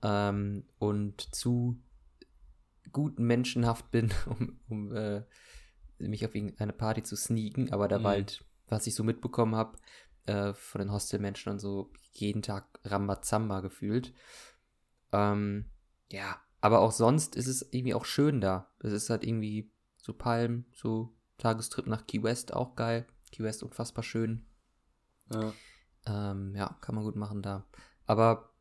ähm, 0.01 0.65
und 0.77 1.21
zu 1.33 1.81
gut 2.91 3.19
menschenhaft 3.19 3.91
bin, 3.91 4.11
um, 4.25 4.59
um 4.67 4.93
äh, 4.93 5.23
mich 5.99 6.25
auf 6.25 6.35
irgendeine 6.35 6.73
Party 6.73 7.03
zu 7.03 7.15
sneaken. 7.15 7.71
Aber 7.71 7.87
da 7.87 7.99
mhm. 7.99 8.03
war 8.03 8.11
halt, 8.11 8.43
was 8.67 8.87
ich 8.87 8.95
so 8.95 9.05
mitbekommen 9.05 9.55
habe, 9.55 9.77
äh, 10.25 10.53
von 10.53 10.79
den 10.79 10.91
Hostelmenschen 10.91 11.51
und 11.51 11.59
so 11.59 11.91
jeden 12.13 12.41
Tag 12.41 12.79
Rambazamba 12.83 13.61
gefühlt. 13.61 14.13
Ähm, 15.11 15.65
ja, 16.11 16.39
aber 16.61 16.79
auch 16.79 16.91
sonst 16.91 17.35
ist 17.35 17.47
es 17.47 17.61
irgendwie 17.71 17.93
auch 17.93 18.05
schön 18.05 18.41
da. 18.41 18.71
Es 18.79 18.93
ist 18.93 19.09
halt 19.09 19.23
irgendwie 19.23 19.71
so 19.97 20.13
Palm, 20.13 20.65
so 20.73 21.15
Tagestrip 21.37 21.87
nach 21.87 22.05
Key 22.05 22.23
West 22.23 22.53
auch 22.53 22.75
geil. 22.75 23.05
Key 23.31 23.43
West 23.43 23.63
unfassbar 23.63 24.03
schön. 24.03 24.45
Ja. 25.31 25.53
Ähm, 26.05 26.55
ja, 26.55 26.77
kann 26.81 26.95
man 26.95 27.03
gut 27.03 27.15
machen 27.15 27.41
da. 27.41 27.65
Aber 28.05 28.53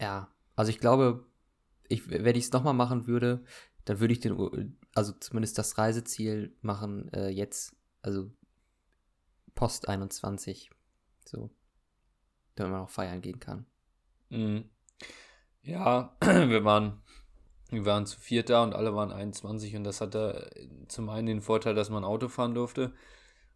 ja, 0.00 0.32
also 0.56 0.70
ich 0.70 0.80
glaube, 0.80 1.26
ich, 1.88 2.10
wenn 2.10 2.36
ich 2.36 2.44
es 2.44 2.52
nochmal 2.52 2.74
machen 2.74 3.06
würde, 3.06 3.44
dann 3.84 4.00
würde 4.00 4.12
ich 4.12 4.20
den, 4.20 4.76
also 4.94 5.12
zumindest 5.12 5.56
das 5.56 5.78
Reiseziel 5.78 6.56
machen 6.60 7.10
äh, 7.12 7.28
jetzt, 7.28 7.74
also 8.02 8.30
Post 9.58 9.88
21. 9.88 10.70
So. 11.24 11.50
Damit 12.54 12.72
man 12.72 12.82
auch 12.82 12.90
feiern 12.90 13.20
gehen 13.20 13.40
kann. 13.40 13.66
Mhm. 14.30 14.70
Ja, 15.62 16.16
wir 16.20 16.64
waren 16.64 17.02
Wir 17.70 17.84
waren 17.84 18.06
zu 18.06 18.18
viert 18.20 18.50
da 18.50 18.62
und 18.62 18.72
alle 18.74 18.94
waren 18.94 19.10
21 19.12 19.76
und 19.76 19.84
das 19.84 20.00
hatte 20.00 20.50
zum 20.88 21.08
einen 21.10 21.26
den 21.26 21.40
Vorteil, 21.42 21.74
dass 21.74 21.90
man 21.90 22.04
Auto 22.04 22.28
fahren 22.28 22.54
durfte 22.54 22.92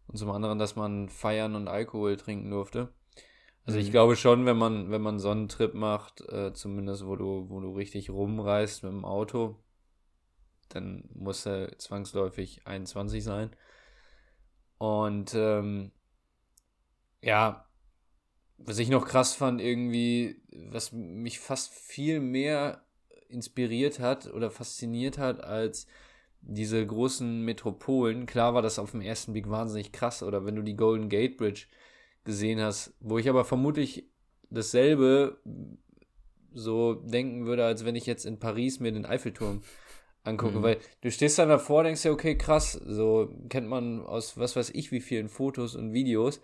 und 0.07 0.17
zum 0.17 0.29
anderen, 0.29 0.59
dass 0.59 0.75
man 0.75 1.09
feiern 1.09 1.55
und 1.55 1.67
Alkohol 1.69 2.17
trinken 2.17 2.51
durfte. 2.51 2.89
Also 3.65 3.79
ich 3.79 3.87
Mhm. 3.87 3.91
glaube 3.91 4.15
schon, 4.17 4.45
wenn 4.45 4.57
man, 4.57 4.91
wenn 4.91 5.01
man 5.01 5.19
so 5.19 5.29
einen 5.31 5.47
Trip 5.47 5.73
macht, 5.73 6.21
äh, 6.29 6.53
zumindest 6.53 7.05
wo 7.07 7.15
du, 7.15 7.49
wo 7.49 7.59
du 7.61 7.71
richtig 7.75 8.09
rumreist 8.09 8.83
mit 8.83 8.91
dem 8.91 9.05
Auto, 9.05 9.55
dann 10.69 11.09
muss 11.13 11.45
er 11.47 11.77
zwangsläufig 11.79 12.67
21 12.67 13.23
sein. 13.23 13.51
Und 14.77 15.33
ähm, 15.35 15.91
ja, 17.21 17.65
was 18.57 18.79
ich 18.79 18.89
noch 18.89 19.07
krass 19.07 19.33
fand, 19.33 19.61
irgendwie, 19.61 20.41
was 20.51 20.91
mich 20.91 21.39
fast 21.39 21.73
viel 21.73 22.19
mehr 22.19 22.83
inspiriert 23.29 23.99
hat 23.99 24.27
oder 24.31 24.51
fasziniert 24.51 25.17
hat 25.17 25.43
als 25.43 25.87
diese 26.41 26.85
großen 26.85 27.41
Metropolen. 27.43 28.25
Klar 28.25 28.53
war 28.53 28.61
das 28.61 28.79
auf 28.79 28.91
den 28.91 29.01
ersten 29.01 29.33
Blick 29.33 29.49
wahnsinnig 29.49 29.91
krass, 29.91 30.23
oder 30.23 30.45
wenn 30.45 30.55
du 30.55 30.61
die 30.61 30.75
Golden 30.75 31.09
Gate 31.09 31.37
Bridge 31.37 31.65
gesehen 32.25 32.61
hast, 32.61 32.93
wo 32.99 33.17
ich 33.17 33.29
aber 33.29 33.45
vermutlich 33.45 34.09
dasselbe 34.49 35.39
so 36.53 36.93
denken 36.93 37.45
würde, 37.45 37.65
als 37.65 37.85
wenn 37.85 37.95
ich 37.95 38.05
jetzt 38.05 38.25
in 38.25 38.39
Paris 38.39 38.79
mir 38.79 38.91
den 38.91 39.05
Eiffelturm 39.05 39.63
angucke, 40.23 40.57
Mhm. 40.59 40.63
weil 40.63 40.77
du 41.01 41.11
stehst 41.11 41.37
dann 41.39 41.49
davor, 41.49 41.83
denkst 41.83 42.01
dir, 42.03 42.11
okay, 42.11 42.37
krass, 42.37 42.73
so 42.73 43.29
kennt 43.49 43.67
man 43.67 44.01
aus 44.05 44.37
was 44.37 44.55
weiß 44.55 44.69
ich 44.71 44.91
wie 44.91 45.01
vielen 45.01 45.29
Fotos 45.29 45.75
und 45.75 45.93
Videos, 45.93 46.39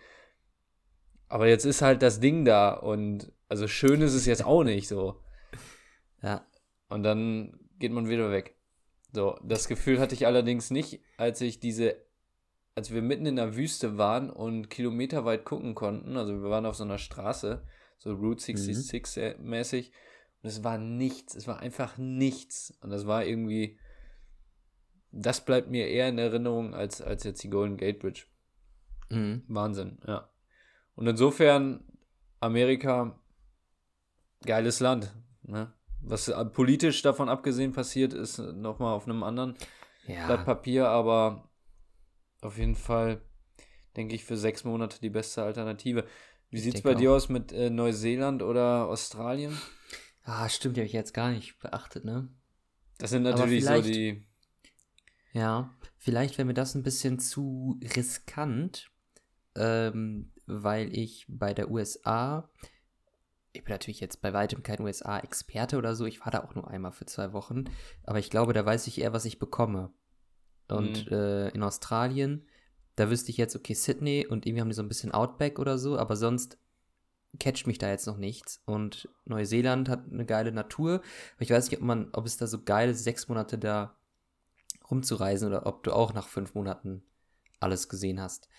aber 1.28 1.48
jetzt 1.48 1.66
ist 1.66 1.82
halt 1.82 2.02
das 2.02 2.20
Ding 2.20 2.44
da 2.46 2.74
und 2.74 3.32
also 3.48 3.68
schön 3.68 4.02
ist 4.02 4.14
es 4.14 4.26
jetzt 4.26 4.46
auch 4.46 4.64
nicht 4.64 4.88
so. 4.88 5.16
Ja. 6.22 6.46
Und 6.90 7.04
dann 7.04 7.58
geht 7.80 7.94
man 7.94 8.10
wieder 8.10 8.30
weg. 8.30 8.56
So, 9.14 9.40
das 9.42 9.70
Gefühl 9.70 10.00
hatte 10.02 10.14
ich 10.16 10.26
allerdings 10.26 10.70
nicht, 10.70 11.00
als 11.16 11.40
ich 11.40 11.62
diese, 11.62 11.96
als 12.76 12.92
wir 12.94 13.02
mitten 13.02 13.26
in 13.26 13.38
der 13.38 13.56
Wüste 13.56 13.98
waren 13.98 14.30
und 14.30 14.70
kilometerweit 14.70 15.46
gucken 15.46 15.76
konnten. 15.76 16.18
Also 16.18 16.34
wir 16.42 16.50
waren 16.50 16.66
auf 16.66 16.76
so 16.76 16.84
einer 16.84 16.98
Straße, 16.98 17.64
so 18.00 18.12
Route 18.14 18.42
66 18.44 19.38
mäßig. 19.40 19.94
Und 20.42 20.50
es 20.50 20.64
war 20.64 20.78
nichts, 20.78 21.36
es 21.36 21.48
war 21.48 21.60
einfach 21.60 21.98
nichts. 21.98 22.78
Und 22.82 22.92
das 22.92 23.06
war 23.06 23.26
irgendwie, 23.26 23.78
das 25.12 25.44
bleibt 25.44 25.70
mir 25.70 25.88
eher 25.88 26.08
in 26.08 26.18
Erinnerung 26.18 26.74
als, 26.74 27.02
als 27.02 27.24
jetzt 27.24 27.44
die 27.44 27.50
Golden 27.50 27.78
Gate 27.78 28.00
Bridge. 28.00 28.26
Mhm. 29.10 29.44
Wahnsinn, 29.48 29.98
ja. 30.08 30.30
Und 30.96 31.08
insofern, 31.08 31.84
Amerika, 32.40 33.20
geiles 34.46 34.80
Land. 34.80 35.14
Ne? 35.44 35.74
Was 36.02 36.32
politisch 36.54 37.02
davon 37.02 37.28
abgesehen 37.30 37.74
passiert, 37.74 38.14
ist 38.14 38.38
nochmal 38.40 38.94
auf 38.94 39.06
einem 39.06 39.24
anderen 39.24 39.56
Ja. 40.08 40.26
Blatt 40.28 40.46
Papier, 40.46 40.88
aber 40.88 41.50
auf 42.42 42.58
jeden 42.58 42.76
Fall, 42.76 43.22
denke 43.98 44.16
ich, 44.16 44.24
für 44.24 44.38
sechs 44.38 44.64
Monate 44.64 45.00
die 45.02 45.10
beste 45.10 45.44
Alternative. 45.44 46.06
Wie 46.50 46.60
sieht 46.60 46.76
es 46.76 46.82
bei 46.82 46.96
dir 46.96 47.12
auch. 47.12 47.16
aus 47.16 47.30
mit 47.30 47.52
äh, 47.52 47.70
Neuseeland 47.70 48.42
oder 48.42 48.88
Australien? 48.88 49.58
Ah, 50.32 50.48
stimmt, 50.48 50.78
die 50.78 50.82
habe 50.82 50.88
ich 50.88 50.94
jetzt 50.94 51.16
gar 51.16 51.32
nicht 51.32 51.58
beachtet, 51.58 52.06
ne? 52.06 52.30
Das 53.00 53.10
sind 53.10 53.24
natürlich 53.24 53.66
so 53.66 53.82
die. 53.82 54.24
Ja, 55.34 55.76
vielleicht 55.98 56.38
wäre 56.38 56.46
mir 56.46 56.54
das 56.54 56.76
ein 56.76 56.84
bisschen 56.84 57.18
zu 57.18 57.80
riskant, 57.96 58.92
ähm, 59.56 60.32
weil 60.46 60.96
ich 60.96 61.26
bei 61.28 61.56
der 61.56 61.72
USA, 61.72 62.48
ich 63.54 63.64
bin 63.64 63.74
natürlich 63.74 64.02
jetzt 64.02 64.22
bei 64.22 64.32
weitem 64.32 64.62
kein 64.62 64.82
USA-Experte 64.82 65.78
oder 65.78 65.96
so, 65.96 66.06
ich 66.06 66.20
war 66.24 66.32
da 66.32 66.44
auch 66.44 66.54
nur 66.54 66.70
einmal 66.70 66.92
für 66.92 67.08
zwei 67.08 67.34
Wochen, 67.34 67.64
aber 68.04 68.20
ich 68.20 68.30
glaube, 68.30 68.54
da 68.54 68.64
weiß 68.64 68.86
ich 68.86 69.02
eher, 69.02 69.14
was 69.14 69.26
ich 69.26 69.40
bekomme. 69.40 69.92
Und 70.68 71.08
Mhm. 71.08 71.12
äh, 71.12 71.50
in 71.50 71.64
Australien, 71.64 72.48
da 72.96 73.10
wüsste 73.10 73.32
ich 73.32 73.38
jetzt, 73.38 73.56
okay, 73.56 73.74
Sydney 73.74 74.28
und 74.28 74.46
irgendwie 74.46 74.62
haben 74.62 74.70
die 74.70 74.76
so 74.76 74.84
ein 74.84 74.90
bisschen 74.90 75.12
Outback 75.12 75.58
oder 75.58 75.80
so, 75.80 75.98
aber 75.98 76.16
sonst 76.16 76.60
catcht 77.40 77.68
mich 77.68 77.78
da 77.78 77.90
jetzt 77.90 78.08
noch 78.08 78.18
nichts. 78.18 78.62
Und 78.66 79.10
Neuseeland 79.26 79.90
hat 79.90 80.06
eine 80.12 80.26
geile 80.26 80.52
Natur, 80.52 80.96
aber 81.36 81.42
ich 81.42 81.52
weiß 81.52 81.70
nicht, 81.70 81.80
ob 81.80 81.86
man, 81.86 82.10
ob 82.14 82.26
es 82.26 82.38
da 82.38 82.48
so 82.48 82.64
geil 82.64 82.90
ist, 82.90 83.04
sechs 83.04 83.28
Monate 83.28 83.58
da 83.58 83.96
rumzureisen 84.90 85.48
oder 85.50 85.66
ob 85.66 85.84
du 85.84 85.92
auch 85.92 86.14
nach 86.14 86.28
fünf 86.28 86.56
Monaten 86.56 87.04
alles 87.60 87.90
gesehen 87.90 88.20
hast. 88.20 88.50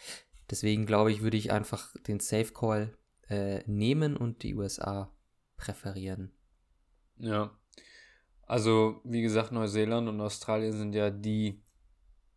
Deswegen 0.51 0.87
glaube 0.87 1.11
ich, 1.13 1.23
würde 1.23 1.37
ich 1.37 1.53
einfach 1.53 1.95
den 2.07 2.21
Safe 2.21 2.53
Call 2.53 2.97
äh, 3.29 3.63
nehmen 3.67 4.17
und 4.17 4.43
die 4.43 4.55
USA 4.55 5.13
präferieren. 5.57 6.33
Ja. 7.17 7.57
Also, 8.47 9.01
wie 9.05 9.23
gesagt, 9.23 9.53
Neuseeland 9.53 10.09
und 10.09 10.21
Australien 10.21 10.73
sind 10.73 10.93
ja 10.95 11.11
die 11.11 11.63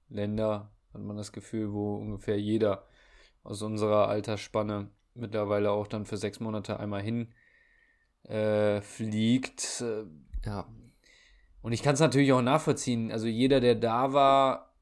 Länder, 0.10 0.72
hat 0.94 1.02
man 1.02 1.18
das 1.18 1.32
Gefühl, 1.32 1.74
wo 1.74 1.96
ungefähr 1.96 2.40
jeder 2.40 2.88
aus 3.42 3.62
unserer 3.64 4.08
Altersspanne 4.10 4.92
mittlerweile 5.16 5.72
auch 5.72 5.88
dann 5.88 6.06
für 6.06 6.18
sechs 6.18 6.40
Monate 6.40 6.80
einmal 6.80 7.02
hin 7.02 7.34
äh, 8.24 8.82
fliegt. 8.82 9.82
Äh, 9.82 10.06
Ja, 10.46 10.68
Und 11.62 11.74
ich 11.74 11.84
kann 11.84 11.94
es 11.96 12.00
natürlich 12.00 12.34
auch 12.34 12.42
nachvollziehen. 12.42 13.12
Also 13.12 13.28
jeder, 13.28 13.60
der 13.60 13.76
da 13.76 14.14
war, 14.14 14.74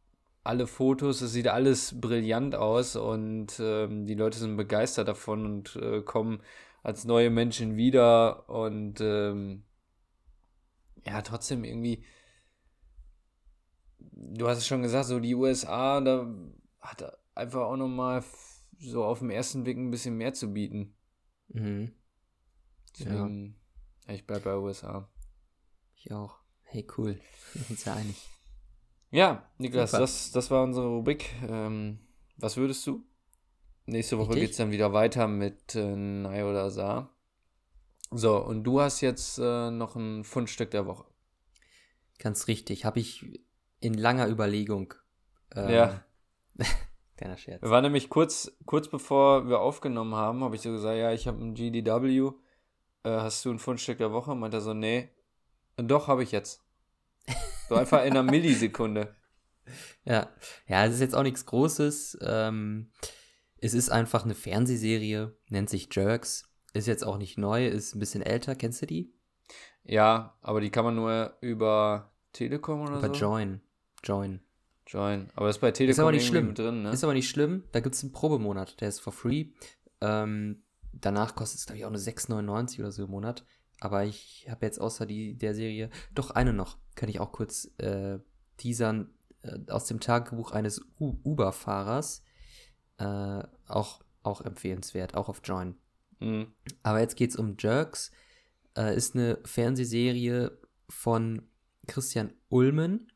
alle 0.44 0.66
Fotos, 0.68 1.22
es 1.22 1.32
sieht 1.34 1.48
alles 1.48 2.00
brillant 2.02 2.56
aus 2.56 2.96
und 2.96 3.60
ähm, 3.60 4.06
die 4.08 4.16
Leute 4.16 4.40
sind 4.40 4.58
begeistert 4.58 5.08
davon 5.08 5.46
und 5.46 5.76
äh, 5.76 6.02
kommen 6.02 6.42
als 6.84 7.06
neue 7.06 7.30
Menschen 7.30 7.78
wieder 7.78 8.50
und 8.50 9.00
ähm, 9.02 9.64
ja, 11.06 11.22
trotzdem 11.22 11.64
irgendwie, 11.64 12.04
du 14.00 14.48
hast 14.48 14.60
es 14.60 14.68
schon 14.68 14.82
gesagt, 14.84 15.06
so 15.06 15.20
die 15.20 15.36
USA, 15.36 16.02
da 16.02 16.28
hat 16.80 17.18
einfach 17.36 17.62
auch 17.62 17.78
nochmal 17.78 18.24
so 18.82 19.04
auf 19.04 19.20
den 19.20 19.30
ersten 19.30 19.64
Blick 19.64 19.78
ein 19.78 19.92
bisschen 19.92 20.16
mehr 20.18 20.34
zu 20.34 20.54
bieten. 20.54 20.96
mhm. 21.50 21.92
Deswegen, 23.00 23.56
ja. 24.08 24.14
ich 24.14 24.28
bleib 24.28 24.44
bei 24.44 24.58
USA. 24.58 25.10
ich 25.96 26.12
auch. 26.12 26.40
Hey, 26.64 26.86
cool. 26.98 27.20
Wir 27.54 27.62
sind 27.62 27.70
uns 27.70 27.86
ja 27.86 27.96
einig. 27.96 28.18
Ja, 29.12 29.50
Niklas, 29.58 29.92
Super. 29.92 30.02
das, 30.02 30.32
das 30.32 30.52
war 30.52 30.64
unsere 30.64 30.88
Rubrik. 30.88 31.30
Ähm, 31.48 32.00
was 32.38 32.58
würdest 32.58 32.86
du? 32.88 33.06
Nächste 33.86 34.18
Woche 34.18 34.36
geht 34.36 34.52
es 34.52 34.58
dann 34.58 34.72
wieder 34.72 34.94
weiter 34.94 35.28
mit 35.28 35.76
äh, 35.76 35.96
Nai 35.96 36.46
oder 36.46 36.70
Sa. 36.70 37.14
So, 38.10 38.38
und 38.44 38.64
du 38.64 38.82
hast 38.82 39.02
jetzt 39.02 39.38
äh, 39.38 39.72
noch 39.72 39.96
ein 39.96 40.24
Fundstück 40.24 40.72
der 40.72 40.86
Woche. 40.86 41.06
Ganz 42.20 42.48
richtig. 42.48 42.86
Habe 42.86 43.00
ich 43.00 43.42
in 43.80 43.94
langer 43.94 44.28
Überlegung. 44.28 44.94
ähm, 45.56 45.70
Ja. 45.70 46.06
Kleiner 47.22 47.38
Scherz. 47.38 47.62
Wir 47.62 47.70
waren 47.70 47.84
nämlich 47.84 48.10
kurz, 48.10 48.52
kurz 48.66 48.88
bevor 48.88 49.48
wir 49.48 49.60
aufgenommen 49.60 50.16
haben, 50.16 50.44
habe 50.44 50.56
ich 50.56 50.64
so 50.64 50.72
gesagt, 50.72 50.98
ja, 50.98 51.14
ich 51.14 51.28
habe 51.28 51.40
ein 51.40 51.54
GDW. 51.54 52.32
Äh, 53.04 53.10
hast 53.10 53.46
du 53.46 53.52
ein 53.52 53.60
Fundstück 53.60 54.00
der 54.00 54.12
Woche? 54.12 54.34
Meint 54.34 54.56
er 54.56 54.62
so, 54.62 54.74
nee. 54.74 55.08
Und 55.78 55.90
doch, 55.90 56.08
habe 56.08 56.24
ich 56.24 56.32
jetzt. 56.32 56.64
So 57.70 57.76
einfach 57.76 58.04
in 58.04 58.12
einer 58.14 58.24
Millisekunde. 58.32 59.16
Ja, 60.04 60.30
ja, 60.66 60.86
es 60.86 60.96
ist 60.96 61.00
jetzt 61.02 61.16
auch 61.16 61.22
nichts 61.22 61.46
Großes. 61.46 62.18
Ähm, 62.24 62.92
es 63.58 63.76
ist 63.76 63.92
einfach 63.92 64.26
eine 64.26 64.34
Fernsehserie, 64.34 65.38
nennt 65.48 65.70
sich 65.70 65.90
Jerks. 65.92 66.50
Ist 66.74 66.88
jetzt 66.88 67.06
auch 67.06 67.20
nicht 67.20 67.38
neu, 67.38 67.68
ist 67.68 67.94
ein 67.94 68.00
bisschen 68.00 68.24
älter. 68.24 68.56
Kennst 68.56 68.82
du 68.82 68.88
die? 68.88 69.14
Ja, 69.84 70.40
aber 70.42 70.60
die 70.60 70.72
kann 70.72 70.86
man 70.86 70.96
nur 70.96 71.38
über 71.42 72.16
Telekom 72.34 72.82
oder 72.82 72.98
Über 72.98 73.08
so? 73.10 73.14
Join. 73.14 73.62
Join. 74.04 74.42
Join. 74.92 75.30
Aber 75.36 75.48
das 75.48 75.56
ist 75.56 75.62
bei 75.62 75.72
Telekom 75.72 75.92
Ist 75.92 76.00
aber 76.00 76.12
nicht 76.12 76.28
schlimm. 76.28 76.54
drin, 76.54 76.84
ne? 76.84 76.92
Ist 76.92 77.04
aber 77.04 77.14
nicht 77.14 77.30
schlimm. 77.30 77.64
Da 77.72 77.80
gibt 77.80 77.96
es 77.96 78.04
einen 78.04 78.12
Probemonat, 78.12 78.82
der 78.82 78.90
ist 78.90 79.00
for 79.00 79.14
free. 79.14 79.48
Ähm, 80.02 80.64
danach 80.92 81.36
kostet 81.36 81.60
es, 81.60 81.66
glaube 81.66 81.80
ich, 81.80 81.86
auch 81.86 81.92
nur 81.92 82.00
6,99 82.00 82.80
oder 82.80 82.92
so 82.92 83.06
im 83.06 83.12
Monat. 83.12 83.46
Aber 83.80 84.04
ich 84.04 84.48
habe 84.50 84.66
jetzt 84.66 84.82
außer 84.82 85.06
die, 85.06 85.38
der 85.38 85.56
Serie 85.56 85.90
doch 86.14 86.32
eine 86.32 86.54
noch. 86.54 86.78
Kann 86.96 87.10
ich 87.10 87.20
auch 87.20 87.32
kurz 87.32 87.72
äh, 87.78 88.20
teasern. 88.58 89.14
Äh, 89.44 89.60
aus 89.70 89.86
dem 89.86 90.00
Tagebuch 90.00 90.52
eines 90.52 90.82
Uber-Fahrers. 91.00 92.24
Äh, 92.98 93.44
auch, 93.68 94.04
auch 94.24 94.42
empfehlenswert, 94.42 95.16
auch 95.16 95.30
auf 95.30 95.42
Join. 95.44 95.76
Mhm. 96.20 96.54
Aber 96.84 97.00
jetzt 97.00 97.16
geht's 97.16 97.36
um 97.36 97.56
Jerks. 97.58 98.12
Äh, 98.78 98.96
ist 98.96 99.16
eine 99.16 99.40
Fernsehserie 99.46 100.58
von 100.90 101.42
Christian 101.88 102.34
Ulmen, 102.50 103.08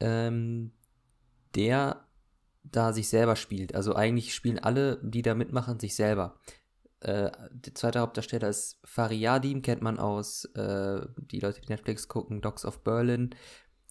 ähm, 0.00 0.72
der 1.54 2.06
da 2.62 2.92
sich 2.92 3.08
selber 3.08 3.36
spielt. 3.36 3.74
Also 3.74 3.94
eigentlich 3.94 4.34
spielen 4.34 4.58
alle, 4.58 5.00
die 5.02 5.22
da 5.22 5.34
mitmachen, 5.34 5.80
sich 5.80 5.94
selber. 5.94 6.36
Äh, 7.00 7.30
der 7.50 7.74
zweite 7.74 8.00
Hauptdarsteller 8.00 8.48
ist 8.48 8.80
Fariadim, 8.84 9.62
kennt 9.62 9.82
man 9.82 9.98
aus 9.98 10.44
äh, 10.54 11.00
die 11.16 11.40
Leute, 11.40 11.60
die 11.62 11.68
Netflix 11.68 12.08
gucken, 12.08 12.42
Dogs 12.42 12.64
of 12.64 12.84
Berlin. 12.84 13.34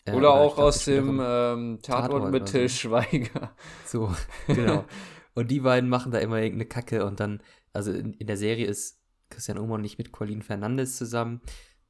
Äh, 0.05 0.14
Oder 0.14 0.32
auch 0.32 0.55
glaub, 0.55 0.68
aus 0.68 0.86
dem 0.86 1.20
ähm, 1.22 1.80
Tatort 1.82 2.12
Tatort 2.12 2.32
mit 2.32 2.45
Till 2.45 2.70
so. 2.70 2.76
Schweiger. 2.76 3.55
so, 3.86 4.14
genau. 4.47 4.86
Und 5.34 5.49
die 5.49 5.62
beiden 5.62 5.89
machen 5.89 6.12
da 6.12 6.20
immer 6.20 6.38
irgendeine 6.38 6.68
Kacke 6.68 7.05
und 7.05 7.20
dann, 7.20 7.41
also 7.74 7.91
in, 7.91 8.14
in 8.14 8.28
der 8.28 8.38
Serie 8.38 8.68
ist 8.68 9.01
Christian 9.30 9.57
Ullmann 9.57 9.82
nicht 9.82 9.97
mit 9.97 10.12
Colin 10.12 10.41
Fernandes 10.41 10.97
zusammen. 10.97 11.41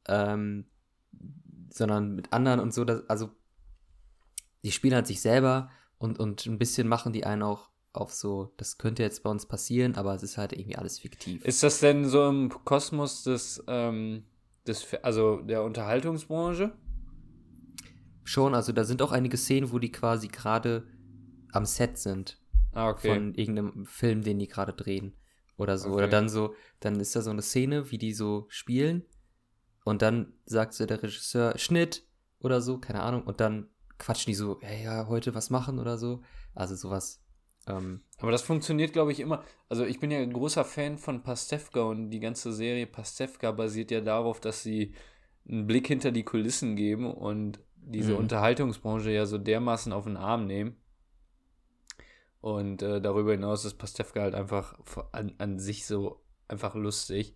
Ähm, 0.07 0.65
sondern 1.72 2.15
mit 2.15 2.32
anderen 2.34 2.59
und 2.59 2.74
so. 2.74 2.86
Dass, 2.86 3.07
also, 3.09 3.30
die 4.64 4.72
spielen 4.72 4.93
halt 4.93 5.07
sich 5.07 5.22
selber 5.22 5.70
und, 5.97 6.20
und 6.20 6.45
ein 6.45 6.57
bisschen 6.57 6.88
machen 6.88 7.14
die 7.14 7.26
einen 7.26 7.43
auch 7.43 7.70
auf 7.91 8.14
so, 8.14 8.53
das 8.57 8.78
könnte 8.78 9.03
jetzt 9.03 9.24
bei 9.24 9.30
uns 9.30 9.45
passieren, 9.45 9.95
aber 9.95 10.14
es 10.14 10.24
ist 10.24 10.38
halt 10.38 10.53
irgendwie 10.53 10.76
alles 10.76 10.99
fiktiv. 10.99 11.43
Ist 11.43 11.64
das 11.64 11.80
denn 11.80 12.05
so 12.05 12.28
im 12.28 12.49
Kosmos 12.49 13.24
des, 13.24 13.64
ähm, 13.68 14.24
des 14.68 14.93
also 15.01 15.38
der 15.41 15.64
Unterhaltungsbranche? 15.64 16.74
Schon, 18.24 18.53
also 18.53 18.72
da 18.72 18.84
sind 18.84 19.01
auch 19.01 19.12
einige 19.12 19.38
Szenen, 19.38 19.72
wo 19.72 19.80
die 19.80 19.91
quasi 19.91 20.28
gerade 20.28 20.88
am 21.51 21.66
Set 21.66 21.97
sind. 21.97 22.39
Ah, 22.74 22.89
okay. 22.89 23.14
Von 23.14 23.34
irgendeinem 23.34 23.86
Film, 23.86 24.22
den 24.22 24.38
die 24.38 24.47
gerade 24.47 24.74
drehen. 24.74 25.14
Oder 25.57 25.78
so. 25.78 25.89
Okay. 25.89 25.97
Oder 25.97 26.07
dann 26.07 26.30
so, 26.30 26.53
dann 26.80 26.99
ist 26.99 27.16
da 27.16 27.22
so 27.22 27.32
eine 27.32 27.41
Szene, 27.41 27.91
wie 27.91 27.97
die 27.97 28.14
so 28.14 28.45
spielen. 28.49 29.03
Und 29.84 30.03
dann 30.03 30.34
sagt 30.45 30.74
so 30.74 30.86
der 30.86 31.01
Regisseur 31.01 31.57
Schnitt 31.57 32.05
oder 32.39 32.62
so, 32.62 32.78
keine 32.78 33.01
Ahnung. 33.01 33.24
Und 33.24 33.39
dann 33.39 33.68
quatschen 33.99 34.31
die 34.31 34.35
so, 34.35 34.59
ja, 34.61 34.71
ja, 34.71 35.07
heute 35.07 35.35
was 35.35 35.49
machen 35.51 35.79
oder 35.79 35.97
so. 35.97 36.23
Also 36.55 36.75
sowas. 36.75 37.21
Ähm, 37.67 38.01
Aber 38.17 38.31
das 38.31 38.41
funktioniert, 38.41 38.93
glaube 38.93 39.11
ich, 39.11 39.19
immer. 39.19 39.43
Also 39.69 39.85
ich 39.85 39.99
bin 39.99 40.11
ja 40.11 40.19
ein 40.19 40.33
großer 40.33 40.65
Fan 40.65 40.97
von 40.97 41.23
Pastewka 41.23 41.81
und 41.81 42.09
die 42.09 42.19
ganze 42.19 42.51
Serie 42.53 42.87
Pastewka 42.87 43.51
basiert 43.51 43.91
ja 43.91 44.01
darauf, 44.01 44.39
dass 44.41 44.63
sie 44.63 44.93
einen 45.47 45.67
Blick 45.67 45.87
hinter 45.87 46.11
die 46.11 46.23
Kulissen 46.23 46.75
geben 46.75 47.13
und 47.13 47.59
diese 47.75 48.13
Mhm. 48.13 48.19
Unterhaltungsbranche 48.19 49.11
ja 49.11 49.25
so 49.25 49.37
dermaßen 49.37 49.93
auf 49.93 50.05
den 50.05 50.17
Arm 50.17 50.45
nehmen. 50.47 50.77
Und 52.41 52.81
äh, 52.81 53.01
darüber 53.01 53.31
hinaus 53.33 53.65
ist 53.65 53.77
Pastewka 53.77 54.21
halt 54.21 54.35
einfach 54.35 54.77
an, 55.11 55.33
an 55.39 55.59
sich 55.59 55.85
so 55.85 56.23
einfach 56.47 56.75
lustig. 56.75 57.35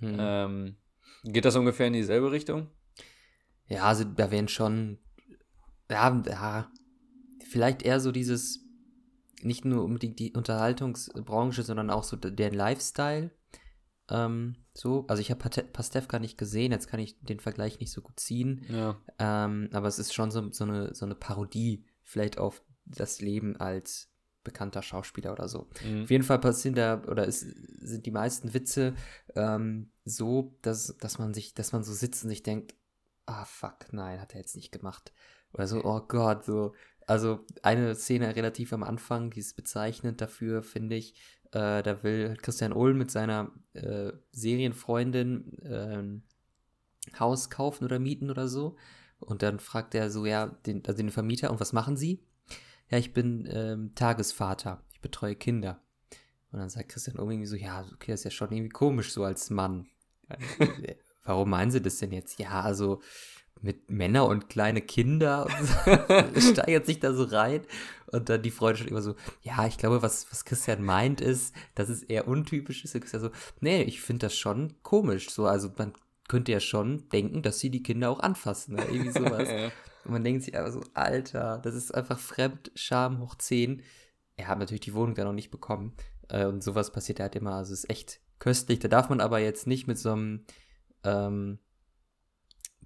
hm. 0.00 0.16
Ähm, 0.18 0.76
geht 1.24 1.44
das 1.44 1.56
ungefähr 1.56 1.86
in 1.88 1.92
dieselbe 1.94 2.30
Richtung? 2.32 2.68
Ja, 3.66 3.84
also 3.84 4.04
da 4.04 4.30
wären 4.30 4.48
schon, 4.48 4.98
ja, 5.92 6.22
ja, 6.26 6.72
vielleicht 7.48 7.82
eher 7.82 8.00
so 8.00 8.12
dieses, 8.12 8.64
nicht 9.42 9.64
nur 9.64 9.84
unbedingt 9.84 10.18
die 10.18 10.32
Unterhaltungsbranche, 10.32 11.62
sondern 11.62 11.90
auch 11.90 12.04
so 12.04 12.16
der 12.16 12.52
Lifestyle. 12.52 13.30
Ähm, 14.10 14.56
so, 14.74 15.06
also 15.06 15.20
ich 15.20 15.30
habe 15.30 15.48
Pastewka 15.72 16.18
nicht 16.18 16.38
gesehen, 16.38 16.72
jetzt 16.72 16.88
kann 16.88 17.00
ich 17.00 17.20
den 17.20 17.40
Vergleich 17.40 17.78
nicht 17.78 17.92
so 17.92 18.00
gut 18.00 18.18
ziehen, 18.18 18.64
Ja. 18.68 19.00
ähm, 19.18 19.68
aber 19.72 19.86
es 19.88 19.98
ist 19.98 20.12
schon 20.14 20.30
so, 20.30 20.50
so, 20.50 20.64
eine, 20.64 20.94
so 20.94 21.04
eine 21.04 21.14
Parodie 21.14 21.84
vielleicht 22.02 22.38
auf 22.38 22.62
das 22.84 23.20
Leben 23.20 23.56
als 23.56 24.10
bekannter 24.44 24.82
Schauspieler 24.82 25.32
oder 25.32 25.48
so. 25.48 25.70
Mhm. 25.84 26.02
Auf 26.02 26.10
jeden 26.10 26.24
Fall 26.24 26.40
passieren 26.40 26.74
da, 26.74 27.02
oder 27.04 27.26
ist, 27.26 27.40
sind 27.40 28.06
die 28.06 28.10
meisten 28.10 28.54
Witze 28.54 28.94
ähm, 29.36 29.92
so, 30.04 30.58
dass, 30.62 30.96
dass 30.98 31.18
man 31.18 31.32
sich, 31.32 31.54
dass 31.54 31.72
man 31.72 31.84
so 31.84 31.92
sitzt 31.92 32.24
und 32.24 32.30
sich 32.30 32.42
denkt, 32.42 32.74
ah 33.26 33.44
fuck, 33.44 33.92
nein, 33.92 34.20
hat 34.20 34.34
er 34.34 34.40
jetzt 34.40 34.56
nicht 34.56 34.72
gemacht. 34.72 35.12
Oder 35.52 35.66
so, 35.66 35.84
oh 35.84 36.00
Gott, 36.00 36.44
so. 36.44 36.74
Also 37.06 37.40
eine 37.62 37.94
Szene 37.94 38.36
relativ 38.36 38.72
am 38.72 38.82
Anfang, 38.84 39.30
die 39.30 39.40
ist 39.40 39.56
bezeichnend 39.56 40.20
dafür, 40.20 40.62
finde 40.62 40.96
ich. 40.96 41.14
Äh, 41.50 41.82
da 41.82 42.02
will 42.02 42.36
Christian 42.40 42.72
Ulm 42.72 42.98
mit 42.98 43.10
seiner 43.10 43.50
äh, 43.74 44.12
Serienfreundin 44.30 45.58
äh, 45.64 45.96
ein 45.98 46.22
Haus 47.18 47.50
kaufen 47.50 47.84
oder 47.84 47.98
mieten 47.98 48.30
oder 48.30 48.48
so. 48.48 48.76
Und 49.18 49.42
dann 49.42 49.60
fragt 49.60 49.94
er 49.94 50.10
so, 50.10 50.26
ja, 50.26 50.46
den, 50.46 50.84
also 50.86 50.96
den 50.96 51.10
Vermieter, 51.10 51.50
und 51.50 51.60
was 51.60 51.72
machen 51.72 51.96
Sie? 51.96 52.24
Ja, 52.90 52.98
ich 52.98 53.12
bin 53.12 53.48
ähm, 53.50 53.94
Tagesvater, 53.94 54.82
ich 54.92 55.00
betreue 55.00 55.36
Kinder. 55.36 55.82
Und 56.50 56.58
dann 56.58 56.68
sagt 56.68 56.90
Christian 56.90 57.18
Ulm 57.18 57.30
irgendwie 57.30 57.46
so, 57.46 57.56
ja, 57.56 57.84
okay, 57.94 58.12
das 58.12 58.20
ist 58.20 58.24
ja 58.24 58.30
schon 58.30 58.52
irgendwie 58.52 58.68
komisch 58.68 59.12
so 59.12 59.24
als 59.24 59.50
Mann. 59.50 59.88
Warum 61.24 61.50
meinen 61.50 61.70
Sie 61.70 61.80
das 61.80 61.98
denn 61.98 62.12
jetzt? 62.12 62.38
Ja, 62.38 62.60
also 62.60 63.00
mit 63.60 63.90
Männer 63.90 64.26
und 64.26 64.48
kleine 64.48 64.82
Kinder 64.82 65.46
und 65.46 65.66
so, 65.66 66.52
steigert 66.52 66.86
sich 66.86 67.00
da 67.00 67.12
so 67.14 67.24
rein. 67.24 67.62
Und 68.06 68.28
dann 68.28 68.42
die 68.42 68.50
Freundin 68.50 68.78
schon 68.78 68.88
immer 68.88 69.02
so, 69.02 69.16
ja, 69.42 69.66
ich 69.66 69.78
glaube, 69.78 70.02
was, 70.02 70.30
was 70.30 70.44
Christian 70.44 70.82
meint 70.82 71.20
ist, 71.20 71.54
dass 71.74 71.88
es 71.88 72.02
eher 72.02 72.28
untypisch 72.28 72.84
ist. 72.84 72.94
Und 72.94 73.00
Christian 73.00 73.22
so, 73.22 73.30
nee, 73.60 73.82
ich 73.82 74.02
finde 74.02 74.26
das 74.26 74.36
schon 74.36 74.74
komisch. 74.82 75.30
So, 75.30 75.46
also 75.46 75.70
man 75.78 75.94
könnte 76.28 76.52
ja 76.52 76.60
schon 76.60 77.08
denken, 77.10 77.42
dass 77.42 77.58
sie 77.58 77.70
die 77.70 77.82
Kinder 77.82 78.10
auch 78.10 78.20
anfassen. 78.20 78.76
Ne? 78.76 78.84
Irgendwie 78.90 79.12
sowas. 79.12 79.48
Ja. 79.62 79.70
Und 80.04 80.14
man 80.14 80.24
denkt 80.24 80.42
sich 80.42 80.56
einfach 80.56 80.72
so, 80.72 80.82
Alter, 80.94 81.60
das 81.62 81.76
ist 81.76 81.94
einfach 81.94 82.18
Fremdscham 82.18 83.20
hoch 83.20 83.36
10. 83.36 83.82
Er 84.36 84.48
hat 84.48 84.58
natürlich 84.58 84.80
die 84.80 84.94
Wohnung 84.94 85.14
dann 85.14 85.26
noch 85.26 85.32
nicht 85.32 85.52
bekommen. 85.52 85.94
Äh, 86.28 86.46
und 86.46 86.62
sowas 86.62 86.90
passiert 86.90 87.20
halt 87.20 87.36
immer. 87.36 87.54
Also 87.54 87.72
es 87.72 87.84
ist 87.84 87.90
echt 87.90 88.20
köstlich. 88.40 88.80
Da 88.80 88.88
darf 88.88 89.08
man 89.08 89.20
aber 89.20 89.38
jetzt 89.38 89.68
nicht 89.68 89.86
mit 89.86 89.98
so 89.98 90.10
einem 90.10 90.44
ähm, 91.04 91.58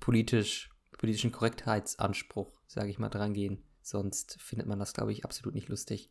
politisch, 0.00 0.70
politischen 0.98 1.32
Korrektheitsanspruch, 1.32 2.60
sage 2.66 2.90
ich 2.90 2.98
mal, 2.98 3.08
dran 3.08 3.34
gehen. 3.34 3.62
Sonst 3.82 4.40
findet 4.40 4.66
man 4.66 4.78
das, 4.78 4.94
glaube 4.94 5.12
ich, 5.12 5.24
absolut 5.24 5.54
nicht 5.54 5.68
lustig. 5.68 6.10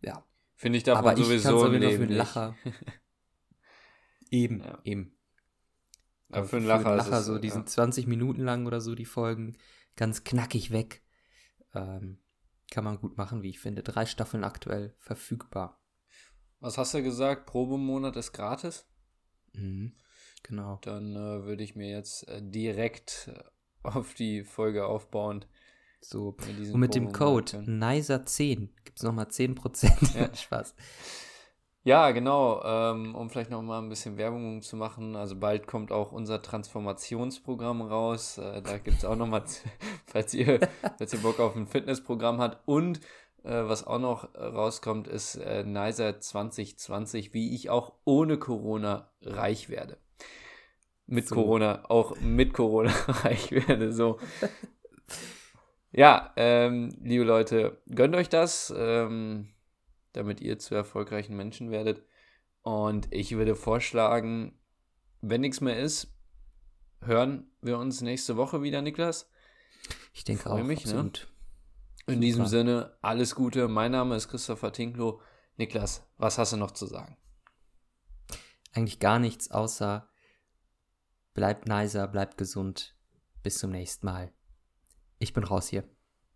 Ja. 0.00 0.26
Finde 0.54 0.78
ich 0.78 0.84
davon 0.84 1.04
aber 1.04 1.18
ich 1.18 1.24
sowieso 1.24 1.56
es 1.56 1.62
Fall 1.62 1.76
Leben 1.76 1.96
für 1.96 2.02
einen. 2.02 2.16
Lacher. 2.16 2.56
eben, 4.30 4.60
Ja. 4.60 4.80
eben. 4.84 5.16
Aber 6.30 6.46
für 6.46 6.56
einen 6.56 6.66
Lacher, 6.66 6.96
ist 6.96 7.08
es, 7.08 7.26
so, 7.26 7.38
die 7.38 7.48
ja. 7.48 7.54
sind 7.54 7.68
20 7.68 8.06
Minuten 8.06 8.42
lang 8.42 8.66
oder 8.66 8.80
so, 8.80 8.94
die 8.94 9.04
Folgen. 9.04 9.58
Ganz 9.96 10.24
knackig 10.24 10.70
weg. 10.70 11.02
Ähm, 11.74 12.22
kann 12.70 12.84
man 12.84 12.98
gut 12.98 13.18
machen, 13.18 13.42
wie 13.42 13.50
ich 13.50 13.60
finde. 13.60 13.82
Drei 13.82 14.06
Staffeln 14.06 14.44
aktuell 14.44 14.94
verfügbar. 14.98 15.80
Was 16.58 16.78
hast 16.78 16.94
du 16.94 17.02
gesagt? 17.02 17.46
Probemonat 17.46 18.16
ist 18.16 18.32
gratis? 18.32 18.86
Mhm. 19.52 19.94
Genau. 20.42 20.78
Dann 20.82 21.14
äh, 21.14 21.44
würde 21.44 21.62
ich 21.62 21.76
mir 21.76 21.88
jetzt 21.88 22.28
äh, 22.28 22.40
direkt 22.42 23.30
äh, 23.32 23.88
auf 23.88 24.14
die 24.14 24.44
Folge 24.44 24.86
aufbauend 24.86 25.46
So. 26.00 26.36
Und 26.70 26.78
mit 26.78 26.94
dem 26.94 27.12
Probemonat 27.12 27.52
Code 27.52 27.52
gönnen. 27.52 27.82
NISA10 27.82 28.68
gibt 28.84 28.98
es 28.98 29.02
nochmal 29.02 29.26
10%. 29.26 30.18
Ja. 30.18 30.34
Spaß. 30.34 30.74
Ja, 31.84 32.12
genau. 32.12 32.62
Ähm, 32.64 33.14
um 33.14 33.28
vielleicht 33.28 33.50
noch 33.50 33.62
mal 33.62 33.80
ein 33.80 33.88
bisschen 33.88 34.16
Werbung 34.16 34.62
zu 34.62 34.76
machen. 34.76 35.16
Also 35.16 35.36
bald 35.36 35.66
kommt 35.66 35.90
auch 35.90 36.12
unser 36.12 36.40
Transformationsprogramm 36.40 37.82
raus. 37.82 38.38
Äh, 38.38 38.62
da 38.62 38.78
gibt 38.78 38.98
es 38.98 39.04
auch 39.04 39.16
noch 39.16 39.26
mal, 39.26 39.42
falls 40.06 40.32
ihr, 40.34 40.60
falls 40.98 41.12
ihr 41.12 41.20
Bock 41.20 41.40
auf 41.40 41.56
ein 41.56 41.66
Fitnessprogramm 41.66 42.40
habt. 42.40 42.58
Und 42.66 43.00
äh, 43.42 43.64
was 43.64 43.84
auch 43.84 43.98
noch 43.98 44.32
äh, 44.34 44.44
rauskommt, 44.44 45.08
ist 45.08 45.34
äh, 45.36 45.64
Nicer 45.64 46.20
2020, 46.20 47.34
wie 47.34 47.54
ich 47.54 47.68
auch 47.68 47.94
ohne 48.04 48.38
Corona 48.38 49.10
reich 49.20 49.68
werde. 49.68 49.98
Mit 51.12 51.28
So. 51.28 51.34
Corona, 51.34 51.84
auch 51.90 52.18
mit 52.20 52.54
Corona 52.54 52.90
reich 53.08 53.52
werde. 53.52 53.92
So. 53.92 54.18
Ja, 55.90 56.32
ähm, 56.36 56.88
liebe 57.02 57.24
Leute, 57.24 57.82
gönnt 57.94 58.14
euch 58.16 58.30
das. 58.30 58.72
Ähm, 58.74 59.52
damit 60.12 60.40
ihr 60.40 60.58
zu 60.58 60.74
erfolgreichen 60.74 61.36
Menschen 61.36 61.70
werdet. 61.70 62.02
Und 62.62 63.08
ich 63.12 63.32
würde 63.32 63.54
vorschlagen, 63.54 64.58
wenn 65.20 65.40
nichts 65.40 65.60
mehr 65.60 65.78
ist, 65.78 66.14
hören 67.00 67.50
wir 67.60 67.78
uns 67.78 68.00
nächste 68.00 68.36
Woche 68.36 68.62
wieder, 68.62 68.82
Niklas. 68.82 69.30
Ich 70.12 70.24
denke 70.24 70.44
Freu 70.44 70.60
auch. 70.60 70.64
mich, 70.64 70.86
ne? 70.86 71.10
In 72.06 72.20
diesem 72.20 72.46
Super. 72.46 72.48
Sinne, 72.48 72.98
alles 73.00 73.34
Gute. 73.34 73.68
Mein 73.68 73.92
Name 73.92 74.16
ist 74.16 74.28
Christopher 74.28 74.72
Tinklo. 74.72 75.20
Niklas, 75.56 76.06
was 76.16 76.38
hast 76.38 76.52
du 76.52 76.56
noch 76.56 76.70
zu 76.72 76.86
sagen? 76.86 77.16
Eigentlich 78.72 78.98
gar 78.98 79.18
nichts, 79.18 79.50
außer 79.50 80.08
bleibt 81.34 81.66
nicer, 81.68 82.06
bleibt 82.08 82.38
gesund. 82.38 82.96
Bis 83.42 83.58
zum 83.58 83.70
nächsten 83.70 84.06
Mal. 84.06 84.32
Ich 85.18 85.32
bin 85.32 85.44
raus 85.44 85.68
hier. 85.68 85.84